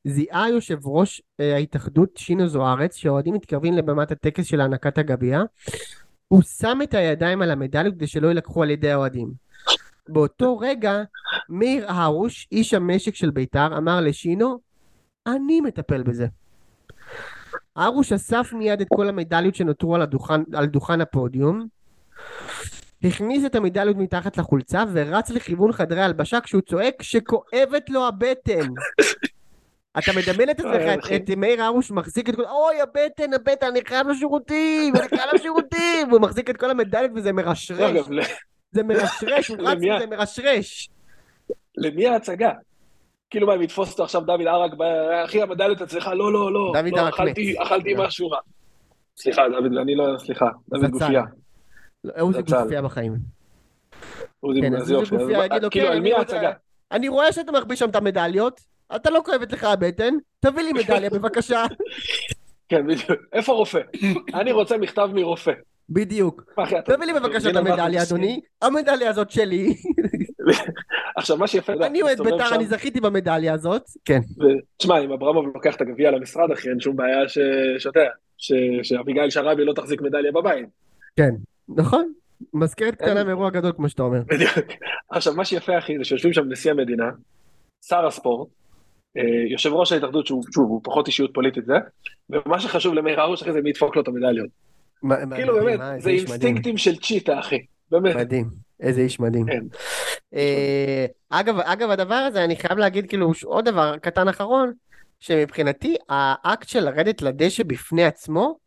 [0.08, 5.42] זיהה יושב ראש אה, ההתאחדות שינו זוארץ, שהאוהדים מתקרבים לבמת הטקס של הענקת הגביע,
[6.28, 9.32] הוא שם את הידיים על המדליות כדי שלא יילקחו על ידי האוהדים.
[10.10, 11.04] באותו רגע,
[11.50, 14.60] מאיר הרוש, איש המשק של בית"ר, אמר לשינו,
[15.28, 16.28] אני מטפל בזה.
[17.78, 21.68] הרוש אסף מיד את כל המדליות שנותרו על, הדוכן, על דוכן הפודיום,
[23.04, 28.68] הכניס את המדליות מתחת לחולצה ורץ לכיוון חדרי הלבשה כשהוא צועק שכואבת לו הבטן.
[29.98, 32.46] אתה מדמיין את עצמך, את, מאיר הרוש מחזיק את כל...
[32.46, 36.10] אוי, הבטן, הבטן, אני חייב לשירותים, אני חייב לשירותים!
[36.10, 38.08] והוא מחזיק את כל המדליות וזה מרשרש.
[38.72, 40.90] זה מרשרש, הוא רץ וזה מרשרש.
[41.78, 42.52] למי ההצגה?
[43.30, 44.72] כאילו מה, אם יתפוס אותו עכשיו דוד ערק,
[45.26, 46.72] אחי המדליות אצלך, לא, לא, לא.
[46.74, 47.66] דוד לא, ערק אכלתי- מת.
[47.68, 48.38] אכלתי משהו רע.
[49.18, 50.92] סליחה, דוד, אני לא, סליחה, דוד זצ"ל.
[50.92, 51.22] גופייה.
[52.04, 52.62] לא, עוזי זצ"ל.
[52.64, 53.14] גופייה בחיים.
[54.40, 55.16] עוזי, כן, אז יופי.
[55.16, 56.52] עוזי גופייה מה- יגיד לו, כאילו, כן, על מי ההצגה?
[56.92, 58.62] אני רואה שאתה מחביא שם את המדליות,
[58.96, 61.64] אתה לא כואבת לך הבטן, תביא לי מדליה בבקשה.
[62.70, 63.22] כן, בדיוק.
[63.34, 63.80] איפה רופא?
[64.34, 65.52] אני רוצה מכתב מרופא.
[65.90, 66.44] בדיוק.
[66.86, 68.04] תביא לי בבקשה את המדליה?
[68.04, 68.42] אדוני.
[68.62, 69.74] המדליה הזאת שלי.
[71.16, 73.84] עכשיו, מה שיפה, אני אוהד בית"ר, אני זכיתי במדליה הזאת.
[74.06, 74.20] כן.
[74.78, 77.40] תשמע, אם אברמוב לוקח את הגביע למשרד, אחי, אין שום בעיה ש-
[77.78, 78.00] שאתה
[78.84, 80.66] שאביגיל שרעבי לא תחזיק מדליה בבית.
[81.16, 81.30] כן.
[81.76, 82.12] נכון.
[82.54, 84.22] מזכרת קטנה מאירוע גדול, כמו שאתה אומר.
[84.28, 84.52] בדיוק.
[85.10, 87.10] עכשיו, מה שיפה, אחי, זה שיושבים שם נשיא המדינה,
[87.86, 88.48] שר הספורט,
[89.18, 91.74] אה, יושב ראש ההתאחדות, שהוא, שוב, הוא פחות אישיות פוליטית זה,
[92.30, 94.50] ומה שחשוב למאיר הרוש, אחי, זה מי ידפוק לו את המדליות.
[95.36, 96.10] כאילו, באמת, זה.
[96.10, 97.66] אינסטינקטים של צ'יטה, אחי.
[97.92, 98.16] באמת.
[98.16, 98.67] מדהים.
[98.80, 99.46] איזה איש מדהים.
[99.46, 99.64] כן.
[100.34, 104.74] אה, אגב, אגב, הדבר הזה, אני חייב להגיד כאילו עוד דבר קטן אחרון,
[105.20, 108.58] שמבחינתי האקט של לרדת לדשא בפני עצמו,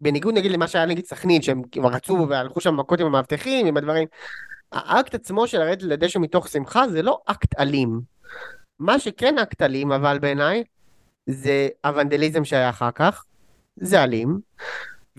[0.00, 3.76] בניגוד נגיד למה שהיה נגיד סכנין, שהם כבר רצו והלכו שם מכות עם המאבטחים, עם
[3.76, 4.08] הדברים,
[4.72, 8.00] האקט עצמו של לרדת לדשא מתוך שמחה זה לא אקט אלים.
[8.78, 10.64] מה שכן אקט אלים, אבל בעיניי,
[11.26, 13.24] זה הוונדליזם שהיה אחר כך,
[13.76, 14.38] זה אלים,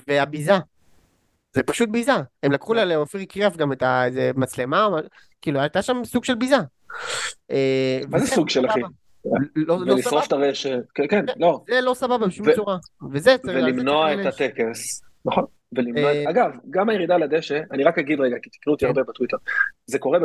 [0.08, 0.58] והביזה.
[1.54, 2.12] זה פשוט ביזה.
[2.44, 5.00] הם לקחו לה לאופיר קריאף גם את ה- איזה מצלמה, או מה-
[5.42, 6.56] כאילו הייתה שם סוג של ביזה.
[7.52, 8.66] אה, מה זה סוג של.
[8.70, 8.80] אחי?
[9.56, 11.62] לא לא ולשרוף את הרשת, כן, כן, לא.
[11.70, 12.78] זה לא סבבה בשום צורה.
[13.14, 13.58] וזה צריך...
[13.58, 14.26] ולמנוע את.
[14.26, 15.02] הטקס.
[15.26, 15.46] נכון.
[15.72, 18.90] ולמנוע, אה, אגב, גם הירידה לדשא, אני רק אגיד רגע, כי תקראו אותי כן.
[18.90, 19.38] הרבה בטוויטר,
[19.86, 20.20] זה קורה,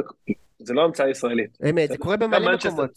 [0.59, 1.59] זה לא המצאה ישראלית.
[1.71, 2.55] אמת, זה קורה במלא.
[2.55, 2.91] מקומות.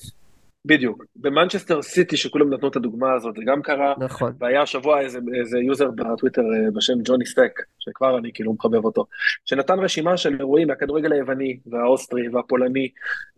[0.67, 1.05] בדיוק.
[1.15, 4.33] במנצ'סטר סיטי, שכולם נתנו את הדוגמה הזאת, זה גם קרה, נכון.
[4.39, 9.05] והיה השבוע איזה, איזה user בטוויטר אה, בשם ג'וני סטק, שכבר אני כאילו מחבב אותו,
[9.45, 12.89] שנתן רשימה של אירועים מהכדורגל היווני, והאוסטרי, והפולני,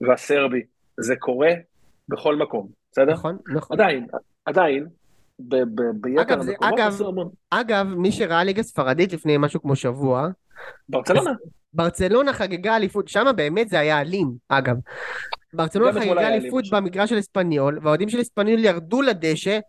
[0.01, 0.61] והסרבי.
[0.97, 1.49] זה קורה
[2.09, 3.13] בכל מקום, בסדר?
[3.13, 3.79] נכון, נכון.
[3.81, 4.07] עדיין,
[4.45, 4.85] עדיין,
[5.39, 7.01] ב- ב- ביתר אגב, זה- אגב-.
[7.49, 10.27] אגב, מי שראה ליגה ספרדית לפני משהו כמו שבוע,
[10.89, 11.31] ברצלונה,
[11.73, 14.75] ברצלונה חגגה אליפות, שם באמת זה היה אלים, אגב.
[15.53, 16.63] ברצלונה חגגה אליפות.
[16.71, 19.59] במגרש של אספניול, והאוהדים של אספניול ירדו לדשא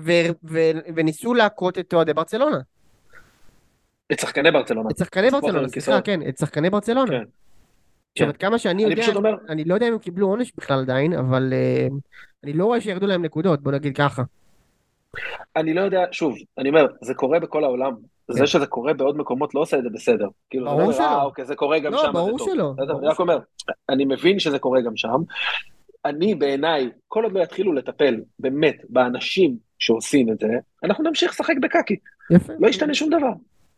[0.00, 2.58] ו- ו- וניסו להכות את אוהדי ברצלונה.
[4.12, 4.90] את שחקני ברצלונה.
[4.90, 6.00] את שחקני ברצלונה, סליחה.
[6.00, 7.10] כן, את שחקני ברצלונה.
[7.10, 7.22] כן.
[8.12, 8.28] עכשיו, כן.
[8.28, 11.52] עד כמה שאני אני יודע, אני לא יודע אם הם קיבלו עונש בכלל עדיין, אבל
[11.52, 11.86] אה,
[12.44, 14.22] אני לא רואה שירדו להם נקודות, בוא נגיד ככה.
[15.56, 17.94] אני לא יודע, שוב, אני אומר, זה קורה בכל העולם.
[18.28, 18.32] כן.
[18.32, 20.28] זה שזה קורה בעוד מקומות לא עושה את זה בסדר.
[20.50, 21.04] כאילו, ברור שלא.
[21.04, 22.54] אה, אוקיי, זה קורה גם לא, שם, ברור זה טוב.
[22.54, 22.72] שלא?
[22.76, 23.38] ברור אני רק אומר,
[23.88, 25.22] אני מבין שזה קורה גם שם.
[26.04, 30.48] אני בעיניי, כל עוד לא יתחילו לטפל באמת באנשים שעושים את זה,
[30.84, 31.96] אנחנו נמשיך לשחק בקקי.
[32.30, 32.52] יפה.
[32.58, 33.32] לא ישתנה שום דבר.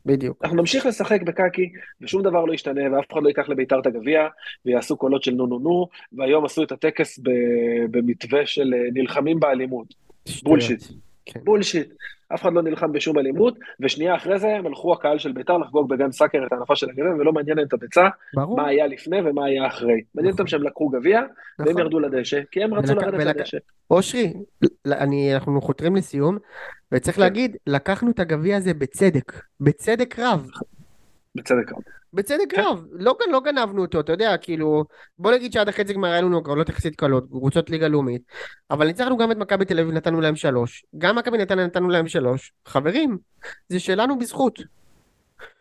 [0.07, 0.45] בדיוק.
[0.45, 1.71] אנחנו נמשיך לשחק בקקי,
[2.01, 4.27] ושום דבר לא ישתנה, ואף אחד לא ייקח לביתר את הגביע,
[4.65, 7.21] ויעשו קולות של נו נו נו, והיום עשו את הטקס
[7.91, 9.95] במתווה של אה, נלחמים באלימות.
[10.43, 10.83] bullshit.
[11.27, 11.41] כן.
[11.45, 11.89] bullshit.
[12.35, 15.89] אף אחד לא נלחם בשום אלימות, ושנייה אחרי זה הם הלכו הקהל של ביתר לחגוג
[15.89, 18.57] בגן סאקר את ההנפה של הגביע, ולא מעניין להם את הביצה, ברור.
[18.57, 20.01] מה היה לפני ומה היה אחרי.
[20.15, 21.21] מעניין אותם שהם לקחו גביע,
[21.59, 21.81] והם נכון.
[21.83, 23.59] ירדו לדשא, כי הם רצו ולק- לרדת ולק- לדשא.
[23.91, 24.33] אושרי,
[24.87, 26.39] אני, אנחנו חותרים לסיום,
[26.93, 27.23] וצריך כן.
[27.23, 30.47] להגיד, לקחנו את הגביע הזה בצדק, בצדק רב,
[31.37, 31.79] בצדק רב.
[32.13, 32.63] בצדק כן.
[32.63, 34.85] רב, לא, לא גנבנו אותו, אתה יודע, כאילו,
[35.19, 38.23] בוא נגיד שעד החצי גמר היה לנו הגרלות יחסית קלות, קבוצות ליגה לאומית,
[38.71, 42.09] אבל ניצחנו גם את מכבי תל אביב, נתנו להם שלוש, גם מכבי נתניה נתנו להם
[42.09, 43.19] שלוש, חברים,
[43.69, 44.59] זה שלנו בזכות,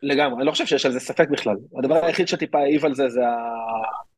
[0.04, 1.56] לגמרי, אני לא חושב שיש על זה ספק בכלל.
[1.80, 3.36] הדבר היחיד שטיפה העיב על זה זה ה...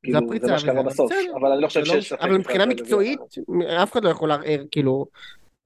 [0.04, 1.38] כאילו, הפריצה זה מה שקרה בסוף, בסדר.
[1.40, 2.22] אבל אני לא חושב לא- שיש ספק.
[2.22, 2.66] אבל מבחינה.
[2.66, 3.20] מקצועית,
[3.84, 5.06] אף אחד לא יכול לערער, כאילו,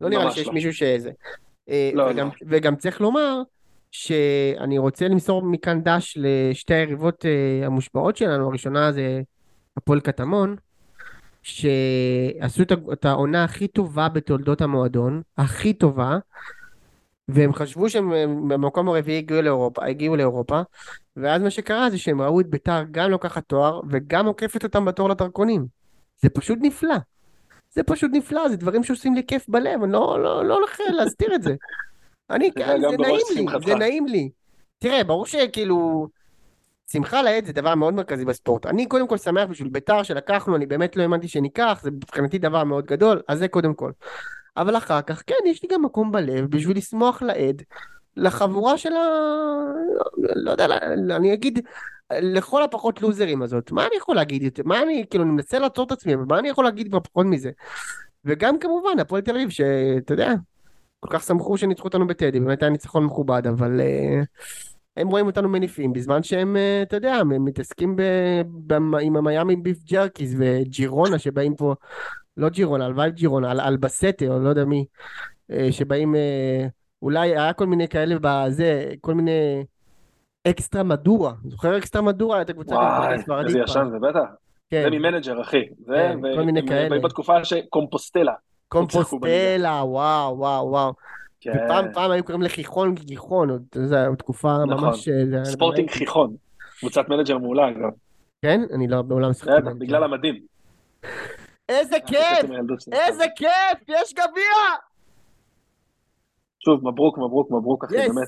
[0.02, 0.54] לא נראה לי שיש לא.
[0.54, 1.12] מישהו שזה.
[1.70, 2.34] אה, לא, וגם, לא.
[2.48, 3.42] וגם צריך לומר
[3.92, 9.22] שאני רוצה למסור מכאן דש לשתי היריבות אה, המושבעות שלנו, הראשונה זה
[9.78, 10.56] הפועל קטמון,
[11.42, 12.64] שעשו
[12.94, 16.18] את העונה הכי טובה בתולדות המועדון, הכי טובה,
[17.28, 18.10] והם חשבו שהם
[18.48, 20.62] במקום הרביעי הגיעו לאירופה, הגיעו לאירופה,
[21.18, 25.10] ואז מה שקרה זה שהם ראו את ביתר גם לוקחת תואר וגם עוקפת אותם בתור
[25.10, 25.66] לדרכונים.
[26.22, 26.96] זה פשוט נפלא.
[27.74, 31.36] זה פשוט נפלא, זה דברים שעושים לי כיף בלב, אני לא, לא, לא הולך להסתיר
[31.36, 31.56] את זה.
[32.32, 33.66] אני, זה זה נעים לי, שמחתך.
[33.66, 34.30] זה נעים לי.
[34.80, 36.08] תראה, ברור שכאילו,
[36.92, 38.66] שמחה לאיד זה דבר מאוד מרכזי בספורט.
[38.66, 42.64] אני קודם כל שמח בשביל בית"ר שלקחנו, אני באמת לא האמנתי שניקח, זה מבחינתי דבר
[42.64, 43.92] מאוד גדול, אז זה קודם כל.
[44.58, 47.62] אבל אחר כך, כן, יש לי גם מקום בלב בשביל לשמוח לעד,
[48.18, 49.06] לחבורה של ה...
[50.18, 50.66] לא יודע,
[51.16, 51.60] אני אגיד,
[52.12, 53.72] לכל הפחות לוזרים הזאת.
[53.72, 54.64] מה אני יכול להגיד יותר?
[54.66, 57.26] מה אני, כאילו, אני מנסה לעצור את עצמי, אבל מה אני יכול להגיד כבר פחות
[57.26, 57.52] מזה?
[58.26, 60.34] וגם כמובן, הפועל תל אביב, שאתה יודע,
[61.06, 64.26] כל כך שמחו שניצחו אותנו בטדי, באמת היה ניצחון מכובד, אבל uh,
[64.98, 68.02] הם רואים אותנו מניפים, בזמן שהם, uh, אתה יודע, הם מתעסקים ב,
[68.68, 71.76] ב, עם המיאמי ביף ג'רקיס וג'ירונה שבאים פה,
[72.38, 74.86] לא ג'ירונה, הלוואי ג'ירונה, על, אלבסטה, או לא יודע מי,
[75.52, 76.70] uh, שבאים, uh,
[77.02, 79.64] אולי היה כל מיני כאלה בזה, כל מיני
[80.48, 82.42] אקסטרה מדורה, זוכר אקסטרה מדורה?
[82.42, 83.60] את הקבוצה וואי, הספרדית איזה.
[83.60, 84.26] ישן זה בטח.
[84.70, 85.64] כן, זה ממנג'ר, אחי.
[85.80, 87.00] זה, כן, ו- כל מיני כאלה.
[87.00, 88.34] בתקופה שקומפוסטלה.
[88.72, 90.94] קומפוסטלה, וואו, וואו, וואו.
[91.42, 91.52] כן.
[91.66, 94.88] ופעם פעם היו קוראים לחיכון גיחון, עוד, זו תקופה נכון.
[94.88, 95.08] ממש...
[95.10, 96.36] אה, ספורטינג חיכון.
[96.80, 97.90] קבוצת מנג'ר מעולה, אגב.
[98.42, 98.62] כן?
[98.74, 99.62] אני לא בעולם שיחקתי.
[99.62, 99.72] בטח.
[99.78, 100.36] בגלל המדים.
[101.70, 102.52] איזה כיף!
[102.92, 103.80] איזה כיף!
[103.88, 104.56] יש גביע!
[106.66, 107.96] שוב, מברוק, מברוק, מברוק, אחי!
[107.96, 108.28] באמת.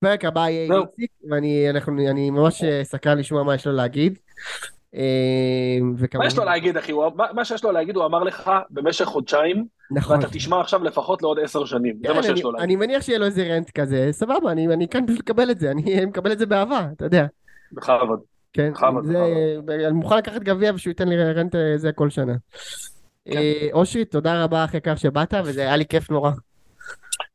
[0.00, 0.74] פרק הבא יהיה.
[0.80, 4.18] איציק, ואני אנחנו- אני ממש אה, סקרן לשמוע מה יש לו להגיד.
[4.96, 5.00] אה,
[5.96, 6.24] וכמובן...
[6.24, 6.92] מה יש לו להגיד, אחי?
[6.92, 10.16] הוא- מה מה שיש לו להגיד, הוא אמר לך במשך חודשיים, נכון.
[10.16, 11.96] ואתה תשמע עכשיו לפחות לעוד עשר שנים.
[12.06, 12.64] זה מה שיש אני- לו להגיד.
[12.64, 15.70] אני מניח שיהיה לו איזה רנט כזה, סבבה, אני אני כאן בשביל לקבל את זה,
[15.70, 17.26] אני מקבל את זה באהבה, אתה יודע.
[17.72, 18.20] בכבוד.
[18.52, 19.18] כן, בכבוד, זה,
[19.86, 22.32] אני מוכן לקחת גביע ושהוא ייתן לי רנט אה, זה כל שנה.
[23.24, 23.36] כן.
[23.38, 26.30] אה, אושרי, תודה רבה אחרי כך שבאת, וזה היה לי כיף נורא.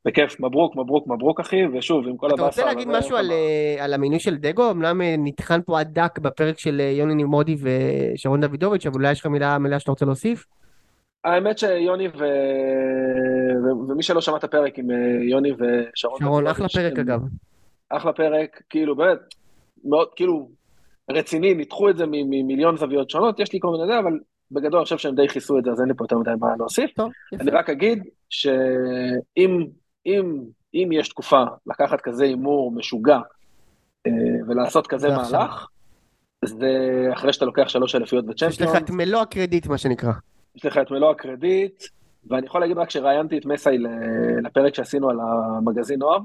[0.08, 2.62] בכיף, מברוק, מברוק, מברוק, אחי, ושוב, עם כל אתה הבאסה...
[2.62, 4.72] רוצה להגיד משהו על, אה, על המינוי של דגו?
[4.72, 9.12] אמנם אה, נטחן פה עד דק בפרק של אה, יוני נימודי ושרון דוידוביץ', אבל אולי
[9.12, 10.46] יש לך מילה מילה שאתה רוצה להוסיף?
[11.24, 12.24] האמת שיוני ו...
[13.64, 13.90] ו...
[13.90, 14.96] ומי שלא שמע את הפרק עם אה,
[15.30, 16.20] יוני ושרון...
[16.20, 17.22] שרון, דוידוביץ', אחלה פרק הם- אגב.
[17.90, 19.20] אחלה פרק, כאילו, באמת,
[19.84, 20.50] מאוד, כאילו,
[21.12, 24.12] רציני, ניתחו את זה ממיליון זוויות שונות, יש לי כל מיני זה, אבל
[24.52, 26.48] בגדול אני חושב שהם די כיסו את זה, אז אין לי פה יותר מדי מה
[26.58, 26.92] להוסיף.
[26.96, 27.44] טוב, יפה.
[27.44, 29.68] אני רק אגיד שאם
[30.08, 30.44] אם,
[30.74, 33.20] אם יש תקופה לקחת כזה הימור משוגע
[34.08, 34.12] אה,
[34.48, 35.10] ולעשות כזה.
[35.10, 35.68] מהלך,
[36.46, 36.68] זה
[37.14, 40.12] אחרי שאתה לוקח שלוש אליפויות יש לך את מלוא הקרדיט, מה שנקרא.
[40.56, 41.84] יש לך את מלוא הקרדיט,
[42.30, 43.78] ואני יכול להגיד רק שראיינתי את מסאי
[44.44, 46.20] לפרק שעשינו על המגזין נוער,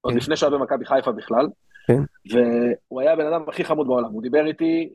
[0.00, 0.18] עוד כן.
[0.18, 1.48] לפני שהוא היה במכבי חיפה בכלל,
[1.86, 2.02] כן.
[2.30, 4.88] והוא היה הבן אדם הכי חמוד בעולם, הוא דיבר איתי,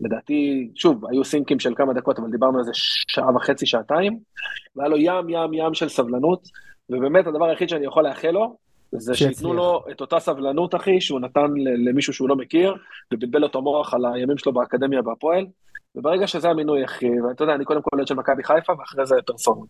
[0.00, 4.18] לדעתי, שוב, היו סינקים של כמה דקות, אבל דיברנו על זה שעה וחצי, שעתיים,
[4.76, 6.48] והיה לו ים ים ים של סבלנות,
[6.90, 8.56] ובאמת הדבר היחיד שאני יכול לאחל לו,
[8.92, 9.14] זה.
[9.14, 11.46] שייתנו לו את אותה סבלנות, אחי, שהוא נתן
[11.86, 12.74] למישהו שהוא לא מכיר,
[13.14, 15.46] ובלבל לו את המוח על הימים שלו באקדמיה בהפועל,
[15.94, 19.14] וברגע שזה המינוי, אחי, ואתה יודע, אני קודם כל אוהד של מכבי חיפה, ואחרי זה
[19.26, 19.68] פרסונות.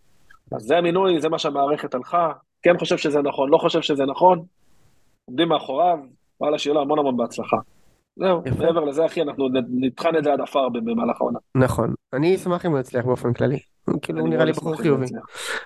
[0.51, 4.43] אז זה המינוי, זה מה שהמערכת הלכה, כן חושב שזה נכון, לא חושב שזה נכון,
[5.25, 5.97] עומדים מאחוריו,
[6.41, 7.57] וואלה, שיהיה לו המון המון בהצלחה.
[8.15, 8.41] זהו.
[8.59, 11.39] מעבר לזה, אחי, אנחנו נטחן את זה עד עפר במהלך העונה.
[11.55, 11.93] נכון.
[12.13, 13.59] אני אשמח אם הוא יצליח באופן כללי.
[14.01, 15.05] כאילו, הוא נראה לי מאוד בחור חיובי.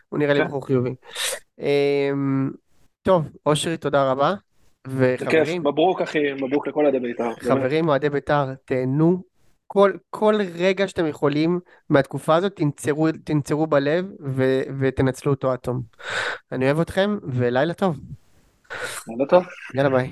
[0.10, 0.48] הוא נראה לי כן.
[0.48, 0.96] בחור חיובי.
[1.60, 2.52] אמ,
[3.02, 4.34] טוב, אושרי, תודה רבה.
[4.88, 7.34] וחברים, מברוק, אחי, מברוק לכל אוהדי בית"ר.
[7.40, 9.24] חברים, אוהדי בית"ר, תהנו
[9.68, 11.60] כל, כל רגע שאתם יכולים
[11.90, 15.82] מהתקופה הזאת, תנצרו, תנצרו בלב ו, ותנצלו אותו עד תום.
[16.52, 18.00] אני אוהב אתכם, ולילה טוב.
[19.08, 19.44] לילה טוב.
[19.76, 20.12] יאללה ביי.